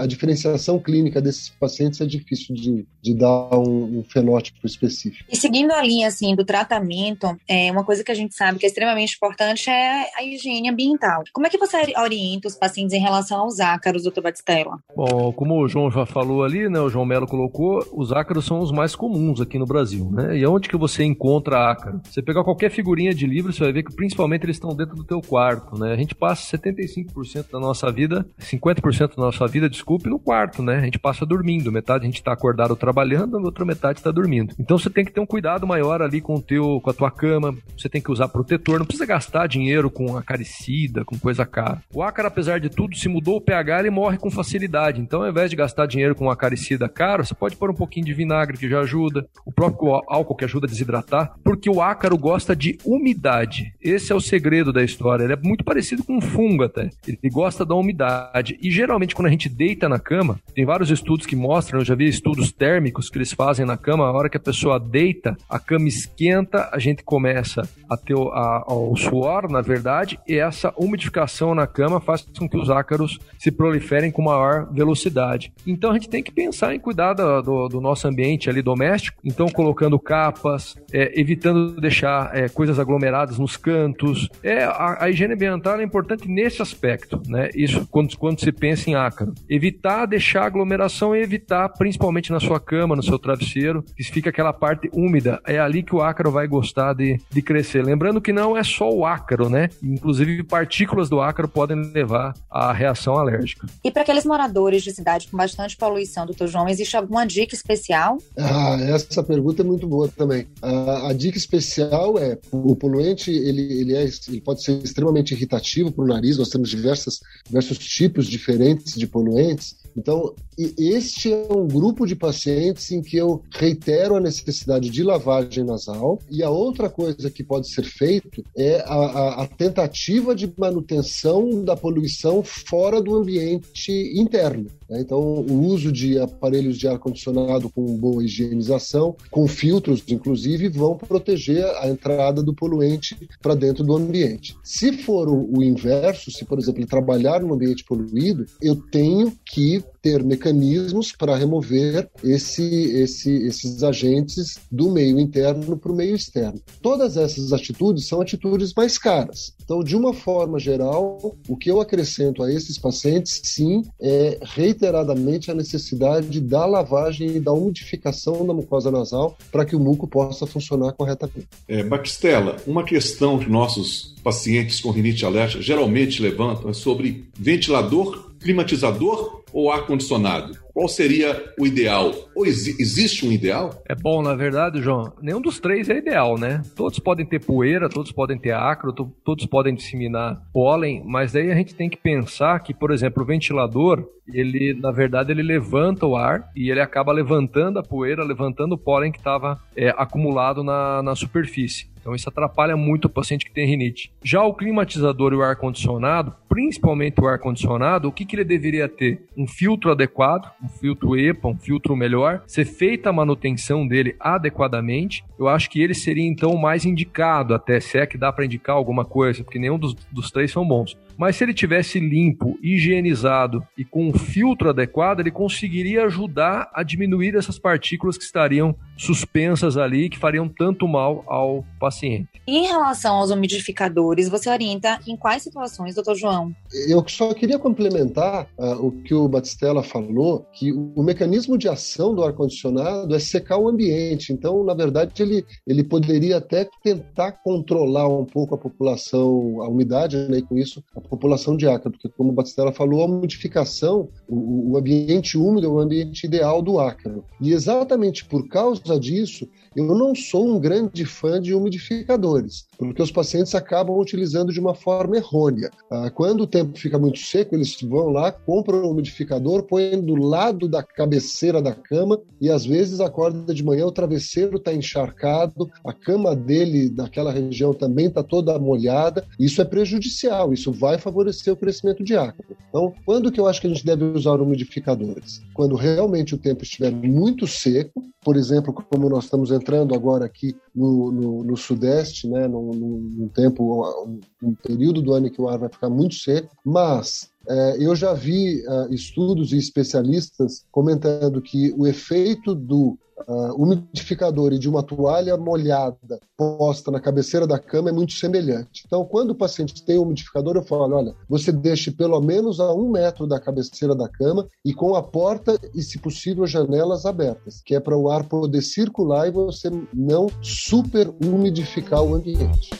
a 0.00 0.06
diferenciação 0.06 0.78
clínica 0.78 1.20
desses 1.20 1.48
pacientes 1.48 2.00
é 2.00 2.06
difícil 2.06 2.54
de, 2.54 2.86
de 3.02 3.14
dar 3.14 3.58
um, 3.58 3.98
um, 3.98 4.04
fenótipo 4.04 4.64
específico. 4.64 5.28
E 5.30 5.36
seguindo 5.36 5.72
a 5.72 5.82
linha 5.82 6.06
assim 6.06 6.36
do 6.36 6.44
tratamento, 6.44 7.36
é 7.48 7.70
uma 7.72 7.84
coisa 7.84 8.04
que 8.04 8.12
a 8.12 8.14
gente 8.14 8.34
sabe 8.34 8.58
que 8.58 8.66
é 8.66 8.68
extremamente 8.68 9.16
importante 9.16 9.68
é 9.68 10.10
a 10.16 10.22
higiene 10.22 10.70
ambiental. 10.70 11.24
Como 11.32 11.46
é 11.46 11.50
que 11.50 11.58
você 11.58 11.76
orienta 11.98 12.46
os 12.46 12.54
pacientes 12.54 12.94
em 12.94 13.00
relação 13.00 13.40
aos 13.40 13.58
ácaros, 13.58 14.04
doutor 14.04 14.22
Batistella? 14.22 14.78
Bom, 14.94 15.32
como 15.32 15.60
o 15.60 15.68
João 15.68 15.90
já 15.90 16.06
falou 16.06 16.44
ali, 16.44 16.68
né, 16.68 16.80
o 16.80 16.88
João 16.88 17.04
Melo 17.04 17.26
colocou, 17.26 17.84
os 17.98 18.12
ácaros 18.12 18.46
são 18.46 18.60
os 18.60 18.70
mais 18.70 18.94
comuns 18.94 19.40
aqui 19.40 19.58
no 19.58 19.66
Brasil, 19.66 20.08
né? 20.12 20.38
E 20.38 20.46
onde 20.46 20.68
que 20.68 20.76
você 20.76 21.02
encontra 21.02 21.70
ácaro? 21.70 22.00
Você 22.04 22.22
pegar 22.22 22.44
qualquer 22.44 22.70
figurinha 22.70 23.12
de 23.12 23.26
livro, 23.26 23.52
você 23.52 23.64
vai 23.64 23.72
ver 23.72 23.82
que 23.82 23.94
principalmente 23.94 24.44
eles 24.44 24.56
estão 24.56 24.74
dentro 24.74 24.94
do 24.94 25.02
teu 25.02 25.20
quarto, 25.20 25.76
né? 25.76 25.92
A 25.92 25.96
gente 25.96 26.14
passa 26.14 26.56
75% 26.56 27.50
da 27.52 27.58
nossa 27.58 27.90
vida, 27.90 28.24
50% 28.40 29.16
da 29.16 29.22
nossa 29.24 29.46
vida, 29.48 29.68
desculpe, 29.68 30.08
no 30.08 30.18
quarto, 30.18 30.62
né? 30.62 30.76
A 30.76 30.84
gente 30.84 30.98
passa 30.98 31.26
dormindo, 31.26 31.72
metade 31.72 32.04
a 32.04 32.06
gente 32.06 32.18
está 32.18 32.32
acordado 32.32 32.76
trabalhando, 32.76 33.36
a 33.36 33.40
outra 33.40 33.64
metade 33.64 33.98
está 33.98 34.12
dormindo. 34.12 34.54
Então 34.58 34.78
você 34.78 34.88
tem 34.88 35.04
que 35.04 35.12
ter 35.12 35.20
um 35.20 35.26
cuidado 35.26 35.66
maior 35.66 36.00
ali 36.00 36.20
com 36.20 36.36
o 36.36 36.40
teu, 36.40 36.80
com 36.80 36.90
a 36.90 36.94
tua 36.94 37.10
cama, 37.10 37.52
você 37.76 37.88
tem 37.88 38.00
que 38.00 38.12
usar 38.12 38.28
protetor, 38.28 38.78
não 38.78 38.86
precisa 38.86 39.06
gastar 39.06 39.48
dinheiro 39.48 39.90
com 39.90 40.16
acaricida, 40.16 41.04
com 41.04 41.18
coisa 41.18 41.44
cara. 41.44 41.82
O 41.92 42.02
ácaro, 42.02 42.28
apesar 42.28 42.60
de 42.60 42.68
tudo, 42.68 42.96
se 42.96 43.08
mudou 43.08 43.36
o 43.36 43.40
pH, 43.40 43.80
ele 43.80 43.90
morre 43.90 44.18
com 44.18 44.30
facilidade. 44.30 45.00
Então, 45.00 45.22
ao 45.22 45.28
invés 45.28 45.50
de 45.50 45.56
gastar 45.56 45.86
dinheiro 45.86 46.14
com 46.14 46.30
acaricida 46.30 46.88
caro, 46.88 47.24
você 47.24 47.34
pode 47.34 47.56
pôr 47.56 47.70
um 47.70 47.74
pouquinho 47.88 48.04
de 48.04 48.12
vinagre 48.12 48.58
que 48.58 48.68
já 48.68 48.80
ajuda, 48.80 49.26
o 49.46 49.50
próprio 49.50 49.94
álcool 50.06 50.36
que 50.36 50.44
ajuda 50.44 50.66
a 50.66 50.70
desidratar, 50.70 51.34
porque 51.42 51.70
o 51.70 51.80
ácaro 51.80 52.18
gosta 52.18 52.54
de 52.54 52.76
umidade. 52.84 53.72
Esse 53.80 54.12
é 54.12 54.14
o 54.14 54.20
segredo 54.20 54.72
da 54.72 54.84
história. 54.84 55.24
Ele 55.24 55.32
é 55.32 55.38
muito 55.42 55.64
parecido 55.64 56.04
com 56.04 56.18
um 56.18 56.20
fungo 56.20 56.64
até. 56.64 56.90
Ele 57.06 57.30
gosta 57.30 57.64
da 57.64 57.74
umidade. 57.74 58.58
E 58.60 58.70
geralmente, 58.70 59.14
quando 59.14 59.26
a 59.26 59.30
gente 59.30 59.48
deita 59.48 59.88
na 59.88 59.98
cama, 59.98 60.38
tem 60.54 60.66
vários 60.66 60.90
estudos 60.90 61.24
que 61.24 61.34
mostram, 61.34 61.80
eu 61.80 61.84
já 61.84 61.94
vi 61.94 62.08
estudos 62.08 62.52
térmicos 62.52 63.08
que 63.08 63.16
eles 63.16 63.32
fazem 63.32 63.64
na 63.64 63.76
cama, 63.76 64.04
a 64.04 64.12
hora 64.12 64.28
que 64.28 64.36
a 64.36 64.40
pessoa 64.40 64.78
deita, 64.78 65.36
a 65.48 65.58
cama 65.58 65.88
esquenta, 65.88 66.68
a 66.70 66.78
gente 66.78 67.02
começa 67.02 67.62
a 67.88 67.96
ter 67.96 68.14
o, 68.14 68.28
a, 68.28 68.64
o 68.68 68.94
suor, 68.96 69.50
na 69.50 69.62
verdade, 69.62 70.18
e 70.28 70.36
essa 70.36 70.74
umidificação 70.76 71.54
na 71.54 71.66
cama 71.66 72.00
faz 72.00 72.26
com 72.38 72.48
que 72.48 72.58
os 72.58 72.68
ácaros 72.68 73.18
se 73.38 73.50
proliferem 73.50 74.10
com 74.10 74.22
maior 74.22 74.70
velocidade. 74.70 75.52
Então 75.66 75.90
a 75.90 75.94
gente 75.94 76.08
tem 76.08 76.22
que 76.22 76.30
pensar 76.30 76.74
em 76.74 76.80
cuidar 76.80 77.14
do, 77.14 77.40
do, 77.42 77.77
do 77.78 77.80
nosso 77.80 78.06
ambiente 78.08 78.50
ali 78.50 78.60
doméstico, 78.60 79.20
então 79.24 79.48
colocando 79.48 79.98
capas, 79.98 80.76
é, 80.92 81.18
evitando 81.18 81.80
deixar 81.80 82.36
é, 82.36 82.48
coisas 82.48 82.78
aglomeradas 82.78 83.38
nos 83.38 83.56
cantos. 83.56 84.28
É, 84.42 84.64
a, 84.64 85.04
a, 85.04 85.10
higiene 85.10 85.34
ambiental 85.34 85.80
é 85.80 85.84
importante 85.84 86.28
nesse 86.28 86.60
aspecto, 86.60 87.22
né? 87.26 87.50
Isso 87.54 87.86
quando, 87.90 88.16
quando 88.16 88.40
se 88.40 88.50
pensa 88.52 88.90
em 88.90 88.94
ácaro. 88.94 89.32
Evitar 89.48 90.06
deixar 90.06 90.44
aglomeração 90.44 91.14
e 91.14 91.20
evitar, 91.20 91.68
principalmente 91.70 92.32
na 92.32 92.40
sua 92.40 92.58
cama, 92.58 92.96
no 92.96 93.02
seu 93.02 93.18
travesseiro, 93.18 93.84
que 93.96 94.02
fica 94.02 94.30
aquela 94.30 94.52
parte 94.52 94.90
úmida. 94.92 95.40
É 95.46 95.58
ali 95.58 95.82
que 95.82 95.94
o 95.94 96.02
ácaro 96.02 96.30
vai 96.30 96.46
gostar 96.48 96.94
de, 96.94 97.20
de 97.30 97.42
crescer. 97.42 97.84
Lembrando 97.84 98.20
que 98.20 98.32
não 98.32 98.56
é 98.56 98.64
só 98.64 98.90
o 98.90 99.06
ácaro, 99.06 99.48
né? 99.48 99.68
Inclusive 99.82 100.42
partículas 100.42 101.08
do 101.08 101.20
ácaro 101.20 101.48
podem 101.48 101.80
levar 101.92 102.34
à 102.50 102.72
reação 102.72 103.16
alérgica. 103.16 103.66
E 103.84 103.90
para 103.90 104.02
aqueles 104.02 104.24
moradores 104.24 104.82
de 104.82 104.92
cidade 104.92 105.28
com 105.28 105.36
bastante 105.36 105.76
poluição, 105.76 106.26
doutor 106.26 106.48
João, 106.48 106.68
existe 106.68 106.96
alguma 106.96 107.26
dica 107.26 107.54
especial? 107.68 108.18
Ah, 108.36 108.78
essa 108.80 109.22
pergunta 109.22 109.62
é 109.62 109.64
muito 109.64 109.86
boa 109.86 110.08
também. 110.08 110.46
A, 110.62 111.08
a 111.08 111.12
dica 111.12 111.36
especial 111.36 112.18
é 112.18 112.38
o 112.50 112.74
poluente 112.74 113.30
ele, 113.30 113.80
ele, 113.80 113.94
é, 113.94 114.08
ele 114.28 114.40
pode 114.40 114.62
ser 114.62 114.82
extremamente 114.82 115.34
irritativo 115.34 115.92
para 115.92 116.04
o 116.04 116.08
nariz. 116.08 116.38
Nós 116.38 116.48
temos 116.48 116.70
diversas, 116.70 117.20
diversos 117.46 117.78
tipos 117.78 118.26
diferentes 118.26 118.94
de 118.94 119.06
poluentes. 119.06 119.76
Então, 119.98 120.34
este 120.78 121.32
é 121.32 121.48
um 121.52 121.66
grupo 121.66 122.06
de 122.06 122.14
pacientes 122.14 122.90
em 122.90 123.02
que 123.02 123.16
eu 123.16 123.42
reitero 123.52 124.16
a 124.16 124.20
necessidade 124.20 124.90
de 124.90 125.02
lavagem 125.02 125.64
nasal. 125.64 126.20
E 126.30 126.42
a 126.42 126.50
outra 126.50 126.88
coisa 126.88 127.30
que 127.30 127.44
pode 127.44 127.68
ser 127.72 127.84
feito 127.84 128.44
é 128.56 128.80
a, 128.86 128.94
a, 128.94 129.42
a 129.42 129.46
tentativa 129.46 130.34
de 130.34 130.52
manutenção 130.56 131.64
da 131.64 131.76
poluição 131.76 132.42
fora 132.42 133.00
do 133.00 133.16
ambiente 133.16 133.92
interno. 134.16 134.66
Né? 134.88 135.00
Então, 135.00 135.20
o 135.20 135.66
uso 135.66 135.92
de 135.92 136.18
aparelhos 136.18 136.78
de 136.78 136.88
ar-condicionado 136.88 137.68
com 137.70 137.96
boa 137.96 138.24
higienização, 138.24 139.14
com 139.30 139.46
filtros, 139.46 140.02
inclusive, 140.08 140.68
vão 140.68 140.96
proteger 140.96 141.64
a 141.80 141.88
entrada 141.88 142.42
do 142.42 142.54
poluente 142.54 143.16
para 143.42 143.54
dentro 143.54 143.84
do 143.84 143.96
ambiente. 143.96 144.56
Se 144.64 144.92
for 144.92 145.28
o, 145.28 145.58
o 145.58 145.62
inverso, 145.62 146.30
se, 146.30 146.44
por 146.44 146.58
exemplo, 146.58 146.86
trabalhar 146.86 147.40
no 147.40 147.54
ambiente 147.54 147.84
poluído, 147.84 148.46
eu 148.60 148.76
tenho 148.76 149.32
que 149.44 149.82
ter 150.02 150.22
mecanismos 150.22 151.12
para 151.12 151.36
remover 151.36 152.08
esse, 152.22 152.62
esse, 152.62 153.30
esses 153.30 153.82
agentes 153.82 154.58
do 154.70 154.90
meio 154.90 155.18
interno 155.18 155.76
para 155.76 155.92
o 155.92 155.96
meio 155.96 156.14
externo. 156.14 156.60
Todas 156.80 157.16
essas 157.16 157.52
atitudes 157.52 158.06
são 158.06 158.20
atitudes 158.20 158.72
mais 158.74 158.98
caras. 158.98 159.54
Então, 159.62 159.82
de 159.82 159.96
uma 159.96 160.14
forma 160.14 160.58
geral, 160.58 161.36
o 161.48 161.56
que 161.56 161.70
eu 161.70 161.80
acrescento 161.80 162.42
a 162.42 162.52
esses 162.52 162.78
pacientes, 162.78 163.40
sim, 163.44 163.82
é 164.00 164.38
reiteradamente 164.42 165.50
a 165.50 165.54
necessidade 165.54 166.40
da 166.40 166.64
lavagem 166.64 167.36
e 167.36 167.40
da 167.40 167.52
umidificação 167.52 168.46
da 168.46 168.54
mucosa 168.54 168.90
nasal 168.90 169.36
para 169.52 169.64
que 169.64 169.76
o 169.76 169.80
muco 169.80 170.06
possa 170.06 170.46
funcionar 170.46 170.92
corretamente. 170.92 171.48
É, 171.66 171.82
Batistela, 171.82 172.56
uma 172.66 172.84
questão 172.84 173.38
que 173.38 173.48
nossos 173.48 174.14
pacientes 174.22 174.80
com 174.80 174.90
rinite 174.90 175.24
alérgica 175.24 175.62
geralmente 175.62 176.22
levantam 176.22 176.70
é 176.70 176.72
sobre 176.72 177.28
ventilador, 177.38 178.27
climatizador 178.40 179.42
ou 179.52 179.70
ar-condicionado? 179.70 180.56
Qual 180.72 180.86
seria 180.86 181.52
o 181.58 181.66
ideal? 181.66 182.12
Ou 182.36 182.46
existe 182.46 183.26
um 183.26 183.32
ideal? 183.32 183.82
É 183.88 183.94
bom, 183.96 184.22
na 184.22 184.34
verdade, 184.34 184.80
João, 184.80 185.12
nenhum 185.20 185.40
dos 185.40 185.58
três 185.58 185.88
é 185.90 185.96
ideal, 185.96 186.38
né? 186.38 186.62
Todos 186.76 187.00
podem 187.00 187.26
ter 187.26 187.44
poeira, 187.44 187.88
todos 187.88 188.12
podem 188.12 188.38
ter 188.38 188.52
acro, 188.52 188.92
todos 188.92 189.44
podem 189.46 189.74
disseminar 189.74 190.40
pólen, 190.52 191.02
mas 191.04 191.32
daí 191.32 191.50
a 191.50 191.54
gente 191.54 191.74
tem 191.74 191.90
que 191.90 191.96
pensar 191.96 192.60
que, 192.60 192.72
por 192.72 192.92
exemplo, 192.92 193.24
o 193.24 193.26
ventilador, 193.26 194.06
ele, 194.32 194.72
na 194.74 194.92
verdade, 194.92 195.32
ele 195.32 195.42
levanta 195.42 196.06
o 196.06 196.14
ar 196.14 196.48
e 196.54 196.70
ele 196.70 196.80
acaba 196.80 197.10
levantando 197.10 197.80
a 197.80 197.82
poeira, 197.82 198.22
levantando 198.22 198.76
o 198.76 198.78
pólen 198.78 199.10
que 199.10 199.18
estava 199.18 199.60
é, 199.74 199.88
acumulado 199.96 200.62
na, 200.62 201.02
na 201.02 201.16
superfície. 201.16 201.88
Então 202.00 202.14
isso 202.14 202.28
atrapalha 202.28 202.74
muito 202.74 203.04
o 203.04 203.10
paciente 203.10 203.44
que 203.44 203.52
tem 203.52 203.66
rinite. 203.66 204.10
Já 204.22 204.42
o 204.42 204.54
climatizador 204.54 205.32
e 205.34 205.36
o 205.36 205.42
ar-condicionado, 205.42 206.34
principalmente 206.48 207.20
o 207.20 207.26
ar-condicionado, 207.26 208.08
o 208.08 208.12
que, 208.12 208.24
que 208.24 208.36
ele 208.36 208.44
deveria 208.44 208.88
ter? 208.88 209.26
Um 209.36 209.46
filtro 209.46 209.90
adequado, 209.90 210.50
um 210.62 210.68
filtro 210.68 211.16
EPA, 211.16 211.48
um 211.48 211.58
filtro 211.58 211.94
melhor, 211.94 212.42
ser 212.46 212.64
feita 212.64 213.10
a 213.10 213.12
manutenção 213.12 213.86
dele 213.86 214.16
adequadamente. 214.18 215.24
Eu 215.38 215.48
acho 215.48 215.68
que 215.70 215.80
ele 215.80 215.94
seria 215.94 216.26
então 216.26 216.56
mais 216.56 216.84
indicado, 216.84 217.54
até 217.54 217.78
se 217.80 217.98
é 217.98 218.06
que 218.06 218.18
dá 218.18 218.32
para 218.32 218.44
indicar 218.44 218.76
alguma 218.76 219.04
coisa, 219.04 219.44
porque 219.44 219.58
nenhum 219.58 219.78
dos, 219.78 219.94
dos 220.10 220.30
três 220.30 220.50
são 220.50 220.66
bons. 220.66 220.96
Mas 221.16 221.34
se 221.34 221.44
ele 221.44 221.52
tivesse 221.52 221.98
limpo, 221.98 222.56
higienizado 222.62 223.66
e 223.76 223.84
com 223.84 224.08
um 224.08 224.12
filtro 224.12 224.70
adequado, 224.70 225.18
ele 225.18 225.32
conseguiria 225.32 226.04
ajudar 226.04 226.70
a 226.72 226.84
diminuir 226.84 227.34
essas 227.34 227.58
partículas 227.58 228.16
que 228.16 228.22
estariam 228.22 228.74
suspensas 228.96 229.76
ali, 229.76 230.08
que 230.08 230.16
fariam 230.16 230.48
tanto 230.48 230.86
mal 230.86 231.24
ao 231.26 231.64
paciente. 231.80 232.40
Em 232.46 232.66
relação 232.68 233.16
aos 233.16 233.30
umidificadores, 233.30 234.28
você 234.28 234.48
orienta 234.48 235.00
em 235.06 235.16
quais 235.16 235.42
situações, 235.42 235.96
doutor 235.96 236.14
João? 236.14 236.37
Eu 236.86 237.02
só 237.08 237.32
queria 237.32 237.58
complementar 237.58 238.48
uh, 238.58 238.86
o 238.86 238.92
que 238.92 239.14
o 239.14 239.28
Batistella 239.28 239.82
falou, 239.82 240.46
que 240.52 240.72
o, 240.72 240.92
o 240.94 241.02
mecanismo 241.02 241.56
de 241.56 241.68
ação 241.68 242.14
do 242.14 242.22
ar-condicionado 242.22 243.14
é 243.14 243.18
secar 243.18 243.58
o 243.58 243.68
ambiente. 243.68 244.32
Então, 244.32 244.62
na 244.64 244.74
verdade, 244.74 245.22
ele, 245.22 245.44
ele 245.66 245.82
poderia 245.82 246.36
até 246.36 246.68
tentar 246.82 247.32
controlar 247.32 248.08
um 248.08 248.24
pouco 248.24 248.54
a 248.54 248.58
população, 248.58 249.62
a 249.62 249.68
umidade, 249.68 250.16
né, 250.28 250.38
e 250.38 250.42
com 250.42 250.56
isso 250.56 250.82
a 250.94 251.00
população 251.00 251.56
de 251.56 251.66
ácaro, 251.66 251.92
porque 251.92 252.08
como 252.08 252.30
o 252.30 252.34
Batistella 252.34 252.72
falou, 252.72 253.02
a 253.02 253.06
umidificação, 253.06 254.08
o, 254.28 254.72
o 254.72 254.76
ambiente 254.76 255.38
úmido 255.38 255.66
é 255.66 255.70
o 255.70 255.78
ambiente 255.78 256.24
ideal 256.24 256.60
do 256.60 256.78
ácaro. 256.78 257.24
E 257.40 257.52
exatamente 257.52 258.24
por 258.24 258.46
causa 258.48 258.98
disso, 258.98 259.48
eu 259.74 259.94
não 259.94 260.14
sou 260.14 260.46
um 260.46 260.58
grande 260.58 261.04
fã 261.04 261.40
de 261.40 261.54
umidificadores, 261.54 262.66
porque 262.76 263.02
os 263.02 263.12
pacientes 263.12 263.54
acabam 263.54 263.96
utilizando 263.98 264.52
de 264.52 264.60
uma 264.60 264.74
forma 264.74 265.16
errônea. 265.16 265.70
Ah, 265.90 266.10
quando 266.10 266.27
o 266.42 266.46
tempo 266.46 266.78
fica 266.78 266.98
muito 266.98 267.18
seco, 267.18 267.54
eles 267.54 267.76
vão 267.82 268.08
lá, 268.08 268.30
compram 268.32 268.82
um 268.82 268.90
umidificador, 268.90 269.62
põem 269.62 270.00
do 270.00 270.14
lado 270.14 270.68
da 270.68 270.82
cabeceira 270.82 271.62
da 271.62 271.74
cama 271.74 272.20
e 272.40 272.50
às 272.50 272.64
vezes 272.64 273.00
acorda 273.00 273.54
de 273.54 273.64
manhã, 273.64 273.86
o 273.86 273.92
travesseiro 273.92 274.56
está 274.56 274.72
encharcado, 274.72 275.70
a 275.84 275.92
cama 275.92 276.34
dele, 276.34 276.88
daquela 276.88 277.32
região, 277.32 277.72
também 277.72 278.06
está 278.06 278.22
toda 278.22 278.58
molhada. 278.58 279.24
Isso 279.38 279.60
é 279.60 279.64
prejudicial, 279.64 280.52
isso 280.52 280.72
vai 280.72 280.98
favorecer 280.98 281.52
o 281.52 281.56
crescimento 281.56 282.04
de 282.04 282.16
ácaro. 282.16 282.56
Então, 282.68 282.92
quando 283.04 283.32
que 283.32 283.40
eu 283.40 283.46
acho 283.46 283.60
que 283.60 283.66
a 283.66 283.70
gente 283.70 283.84
deve 283.84 284.04
usar 284.04 284.40
umidificadores? 284.40 285.40
Quando 285.54 285.74
realmente 285.74 286.34
o 286.34 286.38
tempo 286.38 286.62
estiver 286.62 286.92
muito 286.92 287.46
seco, 287.46 288.02
por 288.22 288.36
exemplo, 288.36 288.74
como 288.74 289.08
nós 289.08 289.24
estamos 289.24 289.50
entrando 289.50 289.94
agora 289.94 290.26
aqui 290.26 290.54
no, 290.74 291.10
no, 291.10 291.44
no 291.44 291.56
Sudeste, 291.56 292.28
né, 292.28 292.46
num, 292.46 292.72
num 292.72 293.28
tempo, 293.28 294.04
um, 294.04 294.20
um 294.42 294.54
período 294.54 295.00
do 295.00 295.14
ano 295.14 295.28
em 295.28 295.30
que 295.30 295.40
o 295.40 295.48
ar 295.48 295.58
vai 295.58 295.68
ficar 295.68 295.88
muito 295.88 296.14
seco, 296.22 296.54
mas 296.64 297.30
é, 297.48 297.76
eu 297.80 297.96
já 297.96 298.12
vi 298.12 298.62
uh, 298.66 298.92
estudos 298.92 299.52
e 299.52 299.56
especialistas 299.56 300.64
comentando 300.70 301.40
que 301.40 301.74
o 301.78 301.86
efeito 301.86 302.54
do 302.54 302.98
uh, 303.26 303.54
umidificador 303.56 304.52
e 304.52 304.58
de 304.58 304.68
uma 304.68 304.82
toalha 304.82 305.36
molhada 305.36 306.20
posta 306.36 306.90
na 306.90 307.00
cabeceira 307.00 307.46
da 307.46 307.58
cama 307.58 307.88
é 307.88 307.92
muito 307.92 308.12
semelhante. 308.12 308.84
Então, 308.86 309.04
quando 309.04 309.30
o 309.30 309.34
paciente 309.34 309.82
tem 309.82 309.98
um 309.98 310.02
umidificador, 310.02 310.56
eu 310.56 310.62
falo: 310.62 310.94
olha, 310.94 311.14
você 311.28 311.50
deixe 311.50 311.90
pelo 311.90 312.20
menos 312.20 312.60
a 312.60 312.72
um 312.72 312.90
metro 312.90 313.26
da 313.26 313.40
cabeceira 313.40 313.94
da 313.94 314.08
cama 314.08 314.46
e 314.64 314.74
com 314.74 314.94
a 314.94 315.02
porta 315.02 315.58
e, 315.74 315.82
se 315.82 315.98
possível, 315.98 316.44
as 316.44 316.50
janelas 316.50 317.06
abertas, 317.06 317.62
que 317.64 317.74
é 317.74 317.80
para 317.80 317.96
o 317.96 318.10
ar 318.10 318.24
poder 318.24 318.62
circular 318.62 319.26
e 319.26 319.30
você 319.30 319.70
não 319.94 320.28
super 320.42 321.10
umidificar 321.24 322.02
o 322.02 322.14
ambiente. 322.14 322.70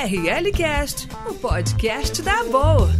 ORL 0.00 0.50
Cast, 0.52 1.08
o 1.28 1.34
podcast 1.34 2.22
da 2.22 2.42
boa. 2.44 2.90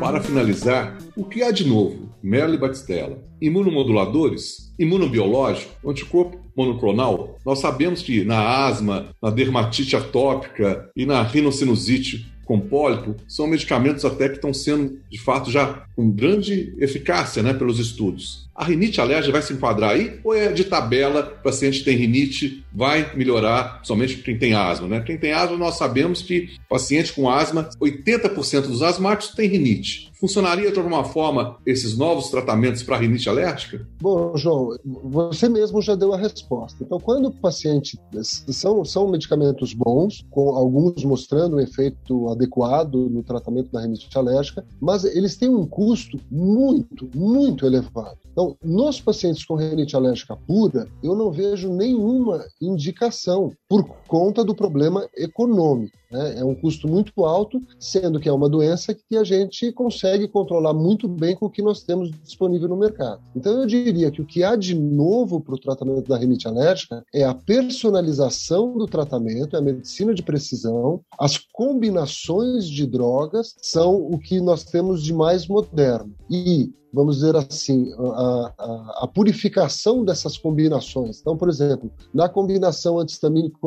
Para 0.00 0.22
finalizar, 0.22 0.96
o 1.14 1.26
que 1.26 1.42
há 1.42 1.50
de 1.50 1.66
novo? 1.66 2.08
Merle 2.22 2.56
Batistella. 2.56 3.18
Imunomoduladores? 3.38 4.72
Imunobiológico? 4.78 5.70
Anticorpo 5.86 6.38
monoclonal? 6.56 7.38
Nós 7.44 7.58
sabemos 7.58 8.00
que 8.00 8.24
na 8.24 8.66
asma, 8.66 9.10
na 9.20 9.28
dermatite 9.28 9.94
atópica 9.94 10.90
e 10.96 11.04
na 11.04 11.22
rinocinusite 11.22 12.32
com 12.46 12.58
pólipo 12.58 13.14
são 13.28 13.46
medicamentos 13.46 14.06
até 14.06 14.26
que 14.26 14.36
estão 14.36 14.54
sendo, 14.54 14.98
de 15.10 15.20
fato, 15.20 15.50
já 15.50 15.84
com 15.94 16.10
grande 16.10 16.74
eficácia 16.78 17.42
né, 17.42 17.52
pelos 17.52 17.78
estudos. 17.78 18.47
A 18.58 18.64
rinite 18.64 19.00
alérgica 19.00 19.30
vai 19.30 19.42
se 19.42 19.52
enquadrar 19.52 19.90
aí? 19.90 20.18
Ou 20.24 20.34
é 20.34 20.50
de 20.52 20.64
tabela, 20.64 21.32
o 21.38 21.42
paciente 21.44 21.84
tem 21.84 21.96
rinite, 21.96 22.64
vai 22.74 23.14
melhorar 23.16 23.80
somente 23.84 24.16
quem 24.16 24.36
tem 24.36 24.52
asma? 24.52 24.88
Né? 24.88 25.00
Quem 25.00 25.16
tem 25.16 25.32
asma, 25.32 25.56
nós 25.56 25.78
sabemos 25.78 26.22
que 26.22 26.48
paciente 26.68 27.12
com 27.12 27.30
asma, 27.30 27.70
80% 27.80 28.62
dos 28.62 28.82
asmáticos 28.82 29.36
tem 29.36 29.48
rinite. 29.48 30.10
Funcionaria 30.18 30.72
de 30.72 30.78
alguma 30.78 31.04
forma 31.04 31.58
esses 31.64 31.96
novos 31.96 32.30
tratamentos 32.30 32.82
para 32.82 32.96
rinite 32.96 33.28
alérgica? 33.28 33.86
Bom, 34.00 34.36
João, 34.36 34.76
você 34.84 35.48
mesmo 35.48 35.80
já 35.80 35.94
deu 35.94 36.12
a 36.12 36.16
resposta. 36.18 36.82
Então, 36.82 36.98
quando 36.98 37.26
o 37.26 37.32
paciente. 37.32 37.96
São, 38.22 38.84
são 38.84 39.08
medicamentos 39.08 39.72
bons, 39.72 40.26
com 40.30 40.50
alguns 40.56 41.04
mostrando 41.04 41.56
um 41.56 41.60
efeito 41.60 42.28
adequado 42.28 43.08
no 43.08 43.22
tratamento 43.22 43.70
da 43.70 43.82
rinite 43.82 44.08
alérgica, 44.18 44.66
mas 44.80 45.04
eles 45.04 45.36
têm 45.36 45.48
um 45.48 45.64
custo 45.64 46.18
muito, 46.28 47.08
muito 47.14 47.64
elevado. 47.64 48.18
Então, 48.32 48.47
nos 48.62 49.00
pacientes 49.00 49.44
com 49.44 49.54
rinite 49.54 49.96
alérgica 49.96 50.36
pura, 50.36 50.88
eu 51.02 51.14
não 51.14 51.30
vejo 51.30 51.72
nenhuma 51.72 52.44
indicação 52.60 53.52
por 53.68 53.84
conta 54.06 54.44
do 54.44 54.54
problema 54.54 55.08
econômico. 55.16 55.96
Né? 56.10 56.38
É 56.38 56.44
um 56.44 56.54
custo 56.54 56.88
muito 56.88 57.24
alto, 57.24 57.60
sendo 57.78 58.18
que 58.18 58.28
é 58.28 58.32
uma 58.32 58.48
doença 58.48 58.94
que 58.94 59.16
a 59.16 59.24
gente 59.24 59.70
consegue 59.72 60.26
controlar 60.28 60.72
muito 60.72 61.06
bem 61.06 61.36
com 61.36 61.46
o 61.46 61.50
que 61.50 61.62
nós 61.62 61.82
temos 61.82 62.10
disponível 62.22 62.68
no 62.68 62.76
mercado. 62.76 63.20
Então, 63.36 63.60
eu 63.60 63.66
diria 63.66 64.10
que 64.10 64.22
o 64.22 64.26
que 64.26 64.42
há 64.42 64.56
de 64.56 64.74
novo 64.74 65.40
para 65.40 65.54
o 65.54 65.60
tratamento 65.60 66.08
da 66.08 66.16
rinite 66.16 66.48
alérgica 66.48 67.04
é 67.12 67.24
a 67.24 67.34
personalização 67.34 68.76
do 68.76 68.86
tratamento, 68.86 69.54
é 69.54 69.58
a 69.58 69.62
medicina 69.62 70.14
de 70.14 70.22
precisão, 70.22 71.00
as 71.18 71.38
combinações 71.52 72.66
de 72.66 72.86
drogas 72.86 73.54
são 73.60 73.96
o 73.96 74.18
que 74.18 74.40
nós 74.40 74.64
temos 74.64 75.02
de 75.02 75.12
mais 75.12 75.46
moderno. 75.46 76.14
E 76.30 76.72
vamos 76.92 77.16
dizer 77.16 77.36
assim, 77.36 77.92
a, 77.98 78.52
a, 78.58 78.98
a, 79.04 79.08
purificação 79.08 80.04
dessas 80.04 80.38
combinações. 80.38 81.20
Então, 81.20 81.36
por 81.36 81.48
exemplo, 81.48 81.90
na 82.14 82.28
combinação 82.28 82.98
antistamínico 82.98 83.58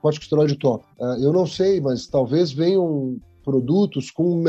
corticosteroide 0.00 0.56
top, 0.56 0.84
eu 1.20 1.32
não 1.32 1.46
sei, 1.46 1.80
mas 1.80 2.06
talvez 2.06 2.52
venham 2.52 3.16
produtos 3.44 4.10
com 4.10 4.42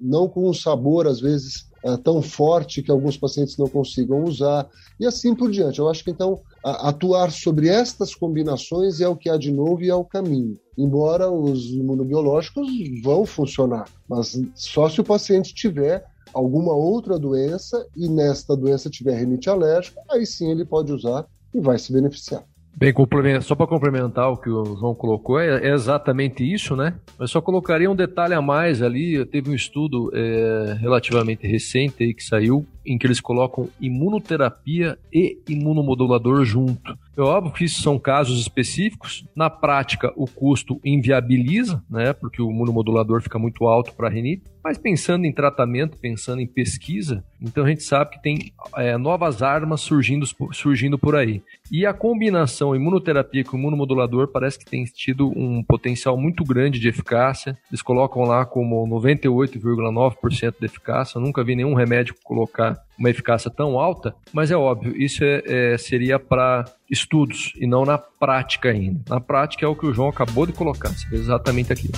não 0.00 0.28
com 0.28 0.48
um 0.48 0.52
sabor 0.52 1.06
às 1.06 1.20
vezes 1.20 1.70
tão 2.04 2.22
forte 2.22 2.82
que 2.82 2.90
alguns 2.90 3.16
pacientes 3.16 3.56
não 3.56 3.66
consigam 3.66 4.22
usar 4.22 4.68
e 5.00 5.06
assim 5.06 5.34
por 5.34 5.50
diante. 5.50 5.78
Eu 5.78 5.88
acho 5.88 6.04
que 6.04 6.10
então 6.10 6.40
atuar 6.62 7.32
sobre 7.32 7.68
estas 7.68 8.14
combinações 8.14 9.00
é 9.00 9.08
o 9.08 9.16
que 9.16 9.28
há 9.28 9.36
de 9.36 9.50
novo 9.50 9.82
e 9.82 9.90
é 9.90 9.94
o 9.94 10.04
caminho. 10.04 10.58
Embora 10.78 11.30
os 11.30 11.70
imunobiológicos 11.70 12.68
vão 13.02 13.26
funcionar, 13.26 13.88
mas 14.08 14.40
só 14.54 14.88
se 14.88 15.00
o 15.00 15.04
paciente 15.04 15.54
tiver 15.54 16.04
alguma 16.32 16.72
outra 16.72 17.18
doença 17.18 17.86
e 17.96 18.08
nesta 18.08 18.56
doença 18.56 18.90
tiver 18.90 19.18
rinite 19.18 19.48
alérgica, 19.48 20.00
aí 20.10 20.26
sim 20.26 20.50
ele 20.50 20.64
pode 20.64 20.92
usar 20.92 21.26
e 21.54 21.60
vai 21.60 21.78
se 21.78 21.92
beneficiar. 21.92 22.44
Bem, 22.74 22.94
só 23.42 23.54
para 23.54 23.66
complementar 23.66 24.30
o 24.32 24.36
que 24.36 24.48
o 24.48 24.76
João 24.76 24.94
colocou, 24.94 25.38
é, 25.38 25.68
é, 25.68 25.74
exatamente 25.74 26.42
isso, 26.42 26.74
né? 26.74 26.94
Mas 27.18 27.30
só 27.30 27.40
colocaria 27.40 27.90
um 27.90 27.94
detalhe 27.94 28.32
a 28.32 28.40
mais 28.40 28.80
ali. 28.80 29.24
Teve 29.26 29.50
um 29.50 29.54
estudo 29.54 30.10
é, 30.14 30.78
relativamente 30.80 31.46
recente 31.46 32.02
aí 32.02 32.14
que 32.14 32.24
saiu, 32.24 32.66
em 32.84 32.96
que 32.96 33.06
eles 33.06 33.20
colocam 33.20 33.68
imunoterapia 33.78 34.98
e 35.12 35.38
imunomodulador 35.48 36.44
junto. 36.44 36.98
É 37.16 37.20
óbvio 37.20 37.52
que 37.52 37.64
isso 37.64 37.82
são 37.82 37.98
casos 37.98 38.40
específicos. 38.40 39.26
Na 39.36 39.50
prática, 39.50 40.12
o 40.16 40.26
custo 40.26 40.80
inviabiliza, 40.84 41.82
né? 41.90 42.12
Porque 42.12 42.40
o 42.40 42.50
imunomodulador 42.50 43.20
fica 43.20 43.38
muito 43.38 43.66
alto 43.66 43.92
para 43.92 44.08
a 44.08 44.10
rinite. 44.10 44.44
Mas 44.64 44.78
pensando 44.78 45.26
em 45.26 45.32
tratamento, 45.32 45.98
pensando 45.98 46.40
em 46.40 46.46
pesquisa, 46.46 47.24
então 47.40 47.64
a 47.64 47.68
gente 47.68 47.82
sabe 47.82 48.12
que 48.12 48.22
tem 48.22 48.52
é, 48.76 48.96
novas 48.96 49.42
armas 49.42 49.80
surgindo, 49.80 50.24
surgindo 50.52 50.96
por 50.96 51.16
aí. 51.16 51.42
E 51.70 51.84
a 51.84 51.92
combinação 51.92 52.74
imunoterapia 52.74 53.44
com 53.44 53.58
imunomodulador 53.58 54.28
parece 54.28 54.58
que 54.58 54.64
tem 54.64 54.84
tido 54.84 55.28
um 55.36 55.64
potencial 55.64 56.16
muito 56.16 56.44
grande 56.44 56.78
de 56.78 56.88
eficácia. 56.88 57.58
Eles 57.70 57.82
colocam 57.82 58.22
lá 58.22 58.46
como 58.46 58.86
98,9% 58.86 60.54
de 60.60 60.66
eficácia. 60.66 61.18
Eu 61.18 61.22
nunca 61.22 61.42
vi 61.42 61.56
nenhum 61.56 61.74
remédio 61.74 62.14
colocar 62.22 62.80
uma 62.98 63.10
eficácia 63.10 63.50
tão 63.50 63.78
alta, 63.78 64.14
mas 64.32 64.50
é 64.50 64.56
óbvio, 64.56 64.96
isso 64.96 65.24
é, 65.24 65.42
é, 65.46 65.78
seria 65.78 66.18
para 66.18 66.64
estudos 66.90 67.52
e 67.56 67.66
não 67.66 67.84
na 67.84 67.98
prática 67.98 68.70
ainda. 68.70 69.00
Na 69.08 69.20
prática 69.20 69.64
é 69.64 69.68
o 69.68 69.74
que 69.74 69.86
o 69.86 69.92
João 69.92 70.08
acabou 70.08 70.46
de 70.46 70.52
colocar, 70.52 70.94
exatamente 71.10 71.72
aquilo. 71.72 71.94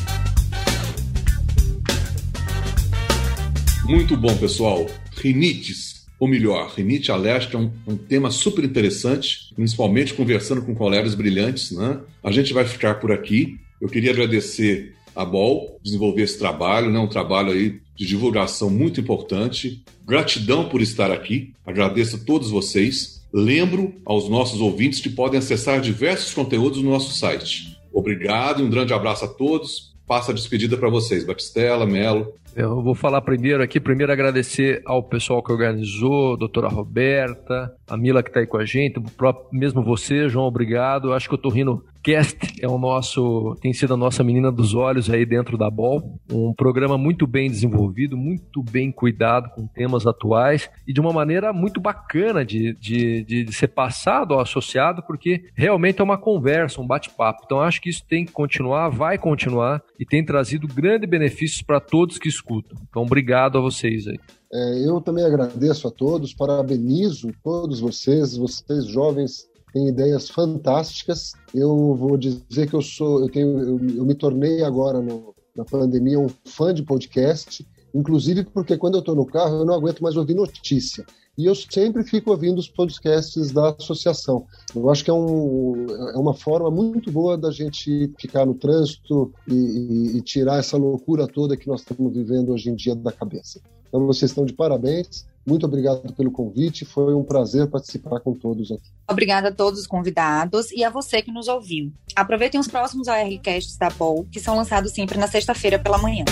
Muito 3.85 4.17
bom, 4.17 4.35
pessoal. 4.37 4.87
Rinites, 5.15 6.07
ou 6.19 6.27
melhor, 6.27 6.73
rinite 6.75 7.13
alérgica 7.13 7.59
é 7.59 7.61
um, 7.61 7.71
um, 7.87 7.97
tema 7.97 8.31
super 8.31 8.65
interessante, 8.65 9.53
principalmente 9.55 10.15
conversando 10.15 10.63
com 10.63 10.75
colegas 10.75 11.15
brilhantes. 11.15 11.71
Né? 11.71 12.01
A 12.23 12.33
gente 12.33 12.55
vai 12.55 12.65
ficar 12.65 12.95
por 12.95 13.13
aqui. 13.13 13.61
Eu 13.81 13.89
queria 13.89 14.11
agradecer 14.11 14.95
a 15.15 15.25
BOL 15.25 15.79
desenvolver 15.83 16.23
esse 16.23 16.39
trabalho, 16.39 16.91
né? 16.91 16.99
um 16.99 17.09
trabalho 17.09 17.53
aí 17.53 17.81
de 17.97 18.07
divulgação 18.07 18.69
muito 18.69 19.01
importante. 19.01 19.83
Gratidão 20.07 20.69
por 20.69 20.81
estar 20.81 21.11
aqui. 21.11 21.53
Agradeço 21.65 22.17
a 22.17 22.19
todos 22.19 22.51
vocês. 22.51 23.23
Lembro 23.33 23.95
aos 24.05 24.29
nossos 24.29 24.61
ouvintes 24.61 25.01
que 25.01 25.09
podem 25.09 25.39
acessar 25.39 25.81
diversos 25.81 26.35
conteúdos 26.35 26.83
no 26.83 26.91
nosso 26.91 27.15
site. 27.15 27.79
Obrigado 27.93 28.61
e 28.61 28.65
um 28.65 28.71
grande 28.71 28.93
abraço 28.93 29.25
a 29.25 29.29
todos. 29.29 29.95
Passa 30.07 30.33
a 30.33 30.35
despedida 30.35 30.77
para 30.77 30.91
vocês, 30.91 31.25
Batistela, 31.25 31.87
Melo. 31.87 32.35
Eu 32.57 32.81
vou 32.81 32.95
falar 32.95 33.21
primeiro 33.21 33.65
aqui, 33.65 33.81
primeiro 33.81 34.13
agradecer 34.13 34.81
ao 34.87 35.03
pessoal 35.03 35.43
que 35.43 35.51
organizou, 35.51 36.37
doutora 36.37 36.69
Roberta, 36.69 37.75
a 37.89 37.97
Mila 37.97 38.23
que 38.23 38.31
está 38.31 38.39
aí 38.39 38.47
com 38.47 38.59
a 38.59 38.65
gente, 38.65 39.01
próprio, 39.17 39.47
mesmo 39.53 39.83
você, 39.83 40.29
João, 40.29 40.47
obrigado. 40.47 41.13
Acho 41.13 41.29
que 41.29 41.35
o 41.35 41.39
Torrino 41.39 41.83
Cast 42.01 42.63
é 42.63 42.69
o 42.69 42.77
nosso, 42.77 43.57
tem 43.63 43.73
sido 43.73 43.95
a 43.95 43.97
nossa 43.97 44.23
menina 44.23 44.53
dos 44.53 44.75
olhos 44.75 45.09
aí 45.09 45.25
dentro 45.25 45.57
da 45.57 45.71
BOL. 45.71 46.21
Um 46.31 46.53
programa 46.53 46.99
muito 46.99 47.27
bem 47.27 47.51
desenvolvido, 47.51 48.15
muito 48.15 48.63
bem 48.63 48.93
cuidado 48.93 49.49
com 49.55 49.67
temas 49.67 50.07
atuais 50.07 50.71
e 50.87 50.93
de 50.93 51.01
uma 51.01 51.15
maneira 51.15 51.51
muito 51.51 51.81
bacana 51.81 52.45
de, 52.45 52.75
de, 52.75 53.25
de, 53.25 53.53
ser 53.55 53.69
passado 53.69 54.35
ao 54.35 54.41
associado, 54.41 55.03
porque 55.03 55.47
realmente 55.55 56.01
é 56.01 56.05
uma 56.05 56.19
conversa, 56.19 56.81
um 56.81 56.87
bate-papo. 56.87 57.43
Então 57.47 57.61
acho 57.61 57.81
que 57.81 57.89
isso 57.89 58.05
tem 58.07 58.27
que 58.27 58.33
continuar, 58.33 58.91
vai 58.91 59.17
continuar 59.17 59.83
e 59.99 60.05
tem 60.05 60.23
trazido 60.23 60.69
grandes 60.69 61.09
benefícios 61.09 61.63
para 61.63 61.81
todos 61.81 62.19
que 62.19 62.29
escutam. 62.29 62.44
Então 62.89 63.03
obrigado 63.03 63.59
a 63.59 63.61
vocês 63.61 64.07
aí. 64.07 64.19
É, 64.53 64.87
eu 64.87 65.01
também 65.01 65.25
agradeço 65.25 65.89
a 65.89 65.91
todos, 65.91 66.35
parabenizo 66.35 67.31
todos 67.43 67.81
vocês, 67.81 68.37
vocês 68.37 68.87
jovens 68.87 69.49
tem 69.75 69.89
ideias 69.89 70.31
fantásticas. 70.31 71.33
Eu 71.53 71.95
vou 71.97 72.17
dizer 72.17 72.69
que 72.69 72.75
eu 72.75 72.81
sou, 72.81 73.23
eu 73.23 73.29
tenho, 73.29 73.59
eu, 73.59 73.97
eu 73.97 74.05
me 74.05 74.15
tornei 74.15 74.63
agora 74.63 75.01
no, 75.01 75.35
na 75.57 75.65
pandemia 75.65 76.19
um 76.19 76.29
fã 76.45 76.73
de 76.73 76.85
podcast, 76.85 77.67
inclusive 77.93 78.45
porque 78.45 78.79
quando 78.79 78.95
eu 78.95 79.01
estou 79.01 79.17
no 79.17 79.27
carro 79.27 79.59
eu 79.59 79.65
não 79.65 79.75
aguento 79.75 80.01
mais 80.01 80.17
ouvir 80.17 80.35
notícia. 80.35 81.05
E 81.37 81.47
eu 81.47 81.55
sempre 81.55 82.05
fico 82.05 82.31
ouvindo 82.31 82.59
os 82.59 82.69
podcasts 82.69 83.51
da 83.51 83.71
associação. 83.71 84.47
Eu 84.75 84.89
acho 84.91 85.05
que 85.05 85.11
é, 85.11 85.15
um, 85.15 85.87
é 86.15 86.17
uma 86.17 86.35
forma 86.35 86.71
muito 86.71 87.11
boa 87.11 87.37
da 87.37 87.51
gente 87.51 88.13
ficar 88.19 88.47
no 88.47 88.55
trânsito 88.55 89.33
e, 89.49 89.55
e, 89.55 90.17
e 90.17 90.21
tirar 90.23 90.59
essa 90.59 90.77
loucura 90.77 91.27
toda 91.27 91.57
que 91.57 91.67
nós 91.67 91.81
estamos 91.81 92.13
vivendo 92.13 92.53
hoje 92.53 92.71
em 92.71 92.75
dia 92.75 92.95
da 92.95 93.11
cabeça. 93.11 93.61
Então 93.89 94.07
vocês 94.07 94.31
estão 94.31 94.45
de 94.45 94.53
parabéns. 94.53 95.27
Muito 95.47 95.67
obrigado 95.67 96.11
pelo 96.15 96.31
convite, 96.31 96.87
foi 96.87 97.15
um 97.15 97.23
prazer 97.23 97.67
participar 97.67 98.19
com 98.21 98.33
todos 98.33 98.73
aqui. 98.73 98.89
Obrigada 99.11 99.49
a 99.49 99.53
todos 99.53 99.81
os 99.81 99.87
convidados 99.87 100.71
e 100.71 100.83
a 100.83 100.89
você 100.89 101.21
que 101.21 101.31
nos 101.31 101.49
ouviu. 101.49 101.93
Aproveitem 102.17 102.59
os 102.59 102.67
próximos 102.67 103.09
ORCasts 103.09 103.77
da 103.77 103.91
BOL, 103.91 104.27
que 104.33 104.41
são 104.41 104.57
lançados 104.57 104.93
sempre 104.93 105.19
na 105.19 105.29
sexta-feira 105.29 105.79
pela 105.79 105.99
manhã. 105.99 106.25